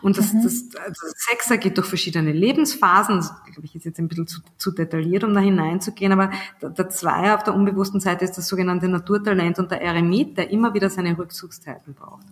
Und 0.00 0.16
das, 0.16 0.32
mhm. 0.32 0.42
das, 0.44 0.68
das 0.68 1.14
Sechser 1.16 1.58
geht 1.58 1.76
durch 1.76 1.88
verschiedene 1.88 2.32
Lebensphasen, 2.32 3.16
das 3.16 3.32
glaube 3.44 3.64
ich 3.64 3.74
ist 3.74 3.84
jetzt 3.84 3.98
ein 3.98 4.08
bisschen 4.08 4.28
zu, 4.28 4.40
zu 4.56 4.70
detailliert, 4.70 5.24
um 5.24 5.34
da 5.34 5.40
hineinzugehen, 5.40 6.12
aber 6.12 6.30
der, 6.62 6.70
der 6.70 6.88
Zweier 6.90 7.34
auf 7.34 7.42
der 7.42 7.54
unbewussten 7.54 8.00
Seite 8.00 8.24
ist 8.24 8.38
das 8.38 8.46
sogenannte 8.46 8.88
Naturtalent 8.88 9.58
und 9.58 9.70
der 9.70 9.82
Eremit, 9.82 10.38
der 10.38 10.50
immer 10.50 10.72
wieder 10.74 10.88
seine 10.88 11.18
Rückzugszeiten 11.18 11.94
braucht. 11.94 12.26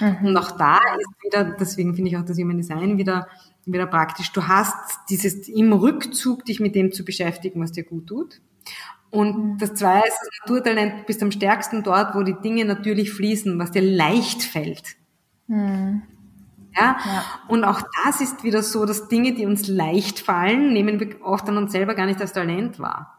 Mhm. 0.00 0.28
Und 0.28 0.36
auch 0.36 0.50
da 0.52 0.78
ist 0.98 1.24
wieder, 1.24 1.44
deswegen 1.44 1.94
finde 1.94 2.10
ich 2.10 2.16
auch 2.16 2.24
das 2.24 2.38
Human 2.38 2.56
Design 2.56 2.98
wieder, 2.98 3.28
wieder 3.64 3.86
praktisch. 3.86 4.32
Du 4.32 4.48
hast 4.48 5.00
dieses 5.08 5.48
im 5.48 5.72
Rückzug, 5.72 6.44
dich 6.44 6.58
mit 6.58 6.74
dem 6.74 6.92
zu 6.92 7.04
beschäftigen, 7.04 7.60
was 7.62 7.72
dir 7.72 7.84
gut 7.84 8.08
tut. 8.08 8.40
Und 9.12 9.36
mhm. 9.36 9.58
das 9.58 9.74
Zweite 9.74 10.08
ist 10.08 10.18
das 10.18 10.28
Naturtalent, 10.40 11.06
bist 11.06 11.22
am 11.22 11.30
stärksten 11.30 11.82
dort, 11.82 12.14
wo 12.14 12.22
die 12.22 12.40
Dinge 12.40 12.64
natürlich 12.64 13.12
fließen, 13.12 13.58
was 13.58 13.70
dir 13.70 13.82
leicht 13.82 14.42
fällt. 14.42 14.96
Mhm. 15.48 16.02
Ja? 16.74 16.96
ja? 17.04 17.24
Und 17.46 17.64
auch 17.64 17.82
das 18.04 18.22
ist 18.22 18.42
wieder 18.42 18.62
so, 18.62 18.86
dass 18.86 19.08
Dinge, 19.08 19.34
die 19.34 19.44
uns 19.44 19.68
leicht 19.68 20.18
fallen, 20.18 20.72
nehmen 20.72 20.98
wir 20.98 21.22
oft 21.22 21.46
an 21.46 21.58
uns 21.58 21.72
selber 21.72 21.94
gar 21.94 22.06
nicht 22.06 22.22
als 22.22 22.32
Talent 22.32 22.80
wahr. 22.80 23.18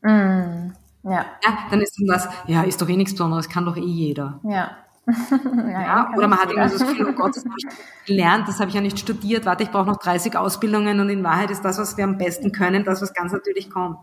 Mhm. 0.00 0.72
Ja. 1.04 1.26
ja. 1.44 1.58
Dann 1.70 1.82
ist 1.82 1.98
dann 1.98 2.06
das, 2.06 2.28
ja, 2.46 2.62
ist 2.62 2.80
doch 2.80 2.88
eh 2.88 2.96
nichts 2.96 3.12
Besonderes, 3.12 3.50
kann 3.50 3.66
doch 3.66 3.76
eh 3.76 3.80
jeder. 3.80 4.40
Ja. 4.44 4.78
ja, 5.68 5.80
ja 5.82 6.12
oder 6.16 6.28
man 6.28 6.38
hat 6.38 6.50
irgendwie 6.50 6.70
das 6.70 6.88
Gefühl, 6.88 7.06
oh 7.06 7.12
Gott, 7.12 7.36
das 7.36 7.44
habe 7.44 7.54
ich 7.58 8.06
gelernt, 8.06 8.48
das 8.48 8.60
habe 8.60 8.70
ich 8.70 8.74
ja 8.74 8.80
nicht 8.80 8.98
studiert, 8.98 9.44
warte, 9.44 9.62
ich 9.62 9.70
brauche 9.70 9.86
noch 9.86 9.98
30 9.98 10.36
Ausbildungen 10.36 11.00
und 11.00 11.10
in 11.10 11.22
Wahrheit 11.22 11.50
ist 11.50 11.62
das, 11.64 11.78
was 11.78 11.98
wir 11.98 12.04
am 12.04 12.16
besten 12.16 12.52
können, 12.52 12.84
das, 12.84 13.02
was 13.02 13.12
ganz 13.12 13.32
natürlich 13.32 13.70
kommt. 13.70 13.98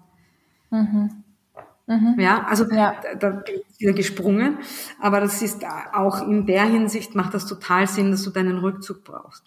Mhm. 0.69 1.23
Mhm. 1.87 2.15
Ja, 2.19 2.45
also 2.45 2.65
ja. 2.71 2.95
da, 3.19 3.31
da 3.31 3.41
ist 3.41 3.79
wieder 3.79 3.93
gesprungen, 3.93 4.57
aber 4.99 5.19
das 5.19 5.41
ist 5.41 5.63
auch 5.93 6.27
in 6.27 6.45
der 6.47 6.63
Hinsicht 6.63 7.13
macht 7.13 7.33
das 7.33 7.45
total 7.45 7.87
Sinn, 7.87 8.11
dass 8.11 8.23
du 8.23 8.31
deinen 8.31 8.57
Rückzug 8.57 9.03
brauchst. 9.03 9.43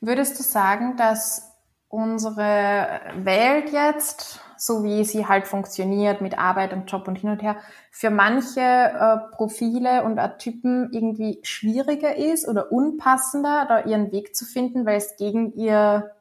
Würdest 0.00 0.38
du 0.38 0.44
sagen, 0.44 0.96
dass 0.96 1.48
unsere 1.88 3.00
Welt 3.16 3.72
jetzt, 3.72 4.40
so 4.56 4.84
wie 4.84 5.04
sie 5.04 5.26
halt 5.26 5.48
funktioniert 5.48 6.20
mit 6.20 6.38
Arbeit 6.38 6.72
und 6.72 6.90
Job 6.90 7.08
und 7.08 7.16
hin 7.16 7.30
und 7.30 7.42
her, 7.42 7.56
für 7.90 8.10
manche 8.10 8.60
äh, 8.60 9.34
Profile 9.34 10.04
und 10.04 10.20
Typen 10.38 10.92
irgendwie 10.92 11.40
schwieriger 11.42 12.16
ist 12.16 12.46
oder 12.46 12.70
unpassender, 12.70 13.66
da 13.68 13.84
ihren 13.84 14.12
Weg 14.12 14.36
zu 14.36 14.44
finden, 14.44 14.86
weil 14.86 14.98
es 14.98 15.16
gegen 15.16 15.52
ihr 15.54 16.12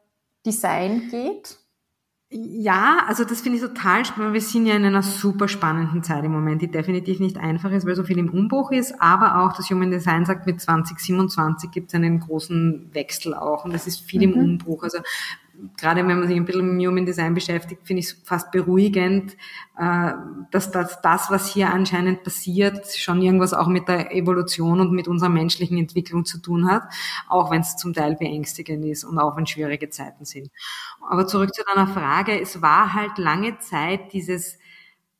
Design 0.45 1.09
geht? 1.11 1.59
Ja, 2.29 3.05
also 3.07 3.23
das 3.23 3.39
finde 3.39 3.57
ich 3.57 3.63
total 3.63 4.03
spannend. 4.03 4.33
Wir 4.33 4.41
sind 4.41 4.65
ja 4.65 4.75
in 4.75 4.83
einer 4.83 5.01
super 5.01 5.47
spannenden 5.47 6.03
Zeit 6.03 6.25
im 6.25 6.33
Moment, 6.33 6.61
die 6.61 6.69
definitiv 6.69 7.21
nicht 7.21 7.37
einfach 7.37 7.71
ist, 7.71 7.87
weil 7.87 7.95
so 7.95 8.03
viel 8.03 8.17
im 8.17 8.29
Umbruch 8.29 8.71
ist, 8.71 9.01
aber 9.01 9.41
auch 9.41 9.55
das 9.55 9.69
Human 9.69 9.91
Design 9.91 10.25
sagt, 10.25 10.45
mit 10.45 10.59
2027 10.59 11.71
gibt 11.71 11.87
es 11.87 11.95
einen 11.95 12.19
großen 12.19 12.89
Wechsel 12.93 13.33
auch 13.33 13.63
und 13.63 13.73
es 13.73 13.87
ist 13.87 14.01
viel 14.01 14.27
mhm. 14.27 14.33
im 14.33 14.39
Umbruch. 14.39 14.83
Also 14.83 14.97
gerade 15.77 16.05
wenn 16.07 16.19
man 16.19 16.27
sich 16.27 16.37
ein 16.37 16.45
bisschen 16.45 16.75
mit 16.75 16.87
Human 16.87 17.05
Design 17.05 17.33
beschäftigt, 17.33 17.85
finde 17.85 18.01
ich 18.01 18.07
es 18.07 18.21
fast 18.23 18.51
beruhigend, 18.51 19.35
äh, 19.77 20.11
dass 20.51 20.71
das, 20.71 21.01
das, 21.01 21.31
was 21.31 21.51
hier 21.51 21.71
anscheinend 21.71 22.23
passiert, 22.23 22.87
schon 22.95 23.21
irgendwas 23.21 23.53
auch 23.53 23.67
mit 23.67 23.87
der 23.87 24.13
Evolution 24.13 24.79
und 24.79 24.91
mit 24.91 25.07
unserer 25.07 25.29
menschlichen 25.29 25.77
Entwicklung 25.77 26.25
zu 26.25 26.39
tun 26.39 26.69
hat, 26.69 26.83
auch 27.27 27.51
wenn 27.51 27.61
es 27.61 27.75
zum 27.75 27.93
Teil 27.93 28.15
beängstigend 28.15 28.85
ist 28.85 29.03
und 29.03 29.17
auch 29.17 29.35
wenn 29.35 29.47
schwierige 29.47 29.89
Zeiten 29.89 30.25
sind. 30.25 30.51
Aber 31.09 31.27
zurück 31.27 31.53
zu 31.53 31.63
deiner 31.63 31.87
Frage, 31.87 32.39
es 32.39 32.61
war 32.61 32.93
halt 32.93 33.17
lange 33.17 33.57
Zeit 33.59 34.13
dieses 34.13 34.57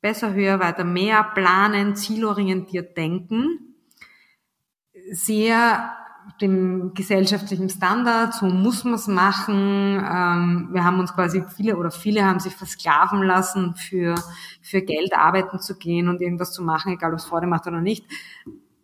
besser, 0.00 0.32
höher, 0.32 0.60
weiter, 0.60 0.84
mehr 0.84 1.24
planen, 1.24 1.96
zielorientiert 1.96 2.96
denken, 2.96 3.74
sehr 5.10 5.92
dem 6.40 6.94
gesellschaftlichen 6.94 7.68
Standard, 7.68 8.34
so 8.34 8.46
muss 8.46 8.84
man 8.84 8.94
es 8.94 9.06
machen. 9.06 9.96
Ähm, 9.96 10.68
wir 10.72 10.84
haben 10.84 11.00
uns 11.00 11.14
quasi 11.14 11.44
viele 11.56 11.76
oder 11.76 11.90
viele 11.90 12.24
haben 12.24 12.40
sich 12.40 12.54
versklaven 12.54 13.22
lassen, 13.22 13.74
für, 13.74 14.14
für 14.60 14.82
Geld 14.82 15.12
arbeiten 15.14 15.60
zu 15.60 15.76
gehen 15.76 16.08
und 16.08 16.20
irgendwas 16.20 16.52
zu 16.52 16.62
machen, 16.62 16.92
egal 16.92 17.12
ob 17.12 17.18
es 17.18 17.26
Freude 17.26 17.46
macht 17.46 17.66
oder 17.66 17.80
nicht. 17.80 18.04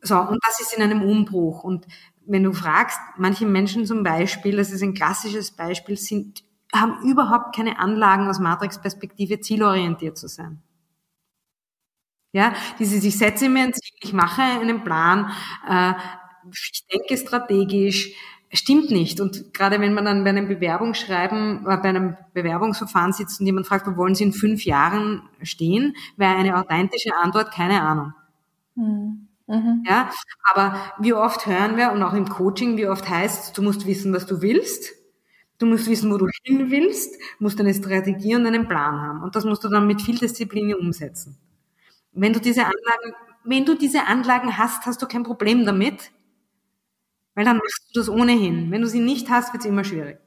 So, 0.02 0.18
und 0.20 0.38
das 0.44 0.60
ist 0.60 0.76
in 0.76 0.82
einem 0.82 1.02
Umbruch. 1.02 1.64
Und 1.64 1.86
wenn 2.26 2.42
du 2.42 2.52
fragst, 2.52 2.98
manche 3.16 3.46
Menschen 3.46 3.86
zum 3.86 4.02
Beispiel, 4.02 4.56
das 4.56 4.70
ist 4.70 4.82
ein 4.82 4.94
klassisches 4.94 5.50
Beispiel, 5.50 5.96
sind, 5.96 6.44
haben 6.74 7.02
überhaupt 7.02 7.54
keine 7.54 7.78
Anlagen 7.78 8.28
aus 8.28 8.38
Matrix-Perspektive 8.38 9.40
zielorientiert 9.40 10.18
zu 10.18 10.28
sein. 10.28 10.62
Ja, 12.32 12.52
diese, 12.80 12.96
ich 13.06 13.16
setze 13.16 13.48
mir 13.48 13.62
ein 13.62 13.72
Ziel, 13.72 13.96
ich 14.00 14.12
mache 14.12 14.42
einen 14.42 14.82
Plan, 14.82 15.30
äh, 15.68 15.94
ich 16.52 16.86
denke 16.92 17.16
strategisch, 17.16 18.12
stimmt 18.52 18.90
nicht. 18.90 19.20
Und 19.20 19.52
gerade 19.52 19.80
wenn 19.80 19.94
man 19.94 20.04
dann 20.04 20.24
bei 20.24 20.30
einem 20.30 20.48
Bewerbungsschreiben, 20.48 21.66
äh, 21.66 21.76
bei 21.76 21.88
einem 21.88 22.16
Bewerbungsverfahren 22.32 23.12
sitzt 23.12 23.40
und 23.40 23.46
jemand 23.46 23.66
fragt, 23.66 23.86
wo 23.86 23.96
wollen 23.96 24.14
Sie 24.14 24.24
in 24.24 24.32
fünf 24.32 24.64
Jahren 24.64 25.22
stehen, 25.42 25.96
wäre 26.16 26.36
eine 26.36 26.56
authentische 26.56 27.14
Antwort 27.16 27.52
keine 27.52 27.82
Ahnung. 27.82 28.12
Mhm. 28.74 29.28
Mhm. 29.46 29.84
Ja, 29.86 30.10
aber 30.50 30.76
wie 30.98 31.12
oft 31.12 31.46
hören 31.46 31.76
wir 31.76 31.92
und 31.92 32.02
auch 32.02 32.14
im 32.14 32.28
Coaching, 32.28 32.78
wie 32.78 32.86
oft 32.86 33.08
heißt 33.08 33.56
du 33.56 33.62
musst 33.62 33.86
wissen, 33.86 34.14
was 34.14 34.26
du 34.26 34.40
willst. 34.40 34.92
Du 35.58 35.66
musst 35.66 35.88
wissen, 35.88 36.10
wo 36.10 36.18
du 36.18 36.26
hin 36.42 36.70
willst, 36.70 37.14
musst 37.38 37.60
eine 37.60 37.74
Strategie 37.74 38.34
und 38.34 38.46
einen 38.46 38.66
Plan 38.66 39.00
haben. 39.00 39.22
Und 39.22 39.36
das 39.36 39.44
musst 39.44 39.62
du 39.62 39.68
dann 39.68 39.86
mit 39.86 40.02
viel 40.02 40.18
Disziplin 40.18 40.74
umsetzen. 40.74 41.36
Wenn 42.12 42.32
du 42.32 42.40
diese 42.40 42.62
Anlagen, 42.62 43.14
wenn 43.44 43.64
du 43.64 43.74
diese 43.74 44.06
Anlagen 44.06 44.56
hast, 44.56 44.86
hast 44.86 45.00
du 45.02 45.06
kein 45.06 45.22
Problem 45.22 45.64
damit, 45.64 46.10
weil 47.34 47.44
dann 47.44 47.58
machst 47.58 47.90
du 47.92 48.00
das 48.00 48.08
ohnehin. 48.08 48.70
Wenn 48.70 48.82
du 48.82 48.88
sie 48.88 49.00
nicht 49.00 49.30
hast, 49.30 49.52
wird 49.52 49.64
es 49.64 49.68
immer 49.68 49.84
schwierig. 49.84 50.18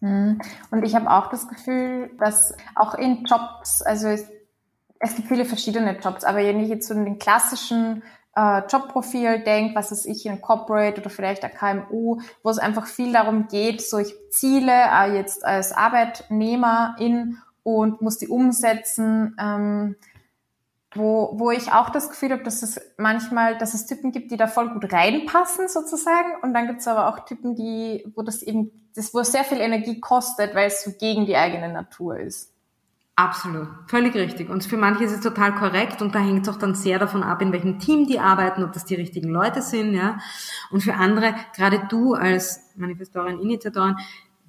Hm. 0.00 0.40
Und 0.70 0.84
ich 0.84 0.94
habe 0.94 1.10
auch 1.10 1.28
das 1.28 1.48
Gefühl, 1.48 2.10
dass 2.18 2.54
auch 2.74 2.94
in 2.94 3.24
Jobs, 3.24 3.82
also 3.82 4.08
es, 4.08 4.26
es 4.98 5.16
gibt 5.16 5.28
viele 5.28 5.44
verschiedene 5.44 5.98
Jobs, 5.98 6.24
aber 6.24 6.38
wenn 6.38 6.60
ich 6.60 6.68
jetzt 6.68 6.88
so 6.88 6.94
den 6.94 7.18
klassischen 7.18 8.02
äh, 8.36 8.62
Jobprofil 8.68 9.42
denke, 9.42 9.74
was 9.74 9.92
ist 9.92 10.06
ich 10.06 10.26
in 10.26 10.40
Corporate 10.40 11.00
oder 11.00 11.10
vielleicht 11.10 11.44
ein 11.44 11.52
KMU, 11.52 12.20
wo 12.42 12.50
es 12.50 12.58
einfach 12.58 12.86
viel 12.86 13.12
darum 13.12 13.48
geht, 13.48 13.80
so 13.80 13.98
ich 13.98 14.14
Ziele 14.30 14.72
äh, 14.72 15.16
jetzt 15.16 15.44
als 15.44 15.72
Arbeitnehmerin 15.72 17.38
und 17.62 18.02
muss 18.02 18.18
die 18.18 18.28
umsetzen. 18.28 19.34
Ähm, 19.40 19.96
wo, 20.96 21.32
wo 21.34 21.50
ich 21.50 21.72
auch 21.72 21.90
das 21.90 22.08
Gefühl 22.08 22.32
habe, 22.32 22.42
dass 22.42 22.62
es 22.62 22.80
manchmal, 22.98 23.58
dass 23.58 23.74
es 23.74 23.86
Typen 23.86 24.12
gibt, 24.12 24.30
die 24.30 24.36
da 24.36 24.46
voll 24.46 24.70
gut 24.70 24.92
reinpassen 24.92 25.68
sozusagen 25.68 26.30
und 26.42 26.54
dann 26.54 26.66
gibt 26.66 26.80
es 26.80 26.88
aber 26.88 27.08
auch 27.08 27.24
Typen, 27.24 27.54
die, 27.54 28.04
wo 28.14 28.22
das 28.22 28.42
eben, 28.42 28.70
das, 28.94 29.14
wo 29.14 29.20
es 29.20 29.32
sehr 29.32 29.44
viel 29.44 29.60
Energie 29.60 30.00
kostet, 30.00 30.54
weil 30.54 30.68
es 30.68 30.84
so 30.84 30.92
gegen 30.98 31.26
die 31.26 31.36
eigene 31.36 31.72
Natur 31.72 32.18
ist. 32.18 32.52
Absolut, 33.18 33.68
völlig 33.86 34.14
richtig. 34.14 34.50
Und 34.50 34.62
für 34.64 34.76
manche 34.76 35.04
ist 35.04 35.12
es 35.12 35.20
total 35.22 35.54
korrekt 35.54 36.02
und 36.02 36.14
da 36.14 36.18
hängt 36.18 36.46
es 36.46 36.54
auch 36.54 36.58
dann 36.58 36.74
sehr 36.74 36.98
davon 36.98 37.22
ab, 37.22 37.40
in 37.40 37.50
welchem 37.50 37.78
Team 37.78 38.06
die 38.06 38.20
arbeiten, 38.20 38.62
ob 38.62 38.72
das 38.72 38.84
die 38.84 38.94
richtigen 38.94 39.30
Leute 39.30 39.62
sind, 39.62 39.94
ja. 39.94 40.18
Und 40.70 40.82
für 40.82 40.94
andere, 40.94 41.34
gerade 41.54 41.80
du 41.88 42.12
als 42.12 42.74
Manifestorin, 42.76 43.40
Initiatorin, 43.40 43.96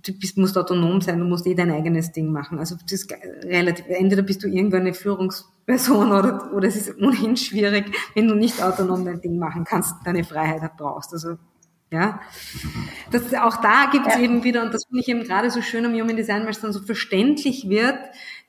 du 0.06 0.14
bist, 0.14 0.38
musst 0.38 0.58
autonom 0.58 1.02
sein, 1.02 1.20
du 1.20 1.26
musst 1.26 1.48
eh 1.48 1.56
dein 1.56 1.72
eigenes 1.72 2.12
Ding 2.12 2.32
machen. 2.32 2.60
Also 2.60 2.76
das 2.82 2.92
ist 2.92 3.14
relativ, 3.44 3.86
entweder 3.88 4.22
bist 4.22 4.44
du 4.44 4.48
irgendwann 4.48 4.82
eine 4.82 4.94
Führungsperson 4.94 6.12
oder, 6.12 6.52
oder 6.54 6.68
es 6.68 6.76
ist 6.76 6.98
ohnehin 7.02 7.38
schwierig, 7.38 7.86
wenn 8.14 8.28
du 8.28 8.36
nicht 8.36 8.62
autonom 8.62 9.06
dein 9.06 9.22
Ding 9.22 9.38
machen 9.38 9.64
kannst, 9.64 9.96
deine 10.06 10.24
Freiheit 10.24 10.78
brauchst. 10.78 11.14
Also 11.14 11.38
ja, 11.90 12.20
das, 13.12 13.34
auch 13.34 13.62
da 13.62 13.90
gibt 13.90 14.08
es 14.08 14.16
ja. 14.16 14.20
eben 14.20 14.44
wieder, 14.44 14.62
und 14.62 14.74
das 14.74 14.86
finde 14.86 15.00
ich 15.00 15.08
eben 15.08 15.24
gerade 15.24 15.50
so 15.50 15.62
schön 15.62 15.86
am 15.86 15.94
Human 15.94 16.18
Design, 16.18 16.44
weil 16.44 16.50
es 16.50 16.60
dann 16.60 16.74
so 16.74 16.82
verständlich 16.82 17.70
wird, 17.70 17.98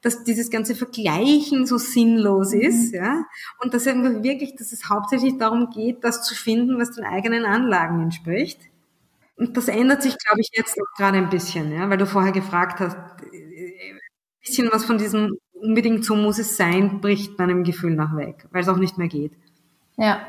dass 0.02 0.24
dieses 0.24 0.50
ganze 0.50 0.74
Vergleichen 0.74 1.64
so 1.64 1.78
sinnlos 1.78 2.52
mhm. 2.52 2.60
ist, 2.62 2.94
ja, 2.94 3.24
und 3.62 3.74
dass 3.74 3.86
einfach 3.86 4.24
wirklich, 4.24 4.56
dass 4.56 4.72
es 4.72 4.88
hauptsächlich 4.88 5.38
darum 5.38 5.70
geht, 5.70 6.02
das 6.02 6.24
zu 6.24 6.34
finden, 6.34 6.80
was 6.80 6.96
den 6.96 7.04
eigenen 7.04 7.44
Anlagen 7.44 8.02
entspricht. 8.02 8.58
Und 9.38 9.56
das 9.56 9.68
ändert 9.68 10.02
sich, 10.02 10.18
glaube 10.18 10.40
ich, 10.40 10.50
jetzt 10.52 10.76
auch 10.80 10.96
gerade 10.96 11.18
ein 11.18 11.30
bisschen, 11.30 11.72
ja, 11.72 11.88
weil 11.88 11.96
du 11.96 12.06
vorher 12.06 12.32
gefragt 12.32 12.80
hast, 12.80 12.96
ein 12.96 14.00
bisschen 14.44 14.68
was 14.72 14.84
von 14.84 14.98
diesem 14.98 15.38
unbedingt 15.60 16.04
so 16.04 16.14
muss 16.14 16.38
es 16.38 16.56
sein, 16.56 17.00
bricht 17.00 17.38
meinem 17.38 17.64
Gefühl 17.64 17.94
nach 17.94 18.16
weg, 18.16 18.46
weil 18.50 18.62
es 18.62 18.68
auch 18.68 18.76
nicht 18.76 18.98
mehr 18.98 19.08
geht. 19.08 19.32
Ja. 19.96 20.20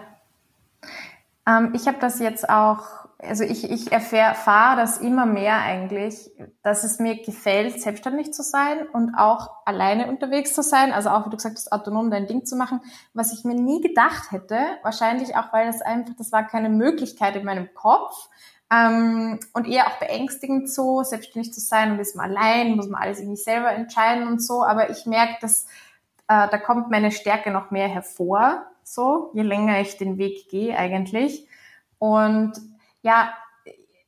Ähm, 1.47 1.73
ich 1.73 1.87
habe 1.87 1.97
das 1.99 2.19
jetzt 2.19 2.49
auch, 2.49 2.83
also 3.19 3.43
ich, 3.43 3.69
ich 3.69 3.91
erfahre 3.91 4.77
das 4.77 4.97
immer 4.97 5.25
mehr 5.25 5.57
eigentlich, 5.59 6.31
dass 6.63 6.83
es 6.83 6.99
mir 6.99 7.21
gefällt, 7.23 7.81
selbstständig 7.81 8.33
zu 8.33 8.43
sein 8.43 8.87
und 8.93 9.15
auch 9.15 9.49
alleine 9.65 10.07
unterwegs 10.07 10.53
zu 10.53 10.63
sein, 10.63 10.91
also 10.91 11.09
auch, 11.09 11.25
wie 11.25 11.29
du 11.29 11.37
gesagt 11.37 11.55
hast, 11.55 11.71
autonom 11.71 12.09
dein 12.11 12.27
Ding 12.27 12.45
zu 12.45 12.55
machen, 12.55 12.81
was 13.13 13.33
ich 13.33 13.43
mir 13.43 13.55
nie 13.55 13.81
gedacht 13.81 14.31
hätte, 14.31 14.59
wahrscheinlich 14.83 15.35
auch, 15.35 15.51
weil 15.53 15.67
das 15.67 15.81
einfach, 15.81 16.13
das 16.17 16.31
war 16.31 16.47
keine 16.47 16.69
Möglichkeit 16.69 17.35
in 17.35 17.45
meinem 17.45 17.73
Kopf, 17.73 18.29
ähm, 18.71 19.39
und 19.53 19.67
eher 19.67 19.87
auch 19.87 19.99
beängstigend 19.99 20.69
so, 20.69 21.03
selbstständig 21.03 21.53
zu 21.53 21.59
sein 21.59 21.91
und 21.91 21.99
ist 21.99 22.15
man 22.15 22.31
allein, 22.31 22.75
muss 22.75 22.87
man 22.87 23.01
alles 23.01 23.19
irgendwie 23.19 23.37
selber 23.37 23.71
entscheiden 23.71 24.27
und 24.27 24.43
so. 24.43 24.63
Aber 24.63 24.89
ich 24.89 25.05
merke, 25.05 25.37
dass 25.41 25.65
äh, 26.27 26.47
da 26.47 26.57
kommt 26.57 26.91
meine 26.91 27.11
Stärke 27.11 27.51
noch 27.51 27.71
mehr 27.71 27.87
hervor, 27.87 28.63
so, 28.83 29.31
je 29.33 29.41
länger 29.41 29.81
ich 29.81 29.97
den 29.97 30.17
Weg 30.17 30.49
gehe 30.49 30.77
eigentlich. 30.77 31.47
Und 31.97 32.53
ja, 33.01 33.33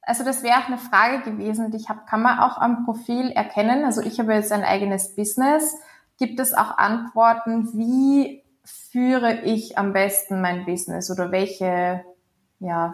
also 0.01 0.23
das 0.23 0.43
wäre 0.43 0.59
auch 0.59 0.67
eine 0.67 0.77
Frage 0.77 1.21
gewesen, 1.23 1.71
die 1.71 1.77
ich 1.77 1.89
habe, 1.89 2.01
kann 2.07 2.21
man 2.21 2.39
auch 2.39 2.57
am 2.57 2.85
Profil 2.85 3.31
erkennen. 3.31 3.85
Also 3.85 4.01
ich 4.01 4.19
habe 4.19 4.33
jetzt 4.33 4.51
ein 4.51 4.63
eigenes 4.63 5.15
Business. 5.15 5.75
Gibt 6.17 6.39
es 6.39 6.53
auch 6.53 6.77
Antworten, 6.77 7.69
wie 7.73 8.43
führe 8.63 9.41
ich 9.41 9.77
am 9.77 9.93
besten 9.93 10.41
mein 10.41 10.65
Business 10.65 11.09
oder 11.09 11.31
welche 11.31 12.03
ja, 12.59 12.93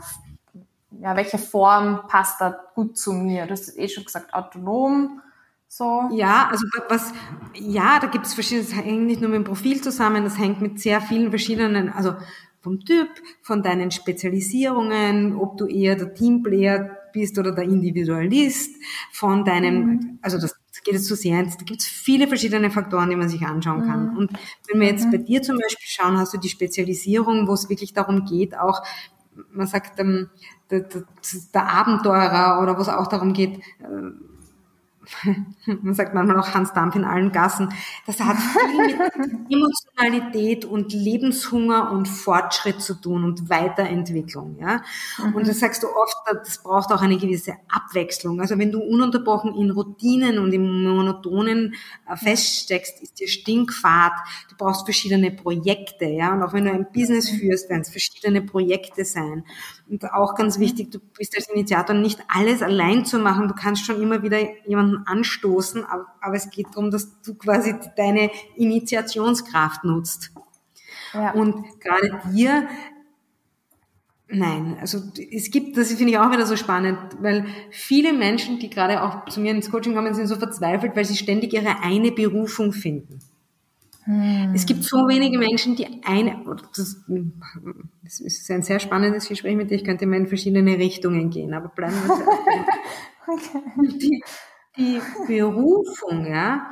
ja, 0.92 1.16
welche 1.16 1.38
Form 1.38 2.08
passt 2.08 2.42
da 2.42 2.58
gut 2.76 2.98
zu 2.98 3.14
mir? 3.14 3.46
Du 3.46 3.52
hast 3.52 3.78
eh 3.78 3.88
schon 3.88 4.06
gesagt, 4.06 4.34
autonom. 4.34 5.22
So. 5.68 6.10
Ja, 6.14 6.48
also 6.50 6.66
was, 6.88 7.12
ja, 7.54 8.00
da 8.00 8.08
gibt 8.08 8.26
es 8.26 8.34
verschiedene, 8.34 8.66
das 8.66 8.76
hängt 8.76 9.06
nicht 9.06 9.20
nur 9.20 9.30
mit 9.30 9.38
dem 9.38 9.44
Profil 9.44 9.82
zusammen, 9.82 10.24
das 10.24 10.38
hängt 10.38 10.62
mit 10.62 10.80
sehr 10.80 11.02
vielen 11.02 11.30
verschiedenen, 11.30 11.90
also 11.90 12.16
vom 12.62 12.80
Typ, 12.86 13.10
von 13.42 13.64
deinen 13.64 13.92
Spezialisierungen, 13.92 15.36
ob 15.36 15.58
du 15.58 15.68
eher 15.68 15.96
der 15.96 16.14
Teamplayer 16.14 16.98
bist 17.12 17.38
oder 17.38 17.52
der 17.52 17.66
Individualist, 17.66 18.76
von 19.12 19.44
deinem, 19.44 19.86
mhm. 19.86 20.20
also 20.22 20.40
das, 20.40 20.56
geht 20.88 20.96
jetzt 20.96 21.08
zu 21.08 21.16
sehr 21.16 21.40
ins, 21.40 21.58
da 21.58 21.66
gibt 21.66 21.82
es 21.82 21.88
viele 21.88 22.28
verschiedene 22.28 22.72
Faktoren, 22.72 23.10
die 23.10 23.18
man 23.18 23.28
sich 23.28 23.42
anschauen 23.42 23.86
kann. 23.86 24.12
Mhm. 24.12 24.18
Und 24.18 24.32
wenn 24.70 24.80
wir 24.80 24.88
jetzt 24.88 25.08
mhm. 25.08 25.12
bei 25.12 25.18
dir 25.18 25.42
zum 25.42 25.58
Beispiel 25.58 25.86
schauen, 25.86 26.18
hast 26.18 26.34
du 26.34 26.38
die 26.38 26.50
Spezialisierung, 26.50 27.48
wo 27.48 27.54
es 27.54 27.70
wirklich 27.70 27.94
darum 27.94 28.24
geht, 28.24 28.58
auch, 28.58 28.82
man 29.52 29.68
sagt, 29.68 30.00
ähm, 30.00 30.30
der, 30.70 30.82
der, 30.82 31.04
der 31.54 31.68
Abenteurer 31.68 32.62
oder 32.62 32.78
wo 32.78 32.82
es 32.82 32.90
auch 32.90 33.08
darum 33.08 33.34
geht, 33.34 33.58
äh, 33.58 34.37
man 35.66 35.94
sagt 35.94 36.14
manchmal 36.14 36.40
auch 36.40 36.54
Hans 36.54 36.74
Dampf 36.74 36.96
in 36.96 37.06
allen 37.06 37.32
Gassen, 37.32 37.70
das 38.06 38.20
hat 38.20 38.38
viel 38.38 38.98
mit 39.18 39.52
Emotionalität 39.52 40.66
und 40.66 40.94
Lebenshunger 40.94 41.92
und 41.92 42.08
Fortschritt 42.08 42.82
zu 42.82 42.96
tun 42.96 43.24
und 43.24 43.50
Weiterentwicklung, 43.50 44.58
ja. 44.60 44.82
Mhm. 45.18 45.36
Und 45.36 45.48
das 45.48 45.60
sagst 45.60 45.84
du 45.84 45.88
oft, 45.88 46.18
das 46.44 46.62
braucht 46.62 46.92
auch 46.92 47.02
eine 47.02 47.18
gewisse 47.18 47.54
Abwechslung. 47.70 48.42
Also 48.42 48.58
wenn 48.58 48.72
du 48.72 48.80
ununterbrochen 48.80 49.56
in 49.56 49.72
Routinen 49.72 50.40
und 50.40 50.54
im 50.54 50.84
Monotonen 50.84 51.76
äh, 52.08 52.16
feststeckst, 52.16 53.02
ist 53.02 53.20
dir 53.20 53.28
stinkfad. 53.28 54.14
Du 54.50 54.56
brauchst 54.58 54.86
verschiedene 54.86 55.32
Projekte, 55.32 56.06
ja. 56.06 56.34
Und 56.34 56.44
auch 56.44 56.54
wenn 56.54 56.66
du 56.66 56.72
ein 56.72 56.88
Business 56.92 57.32
mhm. 57.32 57.38
führst, 57.38 57.70
werden 57.70 57.82
es 57.82 57.90
verschiedene 57.90 58.42
Projekte 58.42 59.06
sein. 59.06 59.44
Und 59.90 60.04
auch 60.14 60.36
ganz 60.36 60.60
wichtig, 60.60 60.92
du 60.92 61.00
bist 61.18 61.36
als 61.36 61.50
Initiator 61.50 61.96
nicht 61.96 62.20
alles 62.28 62.62
allein 62.62 63.06
zu 63.06 63.20
machen. 63.20 63.48
Du 63.48 63.54
kannst 63.54 63.86
schon 63.86 64.02
immer 64.02 64.22
wieder 64.22 64.40
jemanden 64.68 65.04
anstoßen, 65.06 65.86
aber, 65.86 66.08
aber 66.22 66.36
es 66.36 66.50
geht 66.50 66.68
darum, 66.74 66.92
dass 66.92 67.22
du 67.22 67.36
quasi 67.36 67.76
deine 67.96 68.30
Initiationskraft 68.56 69.84
nutzt. 69.84 70.32
Ja. 71.14 71.32
Und 71.32 71.80
gerade 71.80 72.20
dir, 72.34 72.68
nein, 74.28 74.78
also 74.82 75.02
es 75.32 75.52
gibt, 75.52 75.78
das 75.78 75.94
finde 75.94 76.12
ich 76.12 76.18
auch 76.18 76.32
wieder 76.32 76.46
so 76.46 76.58
spannend, 76.58 77.00
weil 77.22 77.46
viele 77.72 78.12
Menschen, 78.14 78.60
die 78.60 78.70
gerade 78.70 79.02
auch 79.02 79.26
zu 79.26 79.40
mir 79.40 79.52
ins 79.52 79.72
Coaching 79.72 79.96
kommen, 79.96 80.14
sind 80.14 80.28
so 80.28 80.36
verzweifelt, 80.36 80.96
weil 80.96 81.06
sie 81.06 81.16
ständig 81.16 81.54
ihre 81.54 81.82
eine 81.82 82.12
Berufung 82.12 82.74
finden. 82.74 83.20
Hm. 84.08 84.54
Es 84.56 84.66
gibt 84.66 84.86
so 84.86 85.06
wenige 85.10 85.38
Menschen, 85.38 85.76
die 85.76 85.86
eine, 86.06 86.42
das, 86.74 87.04
das 88.04 88.20
ist 88.22 88.50
ein 88.50 88.64
sehr 88.64 88.80
spannendes 88.80 89.28
Gespräch 89.28 89.58
mit 89.58 89.70
dir, 89.70 89.76
ich 89.76 89.84
könnte 89.84 90.06
mal 90.08 90.16
in 90.16 90.28
verschiedene 90.28 90.78
Richtungen 90.78 91.30
gehen, 91.30 91.54
aber 91.54 91.68
bleiben 91.68 91.96
wir 92.06 92.14
okay. 93.28 93.62
die, 94.00 94.24
die 94.78 95.02
Berufung, 95.28 96.26
ja, 96.26 96.70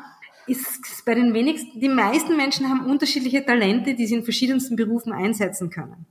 ist 0.47 1.03
bei 1.05 1.15
den 1.15 1.33
wenigsten, 1.33 1.77
die 1.77 1.89
meisten 1.89 2.37
Menschen 2.37 2.69
haben 2.69 2.85
unterschiedliche 2.85 3.45
Talente, 3.45 3.95
die 3.95 4.07
sie 4.07 4.15
in 4.15 4.23
verschiedensten 4.23 4.77
Berufen 4.77 5.11
einsetzen 5.11 5.69
können. 5.69 6.05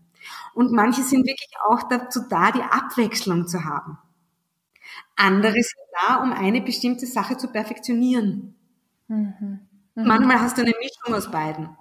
Und 0.52 0.72
manche 0.72 1.02
sind 1.02 1.26
wirklich 1.26 1.54
auch 1.70 1.88
dazu 1.88 2.20
da, 2.28 2.52
die 2.52 2.62
Abwechslung 2.62 3.46
zu 3.46 3.64
haben. 3.64 3.96
Andere 5.16 5.54
sind 5.54 5.86
da, 6.06 6.16
um 6.16 6.32
eine 6.32 6.60
bestimmte 6.60 7.06
Sache 7.06 7.38
zu 7.38 7.48
perfektionieren. 7.48 8.56
Mhm. 9.08 9.60
Mhm. 9.94 10.06
Manchmal 10.06 10.40
hast 10.40 10.58
du 10.58 10.62
eine 10.62 10.74
Mischung 10.78 11.14
aus 11.14 11.30
beiden. 11.30 11.76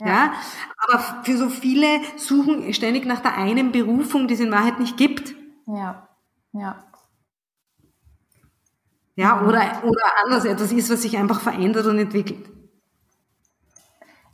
Ja. 0.00 0.06
ja. 0.06 0.32
aber 0.78 1.24
für 1.24 1.36
so 1.36 1.50
viele 1.50 2.00
suchen 2.16 2.72
ständig 2.72 3.04
nach 3.04 3.20
der 3.20 3.36
einen 3.36 3.70
Berufung, 3.70 4.28
die 4.28 4.34
es 4.34 4.40
in 4.40 4.50
Wahrheit 4.50 4.80
nicht 4.80 4.96
gibt. 4.96 5.34
Ja, 5.66 6.08
ja. 6.52 6.84
Ja, 9.14 9.42
oder, 9.42 9.84
oder 9.84 10.02
anders 10.24 10.46
etwas 10.46 10.72
ist, 10.72 10.90
was 10.90 11.02
sich 11.02 11.18
einfach 11.18 11.40
verändert 11.40 11.84
und 11.84 11.98
entwickelt. 11.98 12.48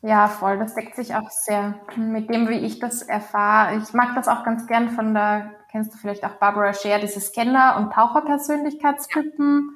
Ja, 0.03 0.29
voll. 0.29 0.59
Das 0.59 0.75
deckt 0.75 0.95
sich 0.95 1.17
auch 1.17 1.29
sehr 1.29 1.81
mit 1.97 2.31
dem, 2.31 2.49
wie 2.49 2.59
ich 2.59 2.79
das 2.79 3.03
erfahre. 3.03 3.79
Ich 3.79 3.93
mag 3.93 4.15
das 4.15 4.29
auch 4.29 4.45
ganz 4.45 4.69
gern 4.69 4.91
von 4.91 5.15
der, 5.15 5.51
kennst 5.73 5.93
du 5.93 5.99
vielleicht 5.99 6.25
auch 6.25 6.37
Barbara 6.37 6.73
Scher, 6.73 7.01
diese 7.01 7.21
Scanner- 7.21 7.77
und 7.79 7.93
Taucherpersönlichkeitstypen. 7.93 9.76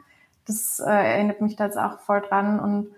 Das 0.51 0.81
äh, 0.81 0.91
erinnert 0.91 1.41
mich 1.41 1.57
da 1.57 1.67
jetzt 1.67 1.79
auch 1.79 2.01
voll 2.01 2.21
dran. 2.21 2.59
Und, 2.59 2.91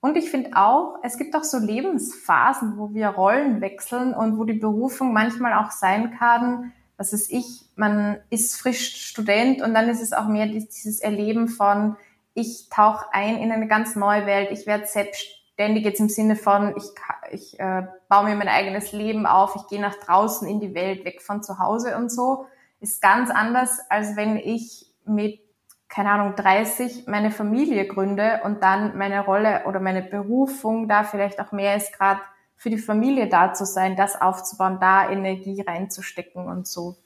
und 0.00 0.16
ich 0.16 0.30
finde 0.30 0.50
auch, 0.56 0.98
es 1.02 1.16
gibt 1.16 1.34
auch 1.34 1.44
so 1.44 1.58
Lebensphasen, 1.58 2.76
wo 2.76 2.92
wir 2.92 3.08
Rollen 3.08 3.60
wechseln 3.60 4.14
und 4.14 4.38
wo 4.38 4.44
die 4.44 4.52
Berufung 4.52 5.12
manchmal 5.12 5.54
auch 5.54 5.70
sein 5.70 6.10
kann, 6.18 6.72
was 6.98 7.12
ist 7.12 7.30
ich, 7.30 7.64
man 7.76 8.18
ist 8.28 8.60
frisch 8.60 9.06
Student 9.06 9.62
und 9.62 9.72
dann 9.72 9.88
ist 9.88 10.02
es 10.02 10.12
auch 10.12 10.26
mehr 10.26 10.46
dieses 10.46 11.00
Erleben 11.00 11.48
von, 11.48 11.96
ich 12.34 12.68
tauche 12.70 13.06
ein 13.12 13.38
in 13.38 13.52
eine 13.52 13.68
ganz 13.68 13.96
neue 13.96 14.26
Welt, 14.26 14.50
ich 14.50 14.66
werde 14.66 14.84
selbstständig 14.86 15.84
jetzt 15.84 16.00
im 16.00 16.08
Sinne 16.08 16.34
von, 16.34 16.74
ich, 16.76 16.84
ich 17.30 17.58
äh, 17.60 17.86
baue 18.08 18.24
mir 18.24 18.34
mein 18.34 18.48
eigenes 18.48 18.92
Leben 18.92 19.26
auf, 19.26 19.54
ich 19.54 19.66
gehe 19.68 19.80
nach 19.80 19.94
draußen 19.94 20.46
in 20.48 20.60
die 20.60 20.74
Welt, 20.74 21.04
weg 21.04 21.22
von 21.22 21.42
zu 21.42 21.60
Hause 21.60 21.96
und 21.96 22.10
so, 22.10 22.46
ist 22.80 23.00
ganz 23.00 23.30
anders, 23.30 23.78
als 23.88 24.16
wenn 24.16 24.36
ich 24.36 24.86
mit, 25.04 25.40
keine 25.88 26.10
Ahnung, 26.10 26.34
30 26.36 27.06
meine 27.06 27.30
Familie 27.30 27.86
gründe 27.86 28.40
und 28.44 28.62
dann 28.62 28.96
meine 28.98 29.24
Rolle 29.24 29.62
oder 29.66 29.80
meine 29.80 30.02
Berufung 30.02 30.88
da 30.88 31.04
vielleicht 31.04 31.40
auch 31.40 31.52
mehr 31.52 31.76
ist 31.76 31.92
gerade 31.96 32.20
für 32.56 32.70
die 32.70 32.78
Familie 32.78 33.28
da 33.28 33.54
zu 33.54 33.64
sein, 33.64 33.96
das 33.96 34.20
aufzubauen, 34.20 34.78
da 34.80 35.10
Energie 35.10 35.62
reinzustecken 35.62 36.46
und 36.46 36.66
so. 36.66 36.96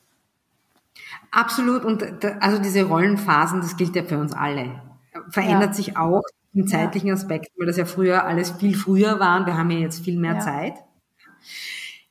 Absolut. 1.31 1.85
Und 1.85 2.25
also 2.41 2.61
diese 2.61 2.85
Rollenphasen, 2.85 3.61
das 3.61 3.77
gilt 3.77 3.95
ja 3.95 4.03
für 4.03 4.19
uns 4.19 4.33
alle. 4.33 4.83
Verändert 5.31 5.71
ja. 5.71 5.75
sich 5.75 5.97
auch 5.97 6.23
im 6.55 6.67
zeitlichen. 6.67 7.11
Aspekt, 7.13 7.51
weil 7.59 7.67
das 7.67 7.77
ja 7.77 7.85
früher 7.85 8.25
alles 8.25 8.51
viel 8.51 8.77
früher 8.77 9.21
war 9.21 9.41
und 9.41 9.47
wir 9.47 9.57
haben 9.57 9.71
ja 9.71 9.79
jetzt 9.79 10.05
viel 10.05 10.19
mehr 10.19 10.35
ja. 10.35 10.41
Zeit. 10.41 10.75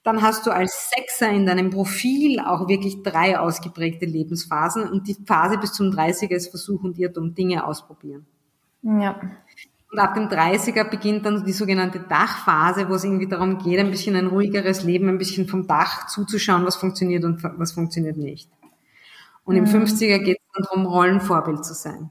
Dann 0.04 0.22
hast 0.22 0.48
du 0.48 0.52
als 0.52 0.90
Sechser 0.96 1.30
in 1.30 1.46
deinem 1.46 1.70
Profil 1.70 2.40
auch 2.40 2.68
wirklich 2.68 3.04
drei 3.04 3.38
ausgeprägte 3.38 4.06
Lebensphasen 4.06 4.90
und 4.90 5.08
die 5.08 5.16
Phase 5.26 5.58
bis 5.58 5.74
zum 5.74 5.92
30er 5.92 6.36
ist 6.36 6.50
Versuch 6.50 6.84
und 6.84 6.98
Irrtum, 6.98 7.36
Dinge 7.36 7.66
ausprobieren. 7.66 8.26
Ja. 8.82 9.20
Und 9.92 10.00
ab 10.00 10.14
dem 10.16 10.30
30er 10.30 10.86
beginnt 10.86 11.26
dann 11.26 11.44
die 11.44 11.52
sogenannte 11.52 12.00
Dachphase, 12.00 12.88
wo 12.90 12.96
es 12.96 13.04
irgendwie 13.04 13.28
darum 13.28 13.58
geht, 13.58 13.78
ein 13.78 13.92
bisschen 13.92 14.16
ein 14.16 14.28
ruhigeres 14.28 14.84
Leben, 14.84 15.10
ein 15.10 15.18
bisschen 15.18 15.48
vom 15.48 15.68
Dach 15.68 16.08
zuzuschauen, 16.08 16.66
was 16.66 16.78
funktioniert 16.78 17.26
und 17.26 17.44
was 17.44 17.74
funktioniert 17.74 18.16
nicht. 18.16 18.50
Und 19.44 19.58
im 19.58 19.66
50er 19.66 20.20
mhm. 20.20 20.24
geht 20.24 20.38
es 20.40 20.52
dann 20.54 20.64
darum, 20.64 20.86
Rollenvorbild 20.86 21.66
zu 21.66 21.74
sein. 21.74 22.10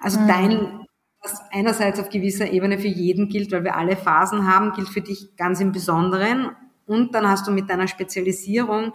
Also 0.00 0.20
mhm. 0.20 0.28
dein, 0.28 0.86
was 1.22 1.38
einerseits 1.52 2.00
auf 2.00 2.08
gewisser 2.08 2.50
Ebene 2.50 2.78
für 2.78 2.88
jeden 2.88 3.28
gilt, 3.28 3.52
weil 3.52 3.64
wir 3.64 3.76
alle 3.76 3.96
Phasen 3.96 4.46
haben, 4.48 4.72
gilt 4.72 4.88
für 4.88 5.02
dich 5.02 5.36
ganz 5.36 5.60
im 5.60 5.72
Besonderen. 5.72 6.52
Und 6.92 7.14
dann 7.14 7.28
hast 7.28 7.46
du 7.46 7.50
mit 7.50 7.70
deiner 7.70 7.88
Spezialisierung 7.88 8.92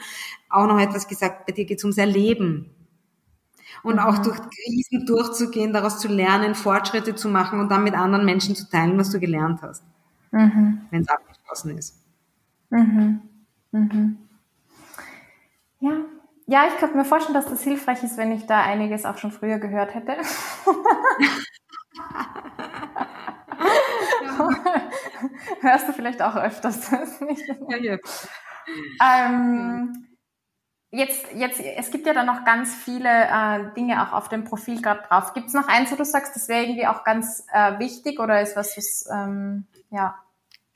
auch 0.50 0.68
noch 0.68 0.80
etwas 0.80 1.08
gesagt, 1.08 1.46
bei 1.46 1.54
dir 1.54 1.66
geht 1.66 1.80
es 1.80 1.84
ums 1.84 1.98
Erleben 1.98 2.70
und 3.84 3.96
mhm. 3.96 4.00
auch 4.00 4.18
durch 4.20 4.38
Krisen 4.38 5.06
durchzugehen, 5.06 5.74
daraus 5.74 6.00
zu 6.00 6.08
lernen, 6.08 6.56
Fortschritte 6.56 7.16
zu 7.16 7.30
machen 7.30 7.60
und 7.60 7.70
dann 7.70 7.84
mit 7.84 7.96
anderen 7.96 8.26
Menschen 8.26 8.56
zu 8.56 8.70
teilen, 8.70 8.98
was 8.98 9.10
du 9.10 9.20
gelernt 9.20 9.62
hast, 9.62 9.84
mhm. 10.32 10.82
wenn 10.92 11.02
es 11.02 11.10
abgeschlossen 11.10 11.78
ist. 11.78 12.04
Mhm. 12.70 13.22
mhm. 13.72 14.18
Ja. 15.80 15.92
Ja, 16.50 16.66
ich 16.66 16.78
könnte 16.78 16.96
mir 16.96 17.04
vorstellen, 17.04 17.34
dass 17.34 17.50
das 17.50 17.62
hilfreich 17.62 18.02
ist, 18.04 18.16
wenn 18.16 18.32
ich 18.32 18.46
da 18.46 18.62
einiges 18.62 19.04
auch 19.04 19.18
schon 19.18 19.34
früher 19.34 19.60
gehört 19.60 19.94
hätte. 19.94 20.16
Hörst 25.62 25.88
du 25.88 25.94
vielleicht 25.94 26.22
auch 26.22 26.36
öfters? 26.36 26.92
Ja, 27.70 27.78
jetzt. 27.78 28.28
Ähm, 29.02 30.08
Jetzt, 30.90 31.26
jetzt, 31.36 31.60
es 31.60 31.92
gibt 31.92 32.08
ja 32.08 32.14
dann 32.14 32.26
noch 32.28 32.46
ganz 32.46 32.74
viele 32.74 33.10
äh, 33.10 33.74
Dinge 33.76 34.02
auch 34.02 34.14
auf 34.14 34.30
dem 34.30 34.46
Profil 34.46 34.82
gerade 34.82 35.04
drauf. 35.06 35.34
Gibt 35.34 35.48
es 35.48 35.54
noch 35.54 35.68
eins, 35.68 35.92
wo 35.92 35.98
du 35.98 36.06
sagst, 36.06 36.34
das 36.34 36.48
wäre 36.48 36.64
irgendwie 36.64 36.88
auch 36.88 37.04
ganz 37.04 37.46
äh, 37.52 37.78
wichtig 37.78 38.20
oder 38.22 38.42
ist 38.42 38.56
was, 38.56 38.78
was 38.78 39.06
ähm, 39.12 39.68
ja? 39.92 40.16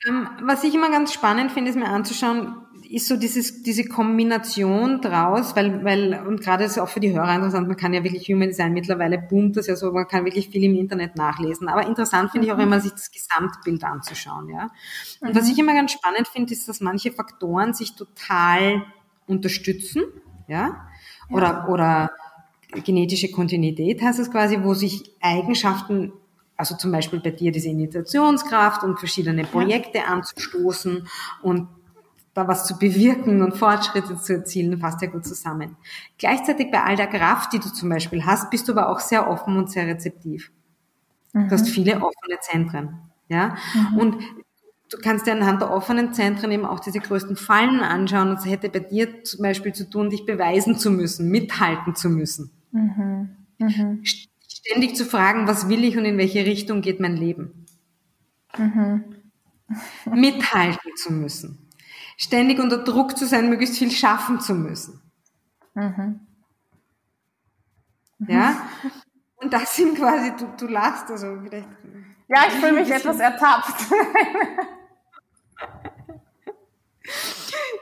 Ähm, 0.06 0.30
was 0.42 0.66
ich 0.66 0.76
immer 0.76 0.92
ganz 0.92 1.14
spannend 1.14 1.54
finde, 1.54 1.72
ist 1.72 1.78
mir 1.78 1.88
anzuschauen, 1.88 2.58
ist 2.92 3.08
so 3.08 3.16
dieses, 3.16 3.64
diese 3.64 3.86
Kombination 3.86 5.00
draus, 5.00 5.56
weil, 5.56 5.84
weil, 5.86 6.22
und 6.28 6.42
gerade 6.42 6.66
ist 6.66 6.78
auch 6.78 6.90
für 6.90 7.00
die 7.00 7.14
Hörer 7.14 7.36
interessant, 7.36 7.68
man 7.68 7.78
kann 7.78 7.94
ja 7.94 8.04
wirklich 8.04 8.28
Human 8.28 8.50
Design 8.50 8.74
mittlerweile 8.74 9.18
boomt 9.18 9.56
das 9.56 9.68
ja 9.68 9.76
so, 9.78 9.92
man 9.92 10.08
kann 10.08 10.26
wirklich 10.26 10.50
viel 10.50 10.64
im 10.66 10.76
Internet 10.76 11.16
nachlesen. 11.16 11.70
Aber 11.70 11.88
interessant 11.88 12.32
finde 12.32 12.48
ich 12.48 12.54
auch 12.54 12.58
mhm. 12.58 12.64
immer, 12.64 12.80
sich 12.82 12.92
das 12.92 13.12
Gesamtbild 13.12 13.84
anzuschauen, 13.84 14.50
ja. 14.50 14.70
Und 15.22 15.30
mhm. 15.30 15.36
was 15.36 15.50
ich 15.50 15.58
immer 15.58 15.74
ganz 15.74 15.94
spannend 15.94 16.28
finde, 16.28 16.52
ist, 16.54 16.68
dass 16.68 16.82
manche 16.82 17.12
Faktoren 17.12 17.74
sich 17.74 17.96
total 17.96 18.84
unterstützen, 19.26 20.04
ja, 20.48 20.88
oder, 21.30 21.48
ja. 21.48 21.68
oder 21.68 22.12
genetische 22.84 23.32
Kontinuität 23.32 24.02
heißt 24.02 24.20
es 24.20 24.32
quasi, 24.32 24.64
wo 24.64 24.74
sich 24.74 25.12
Eigenschaften, 25.22 26.12
also 26.58 26.76
zum 26.76 26.92
Beispiel 26.92 27.22
bei 27.22 27.32
dir 27.32 27.52
diese 27.52 27.70
Initiationskraft 27.70 28.84
und 28.84 29.00
verschiedene 29.00 29.44
Projekte 29.46 30.06
anzustoßen 30.06 31.08
und 31.42 31.68
da 32.34 32.48
was 32.48 32.66
zu 32.66 32.78
bewirken 32.78 33.42
und 33.42 33.58
Fortschritte 33.58 34.18
zu 34.18 34.34
erzielen, 34.34 34.80
passt 34.80 35.02
ja 35.02 35.10
gut 35.10 35.26
zusammen. 35.26 35.76
Gleichzeitig 36.18 36.72
bei 36.72 36.84
all 36.84 36.96
der 36.96 37.08
Kraft, 37.08 37.52
die 37.54 37.60
du 37.60 37.70
zum 37.70 37.90
Beispiel 37.90 38.26
hast, 38.26 38.50
bist 38.50 38.68
du 38.68 38.72
aber 38.72 38.90
auch 38.90 39.00
sehr 39.00 39.30
offen 39.30 39.58
und 39.58 39.70
sehr 39.70 39.88
rezeptiv. 39.88 40.52
Mhm. 41.34 41.48
Du 41.48 41.52
hast 41.52 41.68
mhm. 41.68 41.72
viele 41.72 41.96
offene 41.96 42.40
Zentren. 42.42 43.00
Ja? 43.28 43.56
Mhm. 43.74 43.98
Und 43.98 44.24
du 44.90 44.98
kannst 45.02 45.28
dir 45.28 45.34
anhand 45.34 45.62
der 45.62 45.72
offenen 45.72 46.14
Zentren 46.14 46.52
eben 46.52 46.66
auch 46.66 46.80
diese 46.80 47.00
größten 47.00 47.36
Fallen 47.36 47.82
anschauen. 47.82 48.30
Und 48.30 48.40
es 48.40 48.46
hätte 48.46 48.70
bei 48.70 48.80
dir 48.80 49.24
zum 49.24 49.42
Beispiel 49.42 49.74
zu 49.74 49.90
tun, 49.90 50.10
dich 50.10 50.26
beweisen 50.26 50.78
zu 50.78 50.90
müssen, 50.90 51.30
mithalten 51.30 51.96
zu 51.96 52.10
müssen. 52.10 52.52
Mhm. 52.72 53.30
Mhm. 53.58 54.04
Ständig 54.04 54.96
zu 54.96 55.06
fragen, 55.06 55.48
was 55.48 55.68
will 55.68 55.84
ich 55.84 55.98
und 55.98 56.06
in 56.06 56.18
welche 56.18 56.46
Richtung 56.46 56.82
geht 56.82 57.00
mein 57.00 57.18
Leben. 57.18 57.66
Mhm. 58.58 59.04
mithalten 60.14 60.92
zu 60.98 61.14
müssen. 61.14 61.71
Ständig 62.18 62.60
unter 62.60 62.78
Druck 62.78 63.18
zu 63.18 63.26
sein, 63.26 63.50
möglichst 63.50 63.78
viel 63.78 63.92
schaffen 63.92 64.40
zu 64.40 64.54
müssen. 64.54 65.02
Mhm. 65.74 66.20
Ja? 68.28 68.68
Und 69.38 69.52
das 69.52 69.76
sind 69.76 69.98
quasi, 69.98 70.34
du, 70.38 70.46
du 70.58 70.68
lachst, 70.68 71.10
also 71.10 71.40
vielleicht. 71.42 71.68
Ja, 72.28 72.46
ich 72.48 72.54
fühle 72.54 72.74
mich 72.74 72.92
etwas 72.92 73.20
ertappt. 73.20 73.86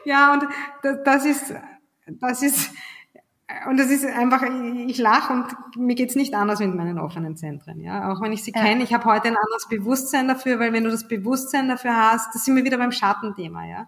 ja, 0.05 0.34
und 0.34 0.47
das 1.05 1.25
ist, 1.25 1.53
das 2.07 2.41
ist, 2.41 2.71
und 3.68 3.78
das 3.78 3.89
ist 3.89 4.06
einfach, 4.06 4.43
ich 4.88 4.97
lache 5.00 5.34
und 5.34 5.45
mir 5.78 5.95
geht's 5.95 6.16
nicht 6.16 6.36
anders 6.36 6.60
mit 6.60 6.76
meinen 6.76 7.00
offenen 7.00 7.36
Zentren. 7.36 7.82
Ja, 7.82 8.12
auch 8.12 8.22
wenn 8.22 8.32
ich 8.32 8.43
sie 8.43 8.52
ja. 8.54 8.62
kenne, 8.62 8.84
ich 8.84 8.93
habe 8.93 9.06
heute 9.06 9.28
ein 9.28 9.38
anderes 9.38 9.68
Bewusstsein 9.68 10.28
dafür, 10.28 10.60
weil 10.60 10.72
wenn 10.72 10.84
du 10.84 10.91
das 10.91 11.08
Bewusstsein 11.08 11.68
dafür 11.68 11.95
hast, 11.95 12.36
das 12.36 12.45
sind 12.45 12.56
wir 12.56 12.64
wieder 12.64 12.78
beim 12.78 12.91
Schattenthema. 12.91 13.66
Ja, 13.66 13.88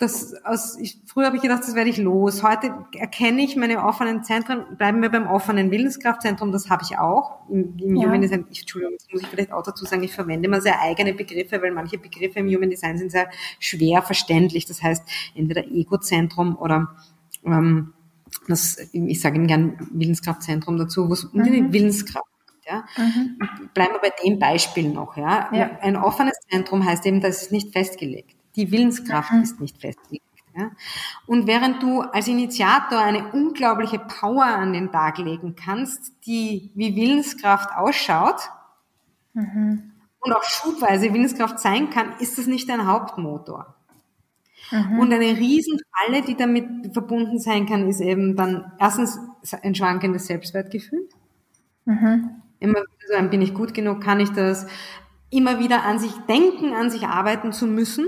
das 0.00 0.34
aus, 0.44 0.78
ich, 0.78 0.98
früher 1.04 1.26
habe 1.26 1.36
ich 1.36 1.42
gedacht, 1.42 1.62
das 1.62 1.74
werde 1.74 1.90
ich 1.90 1.98
los. 1.98 2.42
Heute 2.42 2.74
erkenne 2.96 3.42
ich 3.42 3.54
meine 3.54 3.84
offenen 3.84 4.24
Zentren, 4.24 4.76
bleiben 4.76 5.02
wir 5.02 5.10
beim 5.10 5.26
offenen 5.26 5.70
Willenskraftzentrum, 5.70 6.52
das 6.52 6.70
habe 6.70 6.82
ich 6.82 6.98
auch. 6.98 7.48
Im, 7.50 7.76
im 7.78 7.96
ja. 7.96 8.06
Human 8.06 8.22
Design, 8.22 8.46
ich, 8.50 8.62
Entschuldigung, 8.62 8.96
das 8.96 9.06
muss 9.12 9.22
ich 9.22 9.28
vielleicht 9.28 9.52
auch 9.52 9.62
dazu 9.62 9.84
sagen, 9.84 10.02
ich 10.02 10.14
verwende 10.14 10.48
immer 10.48 10.62
sehr 10.62 10.80
eigene 10.80 11.12
Begriffe, 11.12 11.60
weil 11.62 11.70
manche 11.72 11.98
Begriffe 11.98 12.38
im 12.40 12.48
Human 12.48 12.70
Design 12.70 12.96
sind 12.96 13.12
sehr 13.12 13.28
schwer 13.58 14.00
verständlich. 14.00 14.64
Das 14.64 14.82
heißt, 14.82 15.06
entweder 15.34 15.66
Egozentrum 15.66 16.56
oder 16.56 16.96
ähm, 17.44 17.92
das, 18.50 18.76
ich 18.92 19.20
sage 19.20 19.36
ihm 19.36 19.46
gern 19.46 19.88
Willenskraftzentrum 19.92 20.76
dazu, 20.76 21.08
wo 21.08 21.12
es 21.12 21.24
um 21.24 21.42
die 21.42 21.62
mhm. 21.62 21.72
Willenskraft 21.72 22.26
ja. 22.70 22.84
Mhm. 22.96 23.38
Bleiben 23.74 23.94
wir 23.94 24.00
bei 24.00 24.12
dem 24.24 24.38
Beispiel 24.38 24.90
noch. 24.90 25.16
Ja. 25.16 25.48
ja. 25.52 25.70
Ein 25.80 25.96
offenes 25.96 26.38
Zentrum 26.48 26.84
heißt 26.84 27.04
eben, 27.06 27.20
das 27.20 27.42
ist 27.42 27.52
nicht 27.52 27.72
festgelegt. 27.72 28.36
Die 28.56 28.70
Willenskraft 28.70 29.32
mhm. 29.32 29.42
ist 29.42 29.60
nicht 29.60 29.80
festgelegt. 29.80 30.24
Ja? 30.56 30.70
Und 31.26 31.46
während 31.46 31.82
du 31.82 32.00
als 32.00 32.28
Initiator 32.28 32.98
eine 32.98 33.32
unglaubliche 33.32 33.98
Power 33.98 34.44
an 34.44 34.72
den 34.72 34.90
Tag 34.90 35.18
legen 35.18 35.56
kannst, 35.56 36.12
die 36.26 36.70
wie 36.74 36.96
Willenskraft 36.96 37.76
ausschaut 37.76 38.50
mhm. 39.32 39.92
und 40.20 40.32
auch 40.32 40.44
schubweise 40.44 41.12
Willenskraft 41.12 41.58
sein 41.60 41.90
kann, 41.90 42.14
ist 42.18 42.38
das 42.38 42.46
nicht 42.46 42.68
dein 42.68 42.86
Hauptmotor. 42.86 43.74
Mhm. 44.70 44.98
Und 44.98 45.12
eine 45.12 45.36
Riesenfalle, 45.36 46.22
die 46.26 46.36
damit 46.36 46.92
verbunden 46.92 47.38
sein 47.38 47.66
kann, 47.66 47.88
ist 47.88 48.00
eben 48.00 48.36
dann 48.36 48.72
erstens 48.78 49.18
ein 49.62 49.74
schwankendes 49.74 50.26
Selbstwertgefühl. 50.26 51.08
Mhm. 51.84 52.30
Immer 52.60 52.80
wieder 52.80 53.22
so 53.22 53.28
bin 53.28 53.42
ich 53.42 53.54
gut 53.54 53.74
genug, 53.74 54.00
kann 54.02 54.20
ich 54.20 54.30
das? 54.30 54.66
Immer 55.30 55.58
wieder 55.58 55.84
an 55.84 55.98
sich 55.98 56.12
denken, 56.28 56.72
an 56.72 56.90
sich 56.90 57.06
arbeiten 57.06 57.52
zu 57.52 57.66
müssen. 57.66 58.06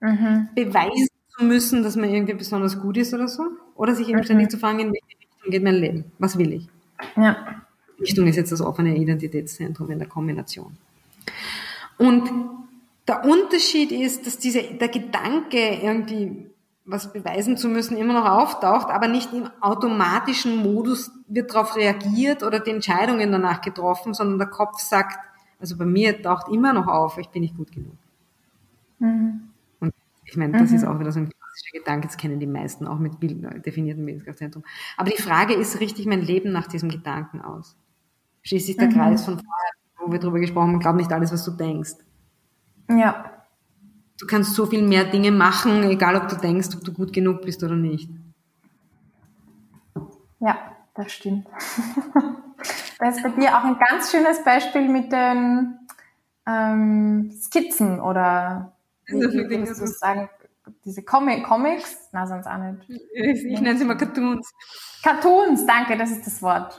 Mhm. 0.00 0.48
Beweisen 0.54 1.08
zu 1.36 1.44
müssen, 1.44 1.82
dass 1.82 1.96
man 1.96 2.10
irgendwie 2.10 2.34
besonders 2.34 2.80
gut 2.80 2.96
ist 2.96 3.12
oder 3.12 3.28
so. 3.28 3.42
Oder 3.74 3.94
sich 3.94 4.08
eben 4.08 4.18
mhm. 4.18 4.24
ständig 4.24 4.50
zu 4.50 4.58
fragen, 4.58 4.80
in 4.80 4.92
welche 4.92 5.18
Richtung 5.20 5.50
geht 5.50 5.62
mein 5.62 5.74
Leben? 5.74 6.04
Was 6.18 6.38
will 6.38 6.52
ich? 6.52 6.68
Ja. 7.16 7.62
Richtung 8.00 8.26
ist 8.26 8.36
jetzt 8.36 8.52
das 8.52 8.60
offene 8.60 8.96
Identitätszentrum 8.96 9.90
in 9.90 9.98
der 9.98 10.08
Kombination. 10.08 10.76
Und 11.96 12.30
der 13.08 13.24
Unterschied 13.24 13.90
ist, 13.90 14.26
dass 14.26 14.38
diese, 14.38 14.62
der 14.62 14.88
Gedanke, 14.88 15.80
irgendwie 15.82 16.50
was 16.84 17.12
beweisen 17.12 17.56
zu 17.56 17.68
müssen, 17.68 17.96
immer 17.96 18.14
noch 18.14 18.28
auftaucht, 18.28 18.88
aber 18.88 19.08
nicht 19.08 19.32
im 19.32 19.48
automatischen 19.60 20.56
Modus 20.56 21.10
wird 21.26 21.52
darauf 21.52 21.76
reagiert 21.76 22.42
oder 22.42 22.60
die 22.60 22.70
Entscheidungen 22.70 23.30
danach 23.30 23.60
getroffen, 23.60 24.14
sondern 24.14 24.38
der 24.38 24.48
Kopf 24.48 24.80
sagt, 24.80 25.18
also 25.60 25.76
bei 25.76 25.84
mir 25.84 26.22
taucht 26.22 26.48
immer 26.48 26.72
noch 26.72 26.86
auf, 26.86 27.18
ich 27.18 27.28
bin 27.28 27.42
nicht 27.42 27.56
gut 27.56 27.72
genug. 27.72 27.96
Mhm. 29.00 29.50
Und 29.80 29.92
ich 30.24 30.36
meine, 30.36 30.58
das 30.58 30.70
mhm. 30.70 30.76
ist 30.76 30.84
auch 30.84 30.98
wieder 30.98 31.12
so 31.12 31.20
ein 31.20 31.28
klassischer 31.28 31.78
Gedanke, 31.78 32.06
das 32.06 32.16
kennen 32.16 32.40
die 32.40 32.46
meisten 32.46 32.86
auch 32.86 32.98
mit 32.98 33.14
definierten 33.22 34.06
Bildungszentrum. 34.06 34.64
Aber 34.96 35.10
die 35.10 35.20
Frage 35.20 35.54
ist, 35.54 35.80
richte 35.80 36.00
ich 36.00 36.06
mein 36.06 36.22
Leben 36.22 36.52
nach 36.52 36.68
diesem 36.68 36.88
Gedanken 36.88 37.42
aus? 37.42 37.76
Schließlich 38.42 38.78
der 38.78 38.88
mhm. 38.88 38.94
Kreis 38.94 39.24
von 39.26 39.34
vorher, 39.34 39.72
wo 39.98 40.10
wir 40.10 40.20
drüber 40.20 40.40
gesprochen 40.40 40.72
haben, 40.72 40.78
glaub 40.78 40.96
nicht 40.96 41.12
alles, 41.12 41.32
was 41.32 41.44
du 41.44 41.50
denkst. 41.50 41.96
Ja. 42.88 43.42
Du 44.18 44.26
kannst 44.26 44.54
so 44.54 44.66
viel 44.66 44.82
mehr 44.82 45.04
Dinge 45.04 45.30
machen, 45.30 45.84
egal 45.84 46.16
ob 46.16 46.28
du 46.28 46.36
denkst, 46.36 46.68
ob 46.76 46.84
du 46.84 46.92
gut 46.92 47.12
genug 47.12 47.42
bist 47.42 47.62
oder 47.62 47.76
nicht. 47.76 48.10
Ja, 50.40 50.76
das 50.94 51.12
stimmt. 51.12 51.46
das 52.98 53.16
ist 53.16 53.22
bei 53.22 53.28
dir 53.30 53.56
auch 53.56 53.64
ein 53.64 53.78
ganz 53.78 54.10
schönes 54.10 54.42
Beispiel 54.42 54.88
mit 54.88 55.12
den 55.12 55.78
ähm, 56.46 57.30
Skizzen 57.40 58.00
oder 58.00 58.72
wie, 59.06 59.20
wie 59.20 59.50
würdest 59.50 59.80
du 59.80 59.86
sagen, 59.86 60.28
diese 60.84 61.02
Comic 61.02 61.44
Comics? 61.44 62.08
Na, 62.12 62.26
sonst 62.26 62.46
auch 62.46 62.58
nicht. 62.58 62.88
Ich, 63.12 63.44
ich 63.44 63.60
nenne 63.60 63.78
sie 63.78 63.84
mal 63.84 63.96
Cartoons. 63.96 64.52
Cartoons, 65.02 65.64
danke, 65.66 65.96
das 65.96 66.10
ist 66.10 66.26
das 66.26 66.42
Wort. 66.42 66.78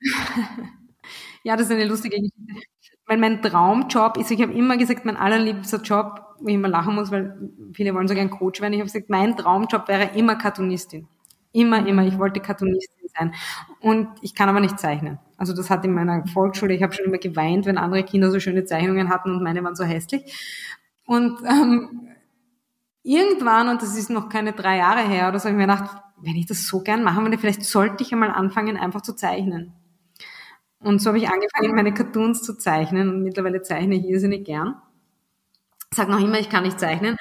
ja, 1.42 1.56
das 1.56 1.66
ist 1.66 1.72
eine 1.72 1.84
lustige 1.84 2.16
Geschichte 2.16 2.66
weil 3.10 3.18
mein 3.18 3.42
Traumjob 3.42 4.18
ist, 4.18 4.30
ich 4.30 4.40
habe 4.40 4.52
immer 4.52 4.76
gesagt, 4.76 5.04
mein 5.04 5.16
allerliebster 5.16 5.82
Job, 5.82 6.36
wo 6.38 6.46
ich 6.46 6.54
immer 6.54 6.68
lachen 6.68 6.94
muss, 6.94 7.10
weil 7.10 7.50
viele 7.74 7.92
wollen 7.92 8.06
so 8.06 8.14
gern 8.14 8.30
Coach 8.30 8.60
werden. 8.60 8.72
Ich 8.72 8.78
habe 8.78 8.86
gesagt, 8.86 9.10
mein 9.10 9.36
Traumjob 9.36 9.88
wäre 9.88 10.16
immer 10.16 10.36
Cartoonistin. 10.36 11.08
Immer, 11.50 11.84
immer. 11.88 12.06
Ich 12.06 12.20
wollte 12.20 12.38
Cartoonistin 12.38 13.08
sein. 13.18 13.34
Und 13.80 14.06
ich 14.20 14.36
kann 14.36 14.48
aber 14.48 14.60
nicht 14.60 14.78
zeichnen. 14.78 15.18
Also 15.36 15.52
das 15.56 15.70
hat 15.70 15.84
in 15.84 15.92
meiner 15.92 16.24
Volksschule, 16.28 16.72
ich 16.72 16.84
habe 16.84 16.92
schon 16.92 17.06
immer 17.06 17.18
geweint, 17.18 17.66
wenn 17.66 17.78
andere 17.78 18.04
Kinder 18.04 18.30
so 18.30 18.38
schöne 18.38 18.64
Zeichnungen 18.64 19.08
hatten 19.08 19.34
und 19.34 19.42
meine 19.42 19.64
waren 19.64 19.74
so 19.74 19.82
hässlich. 19.82 20.22
Und 21.04 21.40
ähm, 21.48 22.10
irgendwann, 23.02 23.70
und 23.70 23.82
das 23.82 23.96
ist 23.96 24.10
noch 24.10 24.28
keine 24.28 24.52
drei 24.52 24.76
Jahre 24.76 25.00
her, 25.00 25.30
oder 25.30 25.40
so, 25.40 25.48
habe 25.48 25.60
ich 25.60 25.66
mir 25.66 25.72
gedacht, 25.74 26.00
wenn 26.18 26.36
ich 26.36 26.46
das 26.46 26.64
so 26.68 26.80
gern 26.80 27.02
machen 27.02 27.24
würde, 27.24 27.38
vielleicht 27.38 27.64
sollte 27.64 28.04
ich 28.04 28.12
einmal 28.12 28.30
anfangen, 28.30 28.76
einfach 28.76 29.00
zu 29.00 29.16
zeichnen. 29.16 29.72
Und 30.82 31.00
so 31.00 31.08
habe 31.08 31.18
ich 31.18 31.28
angefangen, 31.28 31.74
meine 31.74 31.92
Cartoons 31.92 32.42
zu 32.42 32.56
zeichnen 32.56 33.10
und 33.10 33.22
mittlerweile 33.22 33.62
zeichne 33.62 33.96
ich 33.96 34.04
irrsinnig 34.04 34.44
gern. 34.44 34.80
Sage 35.92 36.10
noch 36.10 36.20
immer, 36.20 36.38
ich 36.38 36.48
kann 36.48 36.64
nicht 36.64 36.80
zeichnen, 36.80 37.16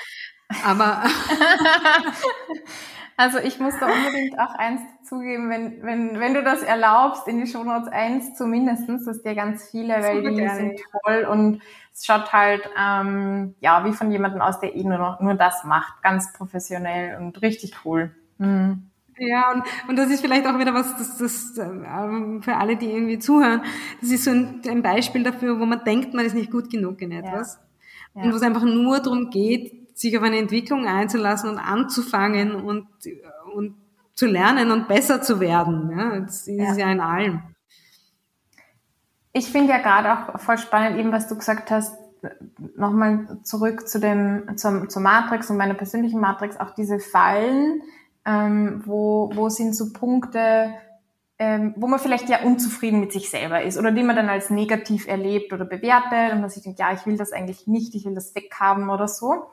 aber... 0.63 1.03
also 3.17 3.39
ich 3.39 3.59
muss 3.59 3.73
da 3.79 3.87
unbedingt 3.87 4.39
auch 4.39 4.55
eins 4.55 4.81
zugeben, 5.03 5.49
wenn, 5.49 5.83
wenn, 5.83 6.19
wenn 6.19 6.33
du 6.33 6.43
das 6.43 6.61
erlaubst, 6.61 7.27
in 7.27 7.39
die 7.39 7.47
Shownotes 7.47 7.89
eins 7.89 8.35
zumindestens, 8.35 9.05
das 9.05 9.17
ist 9.17 9.25
ja 9.25 9.33
ganz 9.33 9.69
viele, 9.69 10.01
weil 10.01 10.21
die 10.21 10.35
gerne. 10.35 10.55
sind 10.55 10.81
toll 11.03 11.25
und 11.25 11.61
es 11.91 12.05
schaut 12.05 12.31
halt 12.31 12.69
ähm, 12.79 13.55
ja 13.59 13.83
wie 13.83 13.91
von 13.91 14.11
jemandem 14.11 14.41
aus, 14.41 14.61
der 14.61 14.75
eh 14.75 14.83
nur, 14.83 14.99
noch, 14.99 15.19
nur 15.19 15.33
das 15.33 15.65
macht, 15.65 16.01
ganz 16.01 16.31
professionell 16.31 17.17
und 17.17 17.41
richtig 17.41 17.73
cool. 17.83 18.15
Mhm. 18.37 18.88
Ja, 19.19 19.51
und, 19.51 19.63
und 19.89 19.95
das 19.97 20.09
ist 20.09 20.21
vielleicht 20.21 20.47
auch 20.47 20.57
wieder 20.57 20.73
was, 20.73 20.97
das, 20.97 21.17
das 21.17 21.57
ähm, 21.57 22.41
für 22.41 22.55
alle, 22.55 22.77
die 22.77 22.89
irgendwie 22.89 23.19
zuhören, 23.19 23.61
das 24.01 24.11
ist 24.11 24.23
so 24.23 24.31
ein, 24.31 24.61
ein 24.67 24.81
Beispiel 24.81 25.23
dafür, 25.23 25.59
wo 25.59 25.65
man 25.65 25.83
denkt, 25.83 26.13
man 26.13 26.25
ist 26.25 26.35
nicht 26.35 26.51
gut 26.51 26.69
genug 26.69 27.01
in 27.01 27.11
etwas. 27.11 27.55
Ja. 27.55 27.61
Ja. 28.15 28.23
Und 28.23 28.31
wo 28.31 28.35
es 28.37 28.41
einfach 28.41 28.63
nur 28.63 28.99
darum 28.99 29.29
geht, 29.29 29.97
sich 29.97 30.17
auf 30.17 30.23
eine 30.23 30.37
Entwicklung 30.37 30.85
einzulassen 30.87 31.49
und 31.49 31.59
anzufangen 31.59 32.55
und, 32.55 32.87
und 33.53 33.75
zu 34.15 34.25
lernen 34.25 34.71
und 34.71 34.87
besser 34.87 35.21
zu 35.21 35.39
werden. 35.39 35.91
Ja, 35.97 36.19
das 36.19 36.47
ist 36.47 36.57
ja, 36.57 36.75
ja 36.75 36.91
in 36.91 36.99
allem. 36.99 37.41
Ich 39.33 39.51
finde 39.51 39.69
ja 39.69 39.77
gerade 39.77 40.11
auch 40.11 40.39
voll 40.39 40.57
spannend, 40.57 40.99
eben 40.99 41.11
was 41.11 41.27
du 41.27 41.35
gesagt 41.35 41.69
hast, 41.69 41.95
nochmal 42.75 43.39
zurück 43.43 43.87
zu 43.87 43.99
dem, 43.99 44.57
zum, 44.57 44.89
zur 44.89 45.01
Matrix 45.01 45.49
und 45.49 45.57
meiner 45.57 45.73
persönlichen 45.73 46.19
Matrix, 46.19 46.59
auch 46.59 46.71
diese 46.71 46.99
Fallen, 46.99 47.81
ähm, 48.29 48.83
wo, 48.85 49.31
wo 49.33 49.49
sind 49.49 49.75
so 49.75 49.91
Punkte, 49.91 50.71
ähm, 51.39 51.73
wo 51.77 51.87
man 51.87 51.99
vielleicht 51.99 52.29
ja 52.29 52.43
unzufrieden 52.43 52.99
mit 52.99 53.11
sich 53.11 53.29
selber 53.29 53.63
ist 53.63 53.77
oder 53.77 53.91
die 53.91 54.03
man 54.03 54.15
dann 54.15 54.29
als 54.29 54.51
negativ 54.51 55.07
erlebt 55.07 55.51
oder 55.51 55.65
bewertet 55.65 56.33
und 56.33 56.41
man 56.41 56.49
sich 56.49 56.61
denkt, 56.61 56.79
ja, 56.79 56.93
ich 56.93 57.05
will 57.07 57.17
das 57.17 57.31
eigentlich 57.31 57.65
nicht, 57.65 57.95
ich 57.95 58.05
will 58.05 58.13
das 58.13 58.35
weghaben 58.35 58.89
oder 58.89 59.07
so. 59.07 59.47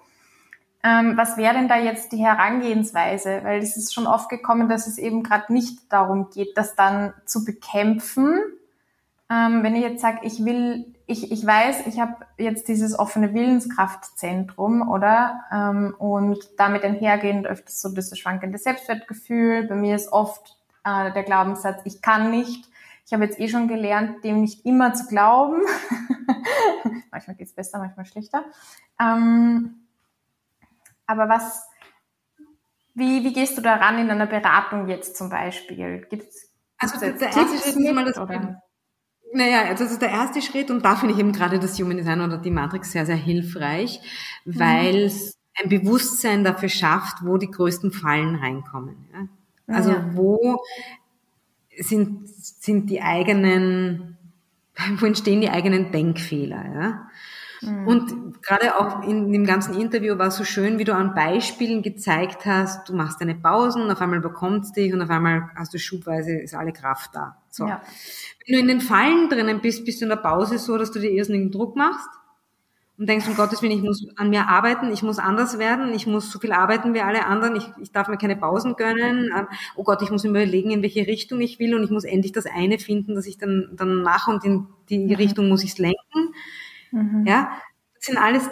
Ähm, 0.85 1.17
was 1.17 1.39
wäre 1.39 1.55
denn 1.55 1.69
da 1.69 1.79
jetzt 1.79 2.13
die 2.13 2.19
Herangehensweise? 2.19 3.41
Weil 3.45 3.61
es 3.61 3.77
ist 3.77 3.95
schon 3.95 4.07
oft 4.07 4.29
gekommen, 4.29 4.69
dass 4.69 4.87
es 4.87 4.99
eben 4.99 5.23
gerade 5.23 5.53
nicht 5.53 5.91
darum 5.91 6.29
geht, 6.31 6.59
das 6.59 6.77
dann 6.77 7.15
zu 7.25 7.45
bekämpfen. 7.45 8.41
Ähm, 9.31 9.63
wenn 9.63 9.75
ich 9.75 9.83
jetzt 9.83 10.03
sage, 10.03 10.21
ich 10.23 10.45
will 10.45 10.97
ich, 11.07 11.31
ich 11.31 11.47
weiß, 11.47 11.87
ich 11.87 12.01
habe 12.01 12.27
jetzt 12.37 12.67
dieses 12.67 12.99
offene 12.99 13.33
Willenskraftzentrum, 13.33 14.89
oder? 14.89 15.45
Ähm, 15.53 15.95
und 15.99 16.39
damit 16.59 16.83
einhergehend 16.83 17.47
öfters 17.47 17.81
so 17.81 17.95
das 17.95 18.17
schwankende 18.19 18.59
Selbstwertgefühl. 18.59 19.69
Bei 19.69 19.77
mir 19.77 19.95
ist 19.95 20.13
oft 20.13 20.57
äh, 20.85 21.13
der 21.13 21.23
Glaubenssatz, 21.23 21.81
ich 21.85 22.03
kann 22.03 22.31
nicht. 22.31 22.69
Ich 23.07 23.13
habe 23.13 23.23
jetzt 23.23 23.39
eh 23.39 23.49
schon 23.49 23.69
gelernt, 23.69 24.25
dem 24.25 24.41
nicht 24.41 24.67
immer 24.67 24.95
zu 24.95 25.07
glauben. 25.07 25.63
manchmal 27.13 27.37
geht's 27.37 27.53
besser, 27.53 27.79
manchmal 27.79 28.07
schlechter. 28.07 28.45
Ähm, 29.01 29.87
aber 31.07 31.29
was, 31.29 31.69
wie, 32.95 33.23
wie 33.23 33.33
gehst 33.33 33.57
du 33.57 33.63
daran 33.63 33.99
in 34.01 34.11
einer 34.11 34.27
Beratung 34.27 34.89
jetzt 34.89 35.17
zum 35.17 35.31
Beispiel? 35.31 36.05
Gibt's, 36.11 36.51
also 36.79 36.99
der 36.99 37.21
erste 37.21 37.59
Schritt 37.59 37.77
ist 37.77 37.95
mal 37.95 38.05
das, 38.05 38.19
oder? 38.19 38.61
Naja, 39.37 39.65
also 39.69 39.85
das 39.85 39.93
ist 39.93 40.01
der 40.01 40.09
erste 40.09 40.41
Schritt 40.41 40.71
und 40.71 40.83
da 40.83 40.97
finde 40.97 41.13
ich 41.13 41.21
eben 41.21 41.33
gerade 41.33 41.59
das 41.59 41.79
Human 41.79 41.99
Design 41.99 42.23
oder 42.23 42.39
die 42.39 42.51
Matrix 42.51 42.93
sehr, 42.93 43.05
sehr 43.05 43.17
hilfreich, 43.17 44.01
mhm. 44.47 44.59
weil 44.59 44.97
es 45.03 45.37
ein 45.63 45.69
Bewusstsein 45.69 46.43
dafür 46.43 46.71
schafft, 46.71 47.19
wo 47.23 47.37
die 47.37 47.51
größten 47.51 47.93
Fallen 47.93 48.37
reinkommen. 48.37 48.97
Ja? 49.13 49.75
Also 49.75 49.91
ja. 49.91 50.11
wo 50.15 50.63
sind, 51.79 52.27
sind 52.29 52.89
die 52.89 53.03
eigenen, 53.03 54.17
wo 54.99 55.05
entstehen 55.05 55.43
die 55.43 55.51
eigenen 55.51 55.93
Denkfehler. 55.93 56.65
Ja? 56.75 57.09
Mhm. 57.67 57.87
Und 57.87 58.43
gerade 58.43 58.79
auch 58.79 59.03
in 59.03 59.33
dem 59.33 59.45
ganzen 59.45 59.79
Interview 59.79 60.19
war 60.19 60.29
es 60.29 60.37
so 60.37 60.45
schön, 60.45 60.79
wie 60.79 60.85
du 60.85 60.95
an 60.95 61.15
Beispielen 61.15 61.83
gezeigt 61.83 62.47
hast, 62.47 62.89
du 62.89 62.95
machst 62.95 63.21
deine 63.21 63.35
Pausen, 63.35 63.91
auf 63.91 64.01
einmal 64.01 64.21
bekommst 64.21 64.77
dich 64.77 64.93
und 64.93 65.03
auf 65.03 65.11
einmal 65.11 65.51
hast 65.57 65.75
du 65.75 65.79
schubweise, 65.79 66.33
ist 66.39 66.55
alle 66.55 66.73
Kraft 66.73 67.11
da. 67.15 67.37
So. 67.51 67.67
Ja. 67.67 67.83
Wenn 68.47 68.55
du 68.55 68.61
in 68.61 68.69
den 68.69 68.81
Fallen 68.81 69.29
drinnen 69.29 69.61
bist, 69.61 69.85
bist 69.85 70.01
du 70.01 70.05
in 70.05 70.11
der 70.11 70.17
Pause 70.17 70.59
so, 70.59 70.79
dass 70.79 70.93
du 70.93 71.01
dir 71.01 71.11
irrsinnigen 71.11 71.51
Druck 71.51 71.77
machst 71.77 72.09
und 72.99 73.09
denkst, 73.09 73.27
um 73.29 73.35
Gottes 73.35 73.61
Willen, 73.61 73.73
ich 73.73 73.83
muss 73.83 74.07
an 74.17 74.31
mir 74.31 74.49
arbeiten, 74.49 74.91
ich 74.91 75.03
muss 75.03 75.19
anders 75.19 75.59
werden, 75.59 75.93
ich 75.93 76.07
muss 76.07 76.31
so 76.31 76.39
viel 76.39 76.53
arbeiten 76.53 76.95
wie 76.95 77.01
alle 77.01 77.27
anderen, 77.27 77.57
ich, 77.57 77.69
ich 77.81 77.93
darf 77.93 78.09
mir 78.09 78.17
keine 78.17 78.37
Pausen 78.37 78.75
gönnen, 78.77 79.31
ähm, 79.37 79.47
oh 79.75 79.83
Gott, 79.83 80.01
ich 80.03 80.11
muss 80.11 80.23
mir 80.23 80.31
überlegen, 80.31 80.71
in 80.71 80.83
welche 80.83 81.07
Richtung 81.07 81.41
ich 81.41 81.59
will 81.59 81.75
und 81.75 81.85
ich 81.85 81.91
muss 81.91 82.05
endlich 82.05 82.33
das 82.33 82.47
eine 82.47 82.79
finden, 82.79 83.15
dass 83.15 83.27
ich 83.27 83.37
dann, 83.37 83.71
dann 83.73 84.03
mache 84.03 84.31
und 84.31 84.45
in 84.45 84.67
die 84.89 84.99
mhm. 84.99 85.15
Richtung 85.15 85.49
muss 85.49 85.65
ich 85.65 85.73
es 85.73 85.79
lenken. 85.79 86.35
Mhm. 86.91 87.27
Ja, 87.27 87.51
das 87.95 88.07
sind 88.07 88.19
alles 88.19 88.49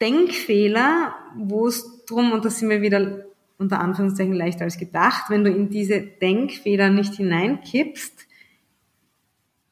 Denkfehler, 0.00 1.14
wo 1.36 1.66
es 1.66 2.04
drum, 2.06 2.32
und 2.32 2.44
das 2.44 2.58
sind 2.58 2.68
wir 2.70 2.80
wieder 2.80 3.24
unter 3.58 3.80
Anführungszeichen 3.80 4.34
leichter 4.34 4.64
als 4.64 4.78
gedacht, 4.78 5.30
wenn 5.30 5.44
du 5.44 5.50
in 5.50 5.70
diese 5.70 6.00
Denkfehler 6.00 6.90
nicht 6.90 7.14
hineinkippst, 7.14 8.26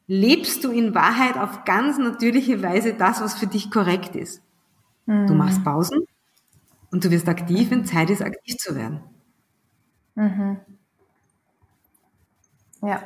lebst 0.06 0.64
du 0.64 0.70
in 0.70 0.94
Wahrheit 0.94 1.36
auf 1.36 1.64
ganz 1.64 1.98
natürliche 1.98 2.62
Weise 2.62 2.94
das, 2.94 3.20
was 3.20 3.34
für 3.34 3.46
dich 3.46 3.70
korrekt 3.70 4.16
ist. 4.16 4.42
Mhm. 5.06 5.26
Du 5.26 5.34
machst 5.34 5.64
Pausen 5.64 6.06
und 6.90 7.04
du 7.04 7.10
wirst 7.10 7.28
aktiv, 7.28 7.70
wenn 7.70 7.84
Zeit 7.84 8.10
ist, 8.10 8.22
aktiv 8.22 8.56
zu 8.56 8.76
werden. 8.76 9.00
Mhm. 10.14 10.58
Ja. 12.82 13.02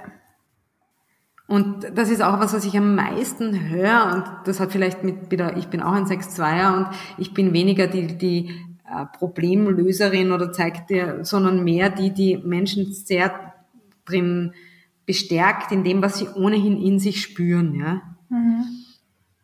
Und 1.49 1.87
das 1.95 2.11
ist 2.11 2.23
auch 2.23 2.41
was, 2.41 2.55
was 2.55 2.65
ich 2.65 2.77
am 2.77 2.97
meisten 2.97 3.69
höre 3.71 4.13
und 4.15 4.49
das 4.49 4.59
hat 4.59 4.73
vielleicht 4.73 5.05
mit, 5.05 5.33
ich 5.57 5.69
bin 5.69 5.81
auch 5.81 5.93
ein 5.93 6.07
6-2er 6.07 6.77
und 6.77 6.89
ich 7.19 7.35
bin 7.35 7.53
weniger 7.53 7.87
die, 7.87 8.19
die 8.19 8.51
äh, 8.85 9.07
Problemlöserin 9.17 10.33
oder 10.33 10.53
zeigt 10.53 10.91
dir, 10.91 11.25
sondern 11.25 11.63
mehr 11.63 11.89
die, 11.89 12.13
die 12.13 12.37
Menschen 12.39 12.93
sehr 12.93 13.55
drin 14.05 14.55
bestärkt 15.07 15.71
in 15.71 15.85
dem, 15.85 16.03
was 16.03 16.19
sie 16.19 16.29
ohnehin 16.29 16.83
in 16.83 16.99
sich 16.99 17.23
spüren, 17.23 17.75
ja. 17.75 18.03
Mhm. 18.29 18.65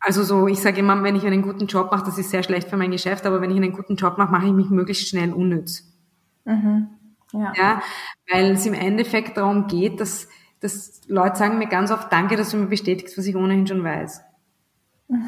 Also 0.01 0.23
so, 0.23 0.47
ich 0.47 0.59
sage 0.59 0.81
immer, 0.81 1.01
wenn 1.01 1.15
ich 1.15 1.25
einen 1.25 1.41
guten 1.41 1.67
Job 1.67 1.89
mache, 1.89 2.03
das 2.05 2.17
ist 2.17 2.31
sehr 2.31 2.43
schlecht 2.43 2.69
für 2.69 2.75
mein 2.75 2.91
Geschäft, 2.91 3.25
aber 3.25 3.39
wenn 3.39 3.51
ich 3.51 3.55
einen 3.55 3.71
guten 3.71 3.95
Job 3.95 4.17
mache, 4.17 4.33
mache 4.33 4.47
ich 4.47 4.51
mich 4.51 4.69
möglichst 4.69 5.07
schnell 5.07 5.31
unnütz. 5.31 5.89
Mhm. 6.43 6.87
Ja. 7.31 7.53
ja. 7.55 7.81
Weil 8.29 8.51
es 8.51 8.65
im 8.65 8.73
Endeffekt 8.73 9.37
darum 9.37 9.67
geht, 9.67 10.01
dass, 10.01 10.27
dass 10.63 11.01
Leute 11.07 11.35
sagen 11.35 11.57
mir 11.57 11.67
ganz 11.67 11.91
oft, 11.91 12.11
danke, 12.11 12.37
dass 12.37 12.51
du 12.51 12.57
mir 12.57 12.67
bestätigst, 12.67 13.17
was 13.17 13.25
ich 13.25 13.35
ohnehin 13.35 13.67
schon 13.67 13.83
weiß. 13.83 14.23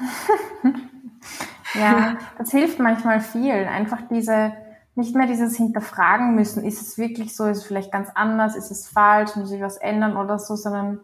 ja, 1.74 2.18
das 2.38 2.52
hilft 2.52 2.80
manchmal 2.80 3.20
vielen. 3.20 3.68
Einfach 3.68 4.00
diese, 4.10 4.54
nicht 4.96 5.14
mehr 5.14 5.28
dieses 5.28 5.58
Hinterfragen 5.58 6.36
müssen, 6.36 6.64
ist 6.64 6.82
es 6.82 6.98
wirklich 6.98 7.36
so, 7.36 7.46
ist 7.46 7.58
es 7.60 7.66
vielleicht 7.66 7.92
ganz 7.92 8.10
anders, 8.16 8.56
ist 8.56 8.72
es 8.72 8.88
falsch, 8.88 9.36
muss 9.36 9.52
ich 9.52 9.62
was 9.62 9.76
ändern 9.76 10.16
oder 10.16 10.40
so, 10.40 10.56
sondern 10.56 11.02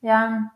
ja, 0.00 0.50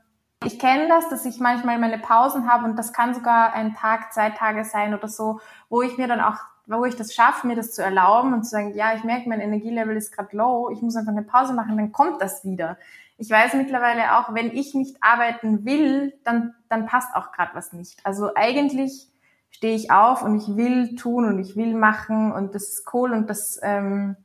ich 0.44 0.58
kenne 0.58 0.88
das, 0.88 1.08
dass 1.08 1.24
ich 1.24 1.38
manchmal 1.38 1.78
meine 1.78 1.98
Pausen 1.98 2.50
habe 2.50 2.64
und 2.64 2.76
das 2.76 2.92
kann 2.92 3.14
sogar 3.14 3.52
ein 3.52 3.74
Tag, 3.74 4.12
zwei 4.12 4.30
Tage 4.30 4.64
sein 4.64 4.92
oder 4.92 5.08
so, 5.08 5.40
wo 5.68 5.82
ich 5.82 5.98
mir 5.98 6.08
dann 6.08 6.20
auch, 6.20 6.36
wo 6.68 6.84
ich 6.84 6.96
das 6.96 7.14
schaffe, 7.14 7.46
mir 7.46 7.56
das 7.56 7.72
zu 7.72 7.82
erlauben 7.82 8.34
und 8.34 8.44
zu 8.44 8.50
sagen, 8.50 8.74
ja, 8.74 8.94
ich 8.94 9.02
merke, 9.02 9.28
mein 9.28 9.40
Energielevel 9.40 9.96
ist 9.96 10.12
gerade 10.12 10.36
low, 10.36 10.70
ich 10.70 10.82
muss 10.82 10.96
einfach 10.96 11.12
eine 11.12 11.22
Pause 11.22 11.54
machen, 11.54 11.76
dann 11.76 11.92
kommt 11.92 12.20
das 12.20 12.44
wieder. 12.44 12.76
Ich 13.16 13.30
weiß 13.30 13.54
mittlerweile 13.54 14.16
auch, 14.16 14.34
wenn 14.34 14.52
ich 14.52 14.74
nicht 14.74 14.96
arbeiten 15.00 15.64
will, 15.64 16.14
dann, 16.24 16.54
dann 16.68 16.86
passt 16.86 17.14
auch 17.16 17.32
gerade 17.32 17.54
was 17.54 17.72
nicht. 17.72 17.98
Also 18.04 18.34
eigentlich 18.34 19.08
stehe 19.50 19.74
ich 19.74 19.90
auf 19.90 20.22
und 20.22 20.36
ich 20.36 20.56
will 20.56 20.94
tun 20.94 21.24
und 21.24 21.38
ich 21.38 21.56
will 21.56 21.74
machen 21.74 22.30
und 22.32 22.54
das 22.54 22.68
ist 22.68 22.94
cool 22.94 23.12
und 23.12 23.28
das 23.28 23.58
ähm, 23.62 24.16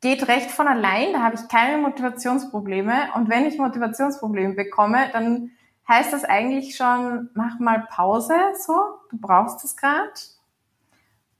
geht 0.00 0.26
recht 0.26 0.50
von 0.50 0.66
allein. 0.66 1.12
Da 1.12 1.22
habe 1.22 1.36
ich 1.36 1.48
keine 1.48 1.78
Motivationsprobleme. 1.78 3.10
Und 3.14 3.28
wenn 3.28 3.46
ich 3.46 3.58
Motivationsprobleme 3.58 4.54
bekomme, 4.54 5.10
dann 5.12 5.50
heißt 5.86 6.12
das 6.12 6.24
eigentlich 6.24 6.76
schon, 6.76 7.30
mach 7.34 7.58
mal 7.58 7.86
Pause, 7.90 8.34
so, 8.66 8.74
du 9.10 9.18
brauchst 9.18 9.64
es 9.64 9.76
gerade. 9.76 10.12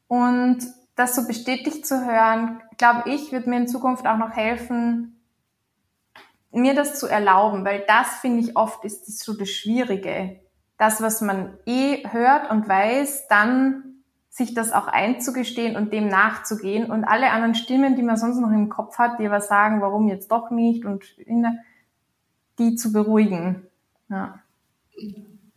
Und 0.08 0.58
das 0.96 1.14
so 1.14 1.26
bestätigt 1.26 1.86
zu 1.86 2.04
hören, 2.04 2.60
glaube 2.76 3.08
ich, 3.10 3.30
wird 3.30 3.46
mir 3.46 3.58
in 3.58 3.68
Zukunft 3.68 4.06
auch 4.06 4.18
noch 4.18 4.32
helfen, 4.32 5.20
mir 6.50 6.74
das 6.74 6.98
zu 6.98 7.06
erlauben, 7.06 7.64
weil 7.64 7.84
das 7.86 8.16
finde 8.20 8.40
ich 8.40 8.56
oft 8.56 8.84
ist 8.84 9.06
das 9.06 9.18
so 9.20 9.34
das 9.34 9.50
Schwierige 9.50 10.40
das, 10.78 11.02
was 11.02 11.20
man 11.20 11.58
eh 11.66 12.08
hört 12.08 12.50
und 12.50 12.68
weiß, 12.68 13.26
dann 13.28 13.82
sich 14.30 14.54
das 14.54 14.72
auch 14.72 14.86
einzugestehen 14.86 15.76
und 15.76 15.92
dem 15.92 16.06
nachzugehen 16.06 16.90
und 16.90 17.04
alle 17.04 17.30
anderen 17.30 17.56
Stimmen, 17.56 17.96
die 17.96 18.02
man 18.02 18.16
sonst 18.16 18.38
noch 18.38 18.52
im 18.52 18.68
Kopf 18.68 18.96
hat, 18.96 19.18
die 19.18 19.26
aber 19.26 19.40
sagen, 19.40 19.80
warum 19.80 20.06
jetzt 20.06 20.30
doch 20.30 20.50
nicht 20.50 20.84
und 20.84 21.04
die 22.58 22.76
zu 22.76 22.92
beruhigen. 22.92 23.66
Ja. 24.08 24.40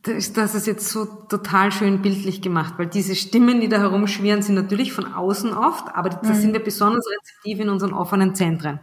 Das, 0.03 0.55
ist 0.55 0.65
jetzt 0.65 0.89
so 0.89 1.05
total 1.05 1.71
schön 1.71 2.01
bildlich 2.01 2.41
gemacht, 2.41 2.73
weil 2.77 2.87
diese 2.87 3.15
Stimmen, 3.15 3.61
die 3.61 3.69
da 3.69 3.77
herumschwirren, 3.77 4.41
sind 4.41 4.55
natürlich 4.55 4.93
von 4.93 5.13
außen 5.13 5.53
oft, 5.53 5.93
aber 5.95 6.09
da 6.09 6.29
mhm. 6.29 6.33
sind 6.33 6.53
wir 6.53 6.63
besonders 6.63 7.05
rezeptiv 7.07 7.59
in 7.59 7.69
unseren 7.69 7.93
offenen 7.93 8.33
Zentren. 8.33 8.79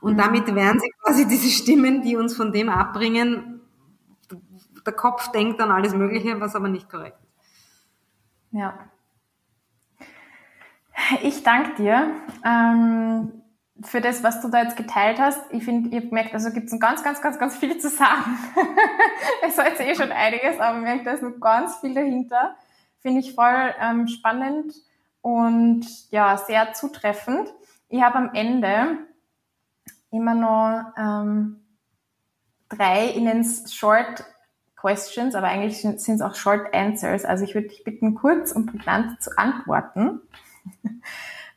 Und 0.00 0.12
mhm. 0.12 0.18
damit 0.18 0.54
werden 0.54 0.80
sie 0.80 0.92
quasi 1.02 1.26
diese 1.26 1.48
Stimmen, 1.48 2.02
die 2.02 2.16
uns 2.16 2.36
von 2.36 2.52
dem 2.52 2.68
abbringen, 2.68 3.60
der 4.86 4.92
Kopf 4.92 5.32
denkt 5.32 5.60
an 5.60 5.70
alles 5.72 5.94
Mögliche, 5.94 6.40
was 6.40 6.54
aber 6.54 6.68
nicht 6.68 6.88
korrekt 6.88 7.18
ist. 7.22 7.30
Ja. 8.52 8.78
Ich 11.22 11.42
danke 11.42 11.74
dir 11.74 12.10
ähm, 12.44 13.32
für 13.84 14.00
das, 14.00 14.22
was 14.22 14.40
du 14.40 14.48
da 14.48 14.62
jetzt 14.62 14.76
geteilt 14.76 15.18
hast. 15.18 15.40
Ich 15.50 15.64
finde, 15.64 15.88
ihr 15.90 16.02
merkt, 16.10 16.34
also 16.34 16.50
gibt 16.50 16.70
es 16.70 16.78
ganz, 16.78 17.02
ganz, 17.02 17.20
ganz, 17.20 17.38
ganz 17.38 17.56
viel 17.56 17.78
zu 17.78 17.88
sagen. 17.88 18.38
es 19.46 19.56
war 19.56 19.68
jetzt 19.68 19.80
eh 19.80 19.94
schon 19.94 20.12
einiges, 20.12 20.58
aber 20.58 20.78
ihr 20.78 20.82
merkt, 20.82 21.06
da 21.06 21.12
ist 21.12 21.22
noch 21.22 21.38
ganz 21.40 21.76
viel 21.78 21.94
dahinter. 21.94 22.56
Finde 23.00 23.20
ich 23.20 23.34
voll 23.34 23.74
ähm, 23.80 24.06
spannend 24.06 24.74
und 25.22 25.86
ja, 26.10 26.36
sehr 26.36 26.72
zutreffend. 26.74 27.48
Ich 27.88 28.02
habe 28.02 28.16
am 28.16 28.34
Ende 28.34 28.98
immer 30.10 30.34
noch 30.34 30.92
ähm, 30.98 31.60
drei 32.68 33.06
in 33.08 33.24
den 33.24 33.44
Short 33.44 34.24
Questions, 34.76 35.34
aber 35.34 35.48
eigentlich 35.48 35.80
sind 35.80 36.00
es 36.00 36.22
auch 36.22 36.34
Short 36.34 36.74
Answers. 36.74 37.24
Also 37.24 37.44
ich 37.44 37.54
würde 37.54 37.68
dich 37.68 37.84
bitten, 37.84 38.14
kurz 38.14 38.52
und 38.52 38.66
prägnant 38.66 39.22
zu 39.22 39.36
antworten. 39.36 40.20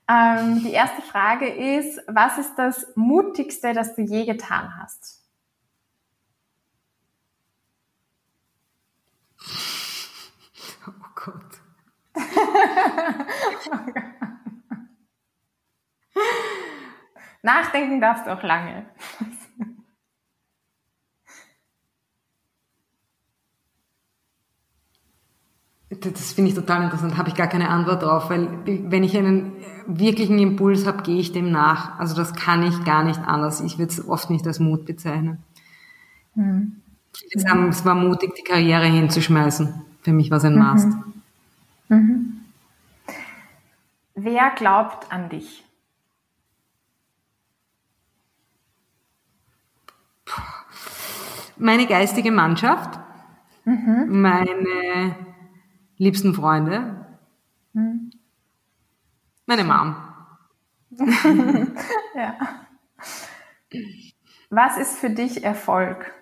ähm, 0.09 0.61
die 0.63 0.71
erste 0.71 1.01
Frage 1.01 1.47
ist, 1.47 2.01
was 2.07 2.37
ist 2.37 2.55
das 2.55 2.85
Mutigste, 2.95 3.73
das 3.73 3.95
du 3.95 4.01
je 4.01 4.25
getan 4.25 4.77
hast? 4.77 5.21
Oh 10.87 10.91
Gott. 11.15 11.61
Nachdenken 17.41 17.99
darfst 18.01 18.25
du 18.25 18.33
auch 18.33 18.43
lange. 18.43 18.85
Das 26.01 26.33
finde 26.33 26.49
ich 26.49 26.55
total 26.55 26.83
interessant, 26.83 27.17
habe 27.17 27.29
ich 27.29 27.35
gar 27.35 27.47
keine 27.47 27.69
Antwort 27.69 28.03
drauf, 28.03 28.29
weil 28.29 28.47
wenn 28.65 29.03
ich 29.03 29.17
einen 29.17 29.51
wirklichen 29.85 30.39
Impuls 30.39 30.87
habe, 30.87 31.03
gehe 31.03 31.19
ich 31.19 31.31
dem 31.31 31.51
nach. 31.51 31.99
Also 31.99 32.15
das 32.15 32.33
kann 32.33 32.63
ich 32.63 32.83
gar 32.85 33.03
nicht 33.03 33.19
anders. 33.19 33.61
Ich 33.61 33.77
würde 33.77 33.91
es 33.91 34.07
oft 34.07 34.29
nicht 34.29 34.47
als 34.47 34.59
Mut 34.59 34.85
bezeichnen. 34.85 35.43
Mhm. 36.35 36.81
Sagen, 37.35 37.67
es 37.67 37.85
war 37.85 37.95
mutig, 37.95 38.33
die 38.35 38.43
Karriere 38.43 38.85
hinzuschmeißen. 38.85 39.81
Für 40.01 40.13
mich 40.13 40.31
war 40.31 40.37
es 40.37 40.45
ein 40.45 40.57
Mast. 40.57 40.87
Mhm. 41.89 41.97
Mhm. 41.97 42.41
Wer 44.15 44.51
glaubt 44.51 45.11
an 45.11 45.29
dich? 45.29 45.63
Meine 51.57 51.85
geistige 51.87 52.31
Mannschaft, 52.31 52.99
mhm. 53.65 54.21
meine 54.21 55.15
liebsten 56.03 56.33
Freunde? 56.33 57.05
Hm. 57.73 58.11
Meine 59.45 59.63
Mom. 59.63 59.95
ja. 62.15 62.35
Was 64.49 64.77
ist 64.77 64.97
für 64.97 65.09
dich 65.09 65.43
Erfolg? 65.43 66.13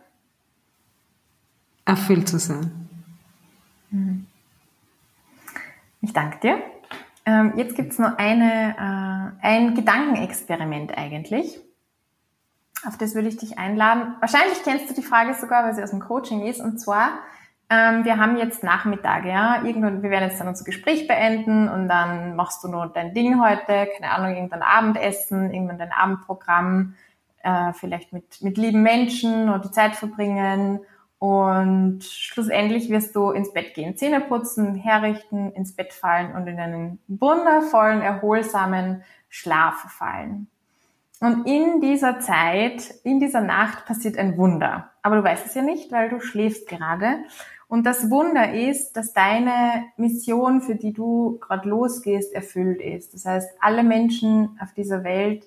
Erfüllt 1.86 2.30
zu 2.30 2.40
sein. 2.40 2.90
Hm. 3.90 4.26
Ich 6.02 6.14
danke 6.14 6.40
dir. 6.40 6.62
Ähm, 7.26 7.54
jetzt 7.58 7.76
gibt 7.76 7.92
es 7.92 8.00
noch 8.00 8.18
eine, 8.18 9.36
äh, 9.42 9.46
ein 9.46 9.76
Gedankenexperiment 9.76 10.98
eigentlich. 10.98 11.60
Auf 12.88 12.98
das 12.98 13.14
würde 13.14 13.28
ich 13.28 13.38
dich 13.38 13.60
einladen. 13.60 14.16
Wahrscheinlich 14.22 14.64
kennst 14.64 14.90
du 14.90 14.96
die 14.96 15.04
Frage 15.04 15.36
sogar, 15.36 15.64
weil 15.64 15.76
sie 15.76 15.84
aus 15.84 15.92
dem 15.92 16.00
Coaching 16.00 16.46
ist. 16.48 16.60
Und 16.60 16.80
zwar, 16.80 17.20
ähm, 17.72 18.04
wir 18.04 18.18
haben 18.18 18.36
jetzt 18.36 18.64
Nachmittag, 18.64 19.24
ja, 19.24 19.64
irgendwann, 19.64 20.04
wir 20.04 20.10
werden 20.10 20.28
jetzt 20.28 20.42
dann 20.42 20.50
unser 20.50 20.66
Gespräch 20.66 21.08
beenden 21.08 21.70
und 21.70 21.88
dann 21.88 22.36
machst 22.36 22.62
du 22.66 22.68
nur 22.68 22.88
dein 22.88 23.14
Ding 23.14 23.42
heute, 23.42 23.88
keine 23.96 24.12
Ahnung, 24.12 24.36
irgendein 24.36 24.62
Abendessen, 24.62 25.54
irgendwann 25.54 25.78
dein 25.78 25.94
Abendprogramm, 25.94 26.96
äh, 27.44 27.72
vielleicht 27.72 28.12
mit, 28.12 28.42
mit 28.42 28.58
lieben 28.58 28.84
Menschen 28.84 29.48
oder 29.48 29.60
die 29.60 29.72
Zeit 29.72 29.96
verbringen 29.96 30.82
und 31.18 32.04
schlussendlich 32.04 32.90
wirst 32.90 33.16
du 33.16 33.32
ins 33.32 33.54
Bett 33.54 33.74
gehen, 33.74 33.96
Zähne 33.96 34.20
putzen, 34.20 34.76
herrichten, 34.76 35.54
ins 35.54 35.74
Bett 35.74 35.94
fallen 35.94 36.36
und 36.36 36.48
in 36.48 36.60
einen 36.60 37.00
wundervollen, 37.08 38.02
erholsamen 38.02 39.04
Schlaf 39.30 39.90
fallen. 39.92 40.48
Und 41.22 41.46
in 41.46 41.80
dieser 41.80 42.20
Zeit, 42.20 42.96
in 43.04 43.20
dieser 43.20 43.42
Nacht 43.42 43.86
passiert 43.86 44.18
ein 44.18 44.38
Wunder. 44.38 44.90
Aber 45.04 45.18
du 45.18 45.24
weißt 45.24 45.46
es 45.46 45.54
ja 45.54 45.62
nicht, 45.62 45.92
weil 45.92 46.10
du 46.10 46.20
schläfst 46.20 46.68
gerade. 46.68 47.20
Und 47.72 47.86
das 47.86 48.10
Wunder 48.10 48.54
ist, 48.54 48.98
dass 48.98 49.14
deine 49.14 49.86
Mission, 49.96 50.60
für 50.62 50.76
die 50.76 50.92
du 50.92 51.38
gerade 51.40 51.70
losgehst, 51.70 52.34
erfüllt 52.34 52.82
ist. 52.82 53.14
Das 53.14 53.24
heißt, 53.24 53.50
alle 53.62 53.86
Menschen 53.86 54.60
auf 54.62 54.74
dieser 54.74 55.06
Welt 55.06 55.46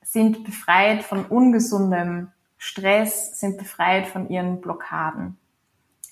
sind 0.00 0.44
befreit 0.44 1.02
von 1.02 1.26
ungesundem 1.26 2.30
Stress, 2.58 3.40
sind 3.40 3.58
befreit 3.58 4.06
von 4.06 4.28
ihren 4.28 4.60
Blockaden. 4.60 5.36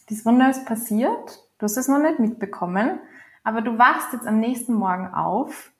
Das 0.08 0.24
Wunder 0.26 0.50
ist 0.50 0.66
passiert, 0.66 1.44
du 1.58 1.64
hast 1.64 1.76
es 1.76 1.86
noch 1.86 2.00
nicht 2.00 2.18
mitbekommen, 2.18 2.98
aber 3.44 3.60
du 3.60 3.78
wachst 3.78 4.14
jetzt 4.14 4.26
am 4.26 4.40
nächsten 4.40 4.74
Morgen 4.74 5.14
auf. 5.14 5.70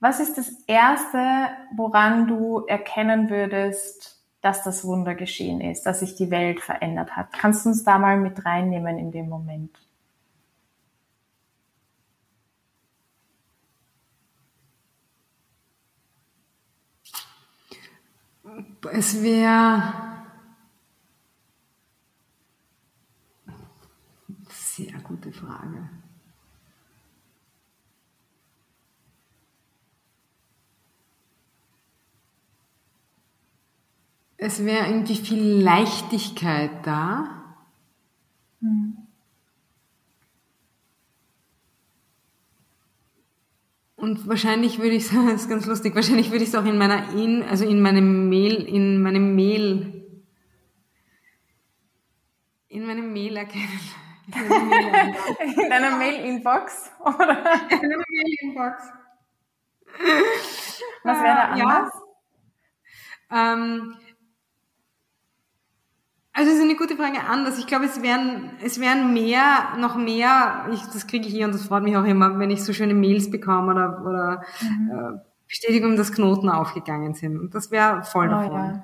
Was 0.00 0.18
ist 0.18 0.36
das 0.36 0.50
Erste, 0.66 1.46
woran 1.76 2.26
du 2.26 2.64
erkennen 2.66 3.30
würdest, 3.30 4.21
dass 4.42 4.64
das 4.64 4.84
Wunder 4.84 5.14
geschehen 5.14 5.60
ist, 5.60 5.84
dass 5.84 6.00
sich 6.00 6.16
die 6.16 6.30
Welt 6.30 6.60
verändert 6.60 7.16
hat. 7.16 7.32
Kannst 7.32 7.64
du 7.64 7.70
uns 7.70 7.84
da 7.84 7.98
mal 7.98 8.18
mit 8.18 8.44
reinnehmen 8.44 8.98
in 8.98 9.12
dem 9.12 9.28
Moment? 9.28 9.78
Es 18.92 19.22
wäre 19.22 19.94
sehr 24.48 24.98
gute 25.00 25.32
Frage. 25.32 25.88
Es 34.44 34.64
wäre 34.64 34.86
irgendwie 34.86 35.14
viel 35.14 35.62
Leichtigkeit 35.62 36.84
da. 36.84 37.44
Mhm. 38.58 38.96
Und 43.94 44.26
wahrscheinlich 44.26 44.80
würde 44.80 44.96
ich 44.96 45.06
sagen, 45.06 45.26
das 45.30 45.42
ist 45.42 45.48
ganz 45.48 45.66
lustig, 45.66 45.94
wahrscheinlich 45.94 46.32
würde 46.32 46.42
ich 46.42 46.50
es 46.50 46.56
auch 46.56 46.64
in 46.64 46.76
meiner 46.76 47.10
in, 47.14 47.44
also 47.44 47.64
in 47.64 47.80
meinem 47.80 48.28
Mail, 48.28 48.54
in 48.64 49.00
meinem 49.00 49.36
Mail, 49.36 50.08
in 52.66 52.84
meinem 52.84 53.12
Mail 53.12 53.36
erkennen. 53.36 53.80
In 54.26 55.68
deiner 55.70 55.98
Mail-Inbox, 55.98 56.90
oder? 57.00 57.44
In 57.70 57.80
deiner 57.80 58.04
Mail-Inbox. 58.08 58.82
Was 61.04 61.22
wäre 61.22 61.36
da 61.36 61.44
anders? 61.50 61.92
Ja. 63.30 63.52
Ähm, 63.54 63.94
also 66.34 66.50
es 66.50 66.56
ist 66.56 66.64
eine 66.64 66.76
gute 66.76 66.96
Frage 66.96 67.20
anders. 67.28 67.58
Ich 67.58 67.66
glaube, 67.66 67.84
es 67.84 68.00
wären, 68.02 68.50
es 68.64 68.80
wären 68.80 69.12
mehr, 69.12 69.76
noch 69.78 69.96
mehr, 69.96 70.66
ich, 70.72 70.80
das 70.86 71.06
kriege 71.06 71.26
ich 71.26 71.34
hier 71.34 71.46
und 71.46 71.54
das 71.54 71.66
freut 71.66 71.82
mich 71.82 71.96
auch 71.96 72.04
immer, 72.04 72.38
wenn 72.38 72.50
ich 72.50 72.64
so 72.64 72.72
schöne 72.72 72.94
Mails 72.94 73.30
bekomme 73.30 73.72
oder, 73.72 74.02
oder 74.06 74.42
mhm. 74.62 74.90
äh, 74.90 75.20
Bestätigung, 75.46 75.96
dass 75.96 76.12
Knoten 76.12 76.48
aufgegangen 76.48 77.12
sind. 77.12 77.38
Und 77.38 77.54
das 77.54 77.70
wäre 77.70 78.02
voll 78.04 78.28
oh, 78.28 78.30
davon. 78.30 78.82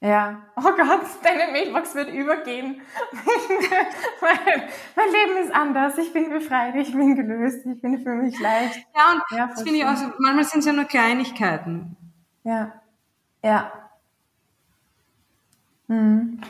Ja. 0.00 0.08
ja. 0.08 0.42
Oh 0.56 0.62
Gott, 0.62 1.06
deine 1.22 1.52
Mailbox 1.52 1.94
wird 1.94 2.12
übergehen. 2.12 2.80
mein, 4.20 4.62
mein, 4.96 5.06
Leben 5.12 5.46
ist 5.46 5.54
anders. 5.54 5.96
Ich 5.98 6.12
bin 6.12 6.30
befreit, 6.30 6.74
ich 6.74 6.92
bin 6.92 7.14
gelöst, 7.14 7.64
ich 7.64 7.80
bin 7.80 8.02
für 8.02 8.14
mich 8.14 8.40
leicht. 8.40 8.84
Ja, 8.96 9.12
und 9.12 9.38
ja, 9.38 9.46
das 9.46 9.62
finde 9.62 9.78
ich 9.78 9.84
auch 9.84 9.94
so, 9.94 10.06
manchmal 10.18 10.44
sind 10.44 10.60
es 10.60 10.66
ja 10.66 10.72
nur 10.72 10.86
Kleinigkeiten. 10.86 11.96
Ja. 12.42 12.72
Ja. 13.44 13.72
Mhm. 15.86 16.40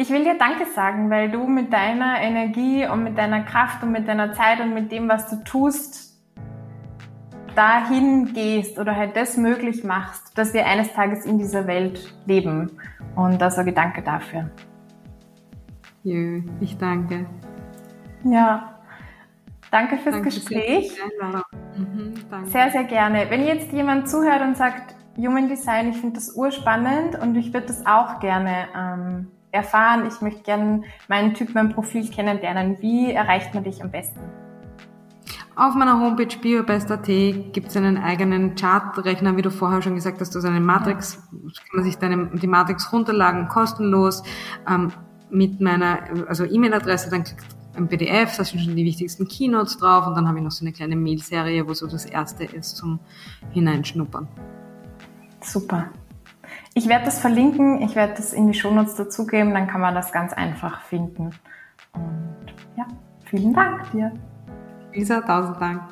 Ich 0.00 0.10
will 0.10 0.22
dir 0.22 0.38
Danke 0.38 0.64
sagen, 0.66 1.10
weil 1.10 1.28
du 1.28 1.48
mit 1.48 1.72
deiner 1.72 2.20
Energie 2.20 2.86
und 2.86 3.02
mit 3.02 3.18
deiner 3.18 3.42
Kraft 3.42 3.82
und 3.82 3.90
mit 3.90 4.06
deiner 4.06 4.32
Zeit 4.32 4.60
und 4.60 4.72
mit 4.72 4.92
dem, 4.92 5.08
was 5.08 5.28
du 5.28 5.42
tust, 5.42 6.16
dahin 7.56 8.32
gehst 8.32 8.78
oder 8.78 8.94
halt 8.94 9.16
das 9.16 9.36
möglich 9.36 9.82
machst, 9.82 10.38
dass 10.38 10.54
wir 10.54 10.66
eines 10.66 10.92
Tages 10.92 11.26
in 11.26 11.36
dieser 11.36 11.66
Welt 11.66 12.14
leben. 12.26 12.78
Und 13.16 13.40
da 13.40 13.50
sage 13.50 13.70
ich 13.70 13.74
Danke 13.74 14.02
dafür. 14.02 14.48
Jö, 16.04 16.42
ich 16.60 16.78
danke. 16.78 17.26
Ja. 18.22 18.78
Danke 19.72 19.98
fürs 19.98 20.14
danke 20.14 20.28
Gespräch. 20.28 20.96
Mhm, 21.76 22.14
danke. 22.30 22.50
Sehr, 22.50 22.70
sehr 22.70 22.84
gerne. 22.84 23.26
Wenn 23.30 23.44
jetzt 23.44 23.72
jemand 23.72 24.08
zuhört 24.08 24.42
und 24.42 24.56
sagt, 24.56 24.94
Human 25.16 25.48
Design, 25.48 25.88
ich 25.88 25.96
finde 25.96 26.14
das 26.14 26.36
urspannend 26.36 27.20
und 27.20 27.34
ich 27.34 27.52
würde 27.52 27.66
das 27.66 27.84
auch 27.84 28.20
gerne 28.20 28.68
ähm, 28.76 29.26
erfahren, 29.50 30.06
ich 30.06 30.20
möchte 30.20 30.42
gerne 30.42 30.82
meinen 31.08 31.34
Typ, 31.34 31.54
mein 31.54 31.70
Profil 31.70 32.08
kennenlernen. 32.08 32.80
Wie 32.80 33.12
erreicht 33.12 33.54
man 33.54 33.64
dich 33.64 33.82
am 33.82 33.90
besten? 33.90 34.20
Auf 35.56 35.74
meiner 35.74 35.98
Homepage 35.98 36.36
biobest.at 36.40 37.06
gibt 37.06 37.68
es 37.68 37.76
einen 37.76 37.98
eigenen 37.98 38.54
Chartrechner, 38.54 39.36
wie 39.36 39.42
du 39.42 39.50
vorher 39.50 39.82
schon 39.82 39.96
gesagt 39.96 40.20
hast, 40.20 40.36
also 40.36 40.46
eine 40.46 40.60
Matrix, 40.60 41.20
kann 41.30 41.50
man 41.72 41.84
sich 41.84 41.98
deine, 41.98 42.26
die 42.26 42.46
Matrix 42.46 42.92
runterladen, 42.92 43.48
kostenlos, 43.48 44.22
ähm, 44.70 44.92
mit 45.30 45.60
meiner, 45.60 46.28
also 46.28 46.44
E-Mail-Adresse, 46.44 47.10
dann 47.10 47.24
kriegt 47.24 47.44
ein 47.74 47.88
PDF, 47.88 48.36
da 48.36 48.44
sind 48.44 48.60
schon 48.60 48.76
die 48.76 48.84
wichtigsten 48.84 49.26
Keynotes 49.26 49.78
drauf 49.78 50.06
und 50.06 50.14
dann 50.14 50.28
habe 50.28 50.38
ich 50.38 50.44
noch 50.44 50.52
so 50.52 50.64
eine 50.64 50.72
kleine 50.72 50.94
Mail-Serie, 50.94 51.66
wo 51.66 51.74
so 51.74 51.88
das 51.88 52.04
erste 52.04 52.44
ist 52.44 52.76
zum 52.76 53.00
Hineinschnuppern. 53.52 54.28
Super. 55.40 55.90
Ich 56.74 56.88
werde 56.88 57.06
das 57.06 57.18
verlinken, 57.18 57.82
ich 57.82 57.94
werde 57.94 58.14
das 58.16 58.32
in 58.32 58.46
die 58.46 58.58
Shownotes 58.58 58.94
dazugeben, 58.94 59.52
dann 59.54 59.66
kann 59.66 59.80
man 59.80 59.94
das 59.94 60.12
ganz 60.12 60.32
einfach 60.32 60.82
finden. 60.82 61.30
Und 61.92 62.54
ja, 62.76 62.86
vielen 63.24 63.52
Dank 63.52 63.90
dir. 63.92 64.12
Lisa, 64.92 65.20
tausend 65.20 65.60
Dank. 65.60 65.82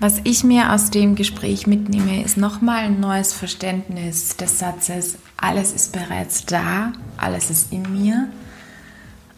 Was 0.00 0.20
ich 0.24 0.42
mir 0.42 0.72
aus 0.72 0.90
dem 0.90 1.14
Gespräch 1.14 1.66
mitnehme, 1.66 2.22
ist 2.22 2.36
nochmal 2.36 2.84
ein 2.84 3.00
neues 3.00 3.32
Verständnis 3.32 4.36
des 4.36 4.58
Satzes, 4.58 5.18
alles 5.36 5.72
ist 5.72 5.92
bereits 5.92 6.44
da, 6.46 6.92
alles 7.16 7.48
ist 7.50 7.72
in 7.72 7.82
mir. 7.92 8.28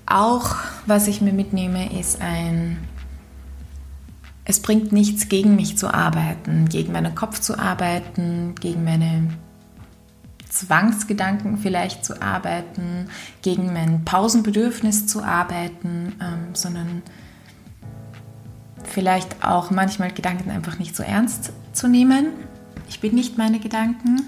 Auch 0.06 0.56
was 0.86 1.08
ich 1.08 1.20
mir 1.20 1.32
mitnehme, 1.32 1.98
ist 1.98 2.22
ein, 2.22 2.78
es 4.44 4.60
bringt 4.60 4.92
nichts 4.92 5.28
gegen 5.28 5.56
mich 5.56 5.76
zu 5.76 5.92
arbeiten, 5.92 6.68
gegen 6.68 6.92
meinen 6.92 7.14
Kopf 7.14 7.40
zu 7.40 7.58
arbeiten, 7.58 8.54
gegen 8.58 8.84
meine 8.84 9.28
Zwangsgedanken 10.58 11.58
vielleicht 11.58 12.04
zu 12.04 12.22
arbeiten, 12.22 13.08
gegen 13.42 13.72
mein 13.72 14.04
Pausenbedürfnis 14.04 15.06
zu 15.06 15.22
arbeiten, 15.22 16.14
ähm, 16.20 16.54
sondern 16.54 17.02
vielleicht 18.84 19.44
auch 19.44 19.70
manchmal 19.70 20.10
Gedanken 20.12 20.50
einfach 20.50 20.78
nicht 20.78 20.96
so 20.96 21.02
ernst 21.02 21.52
zu 21.72 21.88
nehmen. 21.88 22.28
Ich 22.88 23.00
bin 23.00 23.14
nicht 23.14 23.36
meine 23.36 23.58
Gedanken. 23.58 24.22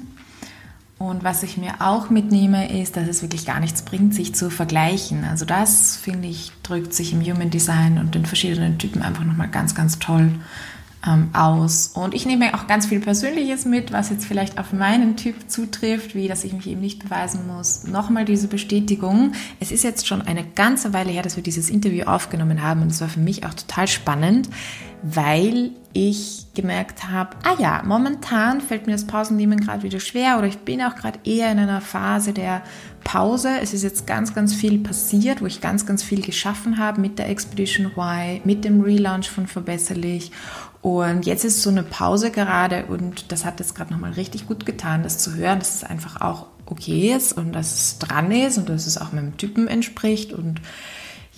Und 0.98 1.22
was 1.22 1.44
ich 1.44 1.56
mir 1.56 1.74
auch 1.78 2.10
mitnehme, 2.10 2.80
ist, 2.82 2.96
dass 2.96 3.06
es 3.06 3.22
wirklich 3.22 3.46
gar 3.46 3.60
nichts 3.60 3.82
bringt, 3.82 4.14
sich 4.14 4.34
zu 4.34 4.50
vergleichen. 4.50 5.24
Also 5.24 5.44
das, 5.44 5.96
finde 5.96 6.26
ich, 6.26 6.50
drückt 6.64 6.92
sich 6.92 7.12
im 7.12 7.22
Human 7.22 7.50
Design 7.50 7.98
und 7.98 8.16
den 8.16 8.26
verschiedenen 8.26 8.78
Typen 8.78 9.02
einfach 9.02 9.24
nochmal 9.24 9.48
ganz, 9.48 9.76
ganz 9.76 10.00
toll 10.00 10.32
ähm, 11.06 11.30
aus. 11.32 11.92
Und 11.94 12.14
ich 12.14 12.26
nehme 12.26 12.54
auch 12.54 12.66
ganz 12.66 12.86
viel 12.86 13.00
Persönliches 13.00 13.64
mit, 13.64 13.92
was 13.92 14.10
jetzt 14.10 14.24
vielleicht 14.24 14.58
auf 14.58 14.72
meinen 14.72 15.16
Typ 15.16 15.48
zutrifft, 15.48 16.14
wie 16.14 16.28
dass 16.28 16.44
ich 16.44 16.52
mich 16.52 16.66
eben 16.66 16.80
nicht 16.80 17.02
beweisen 17.02 17.46
muss. 17.46 17.84
Nochmal 17.84 18.24
diese 18.24 18.48
Bestätigung. 18.48 19.32
Es 19.60 19.70
ist 19.70 19.84
jetzt 19.84 20.06
schon 20.06 20.22
eine 20.22 20.44
ganze 20.44 20.92
Weile 20.92 21.10
her, 21.10 21.22
dass 21.22 21.36
wir 21.36 21.42
dieses 21.42 21.70
Interview 21.70 22.04
aufgenommen 22.04 22.62
haben 22.62 22.82
und 22.82 22.90
es 22.90 23.00
war 23.00 23.08
für 23.08 23.20
mich 23.20 23.46
auch 23.46 23.54
total 23.54 23.86
spannend, 23.86 24.48
weil 25.02 25.70
ich 25.92 26.46
gemerkt 26.54 27.08
habe, 27.08 27.36
ah 27.44 27.54
ja, 27.58 27.82
momentan 27.84 28.60
fällt 28.60 28.86
mir 28.86 28.92
das 28.92 29.06
Pausennehmen 29.06 29.60
gerade 29.60 29.82
wieder 29.82 30.00
schwer 30.00 30.38
oder 30.38 30.46
ich 30.46 30.58
bin 30.58 30.82
auch 30.82 30.96
gerade 30.96 31.18
eher 31.24 31.50
in 31.50 31.58
einer 31.58 31.80
Phase 31.80 32.32
der 32.32 32.62
Pause. 33.04 33.50
Es 33.62 33.72
ist 33.72 33.84
jetzt 33.84 34.06
ganz, 34.06 34.34
ganz 34.34 34.54
viel 34.54 34.78
passiert, 34.78 35.40
wo 35.40 35.46
ich 35.46 35.60
ganz, 35.60 35.86
ganz 35.86 36.02
viel 36.02 36.20
geschaffen 36.20 36.78
habe 36.78 37.00
mit 37.00 37.18
der 37.18 37.28
Expedition 37.30 37.92
Y, 37.96 38.40
mit 38.44 38.64
dem 38.64 38.80
Relaunch 38.80 39.30
von 39.30 39.46
Verbesserlich 39.46 40.30
und 40.80 41.26
jetzt 41.26 41.44
ist 41.44 41.62
so 41.62 41.70
eine 41.70 41.82
Pause 41.82 42.30
gerade 42.30 42.86
und 42.86 43.32
das 43.32 43.44
hat 43.44 43.58
jetzt 43.60 43.74
gerade 43.74 43.92
nochmal 43.92 44.12
richtig 44.12 44.46
gut 44.46 44.64
getan, 44.64 45.02
das 45.02 45.18
zu 45.18 45.34
hören, 45.34 45.58
dass 45.58 45.76
es 45.76 45.84
einfach 45.84 46.20
auch 46.20 46.46
okay 46.66 47.14
ist 47.14 47.32
und 47.32 47.52
dass 47.52 47.74
es 47.74 47.98
dran 47.98 48.30
ist 48.30 48.58
und 48.58 48.68
dass 48.68 48.86
es 48.86 48.98
auch 48.98 49.12
meinem 49.12 49.36
Typen 49.36 49.66
entspricht 49.66 50.32
und 50.32 50.60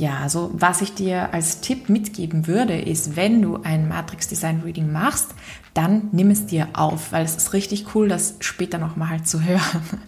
ja, 0.00 0.16
also 0.20 0.50
was 0.54 0.80
ich 0.80 0.94
dir 0.94 1.34
als 1.34 1.60
Tipp 1.60 1.90
mitgeben 1.90 2.46
würde, 2.46 2.80
ist, 2.80 3.16
wenn 3.16 3.42
du 3.42 3.58
ein 3.62 3.86
Matrix 3.86 4.28
Design 4.28 4.62
Reading 4.64 4.90
machst, 4.90 5.34
dann 5.74 6.08
nimm 6.12 6.30
es 6.30 6.46
dir 6.46 6.68
auf, 6.72 7.12
weil 7.12 7.22
es 7.22 7.36
ist 7.36 7.52
richtig 7.52 7.94
cool, 7.94 8.08
das 8.08 8.36
später 8.40 8.78
nochmal 8.78 9.24
zu 9.24 9.44
hören 9.44 9.60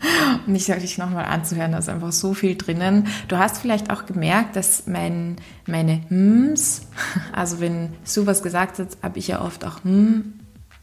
und 0.46 0.54
nicht 0.54 0.68
wirklich 0.68 0.96
nochmal 0.96 1.26
anzuhören. 1.26 1.72
Da 1.72 1.78
ist 1.78 1.90
einfach 1.90 2.10
so 2.10 2.32
viel 2.32 2.56
drinnen. 2.56 3.08
Du 3.28 3.36
hast 3.36 3.58
vielleicht 3.58 3.90
auch 3.90 4.06
gemerkt, 4.06 4.56
dass 4.56 4.86
mein, 4.86 5.36
meine 5.66 6.00
Ms, 6.08 6.86
also 7.32 7.60
wenn 7.60 7.90
Sue 8.02 8.26
was 8.26 8.42
gesagt 8.42 8.78
hat, 8.78 8.96
habe 9.02 9.18
ich 9.18 9.28
ja 9.28 9.42
oft 9.42 9.62
auch 9.62 9.84
hm 9.84 10.38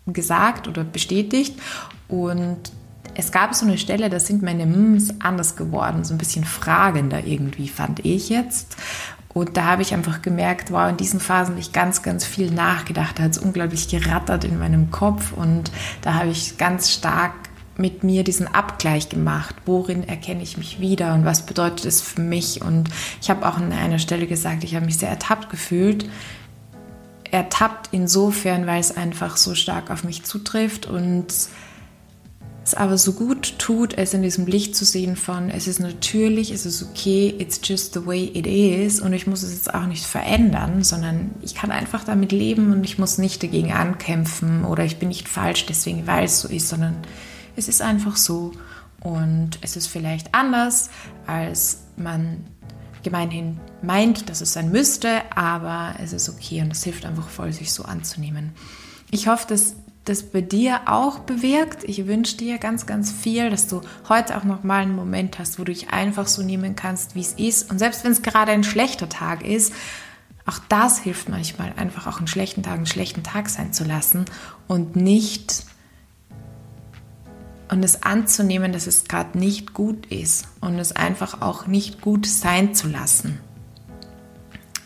gesagt 0.06 0.68
oder 0.68 0.84
bestätigt 0.84 1.60
und 2.08 2.72
es 3.16 3.32
gab 3.32 3.54
so 3.56 3.66
eine 3.66 3.78
Stelle, 3.78 4.10
da 4.10 4.20
sind 4.20 4.42
meine 4.42 4.64
Ms 4.64 5.16
anders 5.20 5.56
geworden, 5.56 6.04
so 6.04 6.14
ein 6.14 6.18
bisschen 6.18 6.46
fragender 6.46 7.24
irgendwie, 7.26 7.68
fand 7.68 8.06
ich 8.06 8.30
jetzt. 8.30 8.76
Und 9.34 9.58
da 9.58 9.66
habe 9.66 9.84
ich 9.84 9.94
einfach 9.94 10.22
gemerkt, 10.22 10.72
wow, 10.72 10.90
in 10.90 10.98
diesen 10.98 11.20
Phasen 11.20 11.54
habe 11.54 11.62
ich 11.62 11.72
ganz, 11.72 12.02
ganz 12.02 12.26
viel 12.26 12.50
nachgedacht. 12.52 13.20
Da 13.20 13.24
hat 13.24 13.32
es 13.32 13.38
unglaublich 13.38 13.88
gerattert 13.88 14.44
in 14.44 14.58
meinem 14.58 14.90
Kopf 14.90 15.34
und 15.34 15.72
da 16.02 16.16
habe 16.16 16.30
ich 16.30 16.58
ganz 16.58 16.92
stark 16.92 17.34
mit 17.78 18.04
mir 18.04 18.24
diesen 18.24 18.48
Abgleich 18.48 19.08
gemacht. 19.08 19.56
Worin 19.66 20.04
erkenne 20.04 20.44
ich 20.44 20.58
mich 20.58 20.80
wieder 20.80 21.14
und 21.14 21.26
was 21.26 21.46
bedeutet 21.46 21.86
es 21.86 22.02
für 22.02 22.22
mich? 22.22 22.62
Und 22.62 22.90
ich 23.22 23.30
habe 23.30 23.48
auch 23.48 23.58
an 23.58 23.72
einer 23.72 24.00
Stelle 24.00 24.28
gesagt, 24.28 24.64
ich 24.64 24.76
habe 24.76 24.86
mich 24.86 24.98
sehr 24.98 25.10
ertappt 25.10 25.50
gefühlt. 25.50 26.10
Ertappt 27.32 27.90
insofern, 27.92 28.66
weil 28.66 28.80
es 28.80 28.98
einfach 28.98 29.38
so 29.38 29.54
stark 29.54 29.92
auf 29.92 30.04
mich 30.04 30.24
zutrifft 30.24 30.88
und 30.88 31.28
es 32.70 32.76
aber 32.76 33.00
so 33.00 33.14
gut 33.14 33.58
tut, 33.58 33.98
es 33.98 34.14
in 34.14 34.22
diesem 34.22 34.46
Licht 34.46 34.76
zu 34.76 34.86
sehen 34.86 35.16
von, 35.16 35.50
es 35.50 35.68
ist 35.68 35.80
natürlich, 35.80 36.52
es 36.52 36.68
ist 36.68 36.84
okay, 36.84 37.34
it's 37.40 37.60
just 37.64 37.94
the 37.94 38.06
way 38.06 38.30
it 38.32 38.46
is 38.46 39.02
und 39.02 39.12
ich 39.14 39.26
muss 39.26 39.42
es 39.42 39.54
jetzt 39.54 39.74
auch 39.74 39.88
nicht 39.88 40.06
verändern, 40.06 40.84
sondern 40.84 41.32
ich 41.42 41.56
kann 41.56 41.72
einfach 41.72 42.04
damit 42.04 42.32
leben 42.32 42.72
und 42.72 42.84
ich 42.84 43.00
muss 43.00 43.18
nicht 43.18 43.42
dagegen 43.42 43.72
ankämpfen 43.72 44.66
oder 44.66 44.86
ich 44.86 44.98
bin 44.98 45.08
nicht 45.08 45.28
falsch 45.28 45.66
deswegen, 45.66 46.06
weil 46.06 46.26
es 46.26 46.42
so 46.42 46.48
ist, 46.48 46.70
sondern 46.70 46.98
es 47.56 47.68
ist 47.68 47.82
einfach 47.82 48.16
so 48.16 48.52
und 49.02 49.58
es 49.62 49.76
ist 49.76 49.88
vielleicht 49.88 50.36
anders, 50.36 50.92
als 51.26 51.86
man 51.98 52.46
gemeinhin 53.02 53.60
meint, 53.82 54.30
dass 54.30 54.42
es 54.42 54.54
sein 54.54 54.72
müsste, 54.72 55.22
aber 55.36 55.96
es 56.04 56.14
ist 56.14 56.30
okay 56.30 56.62
und 56.62 56.72
es 56.72 56.84
hilft 56.84 57.04
einfach 57.04 57.30
voll, 57.30 57.52
sich 57.52 57.74
so 57.74 57.82
anzunehmen. 57.82 58.52
Ich 59.10 59.28
hoffe, 59.28 59.48
dass 59.48 59.74
das 60.10 60.24
bei 60.24 60.42
dir 60.42 60.82
auch 60.88 61.20
bewirkt. 61.20 61.84
Ich 61.84 62.08
wünsche 62.08 62.36
dir 62.36 62.58
ganz, 62.58 62.86
ganz 62.86 63.12
viel, 63.12 63.50
dass 63.50 63.68
du 63.68 63.82
heute 64.10 64.38
auch 64.38 64.44
noch 64.44 64.64
mal 64.64 64.82
einen 64.82 64.96
Moment 64.96 65.40
hast, 65.40 65.60
wo 65.60 65.64
du 65.64 65.72
dich 65.72 65.92
einfach 65.92 66.28
so 66.28 66.42
nehmen 66.42 66.76
kannst, 66.76 67.16
wie 67.16 67.22
es 67.22 67.34
ist. 67.34 67.70
Und 67.72 67.80
selbst 67.80 68.04
wenn 68.04 68.12
es 68.12 68.22
gerade 68.22 68.52
ein 68.52 68.64
schlechter 68.64 69.08
Tag 69.08 69.46
ist, 69.46 69.74
auch 70.46 70.60
das 70.68 71.00
hilft 71.00 71.30
manchmal, 71.30 71.74
einfach 71.76 72.08
auch 72.08 72.18
einen 72.18 72.28
schlechten 72.28 72.64
Tag 72.64 72.74
einen 72.74 72.88
schlechten 72.88 73.24
Tag 73.24 73.50
sein 73.50 73.72
zu 73.72 73.84
lassen 73.84 74.26
und 74.68 74.96
nicht 74.96 75.64
und 77.70 77.84
es 77.84 78.02
anzunehmen, 78.02 78.74
dass 78.74 78.88
es 78.88 79.04
gerade 79.04 79.38
nicht 79.38 79.74
gut 79.76 80.08
ist 80.08 80.48
und 80.60 80.80
es 80.80 80.92
einfach 80.92 81.42
auch 81.42 81.68
nicht 81.68 82.02
gut 82.02 82.26
sein 82.26 82.74
zu 82.74 82.88
lassen. 82.88 83.40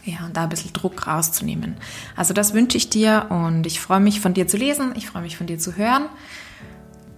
Ja, 0.05 0.25
und 0.25 0.35
da 0.35 0.43
ein 0.43 0.49
bisschen 0.49 0.73
Druck 0.73 1.07
rauszunehmen. 1.07 1.75
Also 2.15 2.33
das 2.33 2.53
wünsche 2.53 2.77
ich 2.77 2.89
dir 2.89 3.27
und 3.29 3.65
ich 3.65 3.79
freue 3.79 4.01
mich 4.01 4.19
von 4.19 4.33
dir 4.33 4.47
zu 4.47 4.57
lesen, 4.57 4.93
ich 4.95 5.07
freue 5.07 5.21
mich 5.21 5.37
von 5.37 5.47
dir 5.47 5.57
zu 5.57 5.77
hören. 5.77 6.09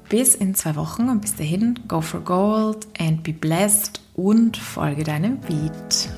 Bis 0.07 0.35
in 0.35 0.53
zwei 0.53 0.75
Wochen 0.75 1.09
und 1.09 1.21
bis 1.21 1.35
dahin, 1.35 1.79
go 1.87 2.01
for 2.01 2.21
gold 2.21 2.87
and 2.99 3.23
be 3.23 3.33
blessed 3.33 4.01
und 4.13 4.55
folge 4.55 5.03
deinem 5.03 5.39
Beat. 5.39 6.09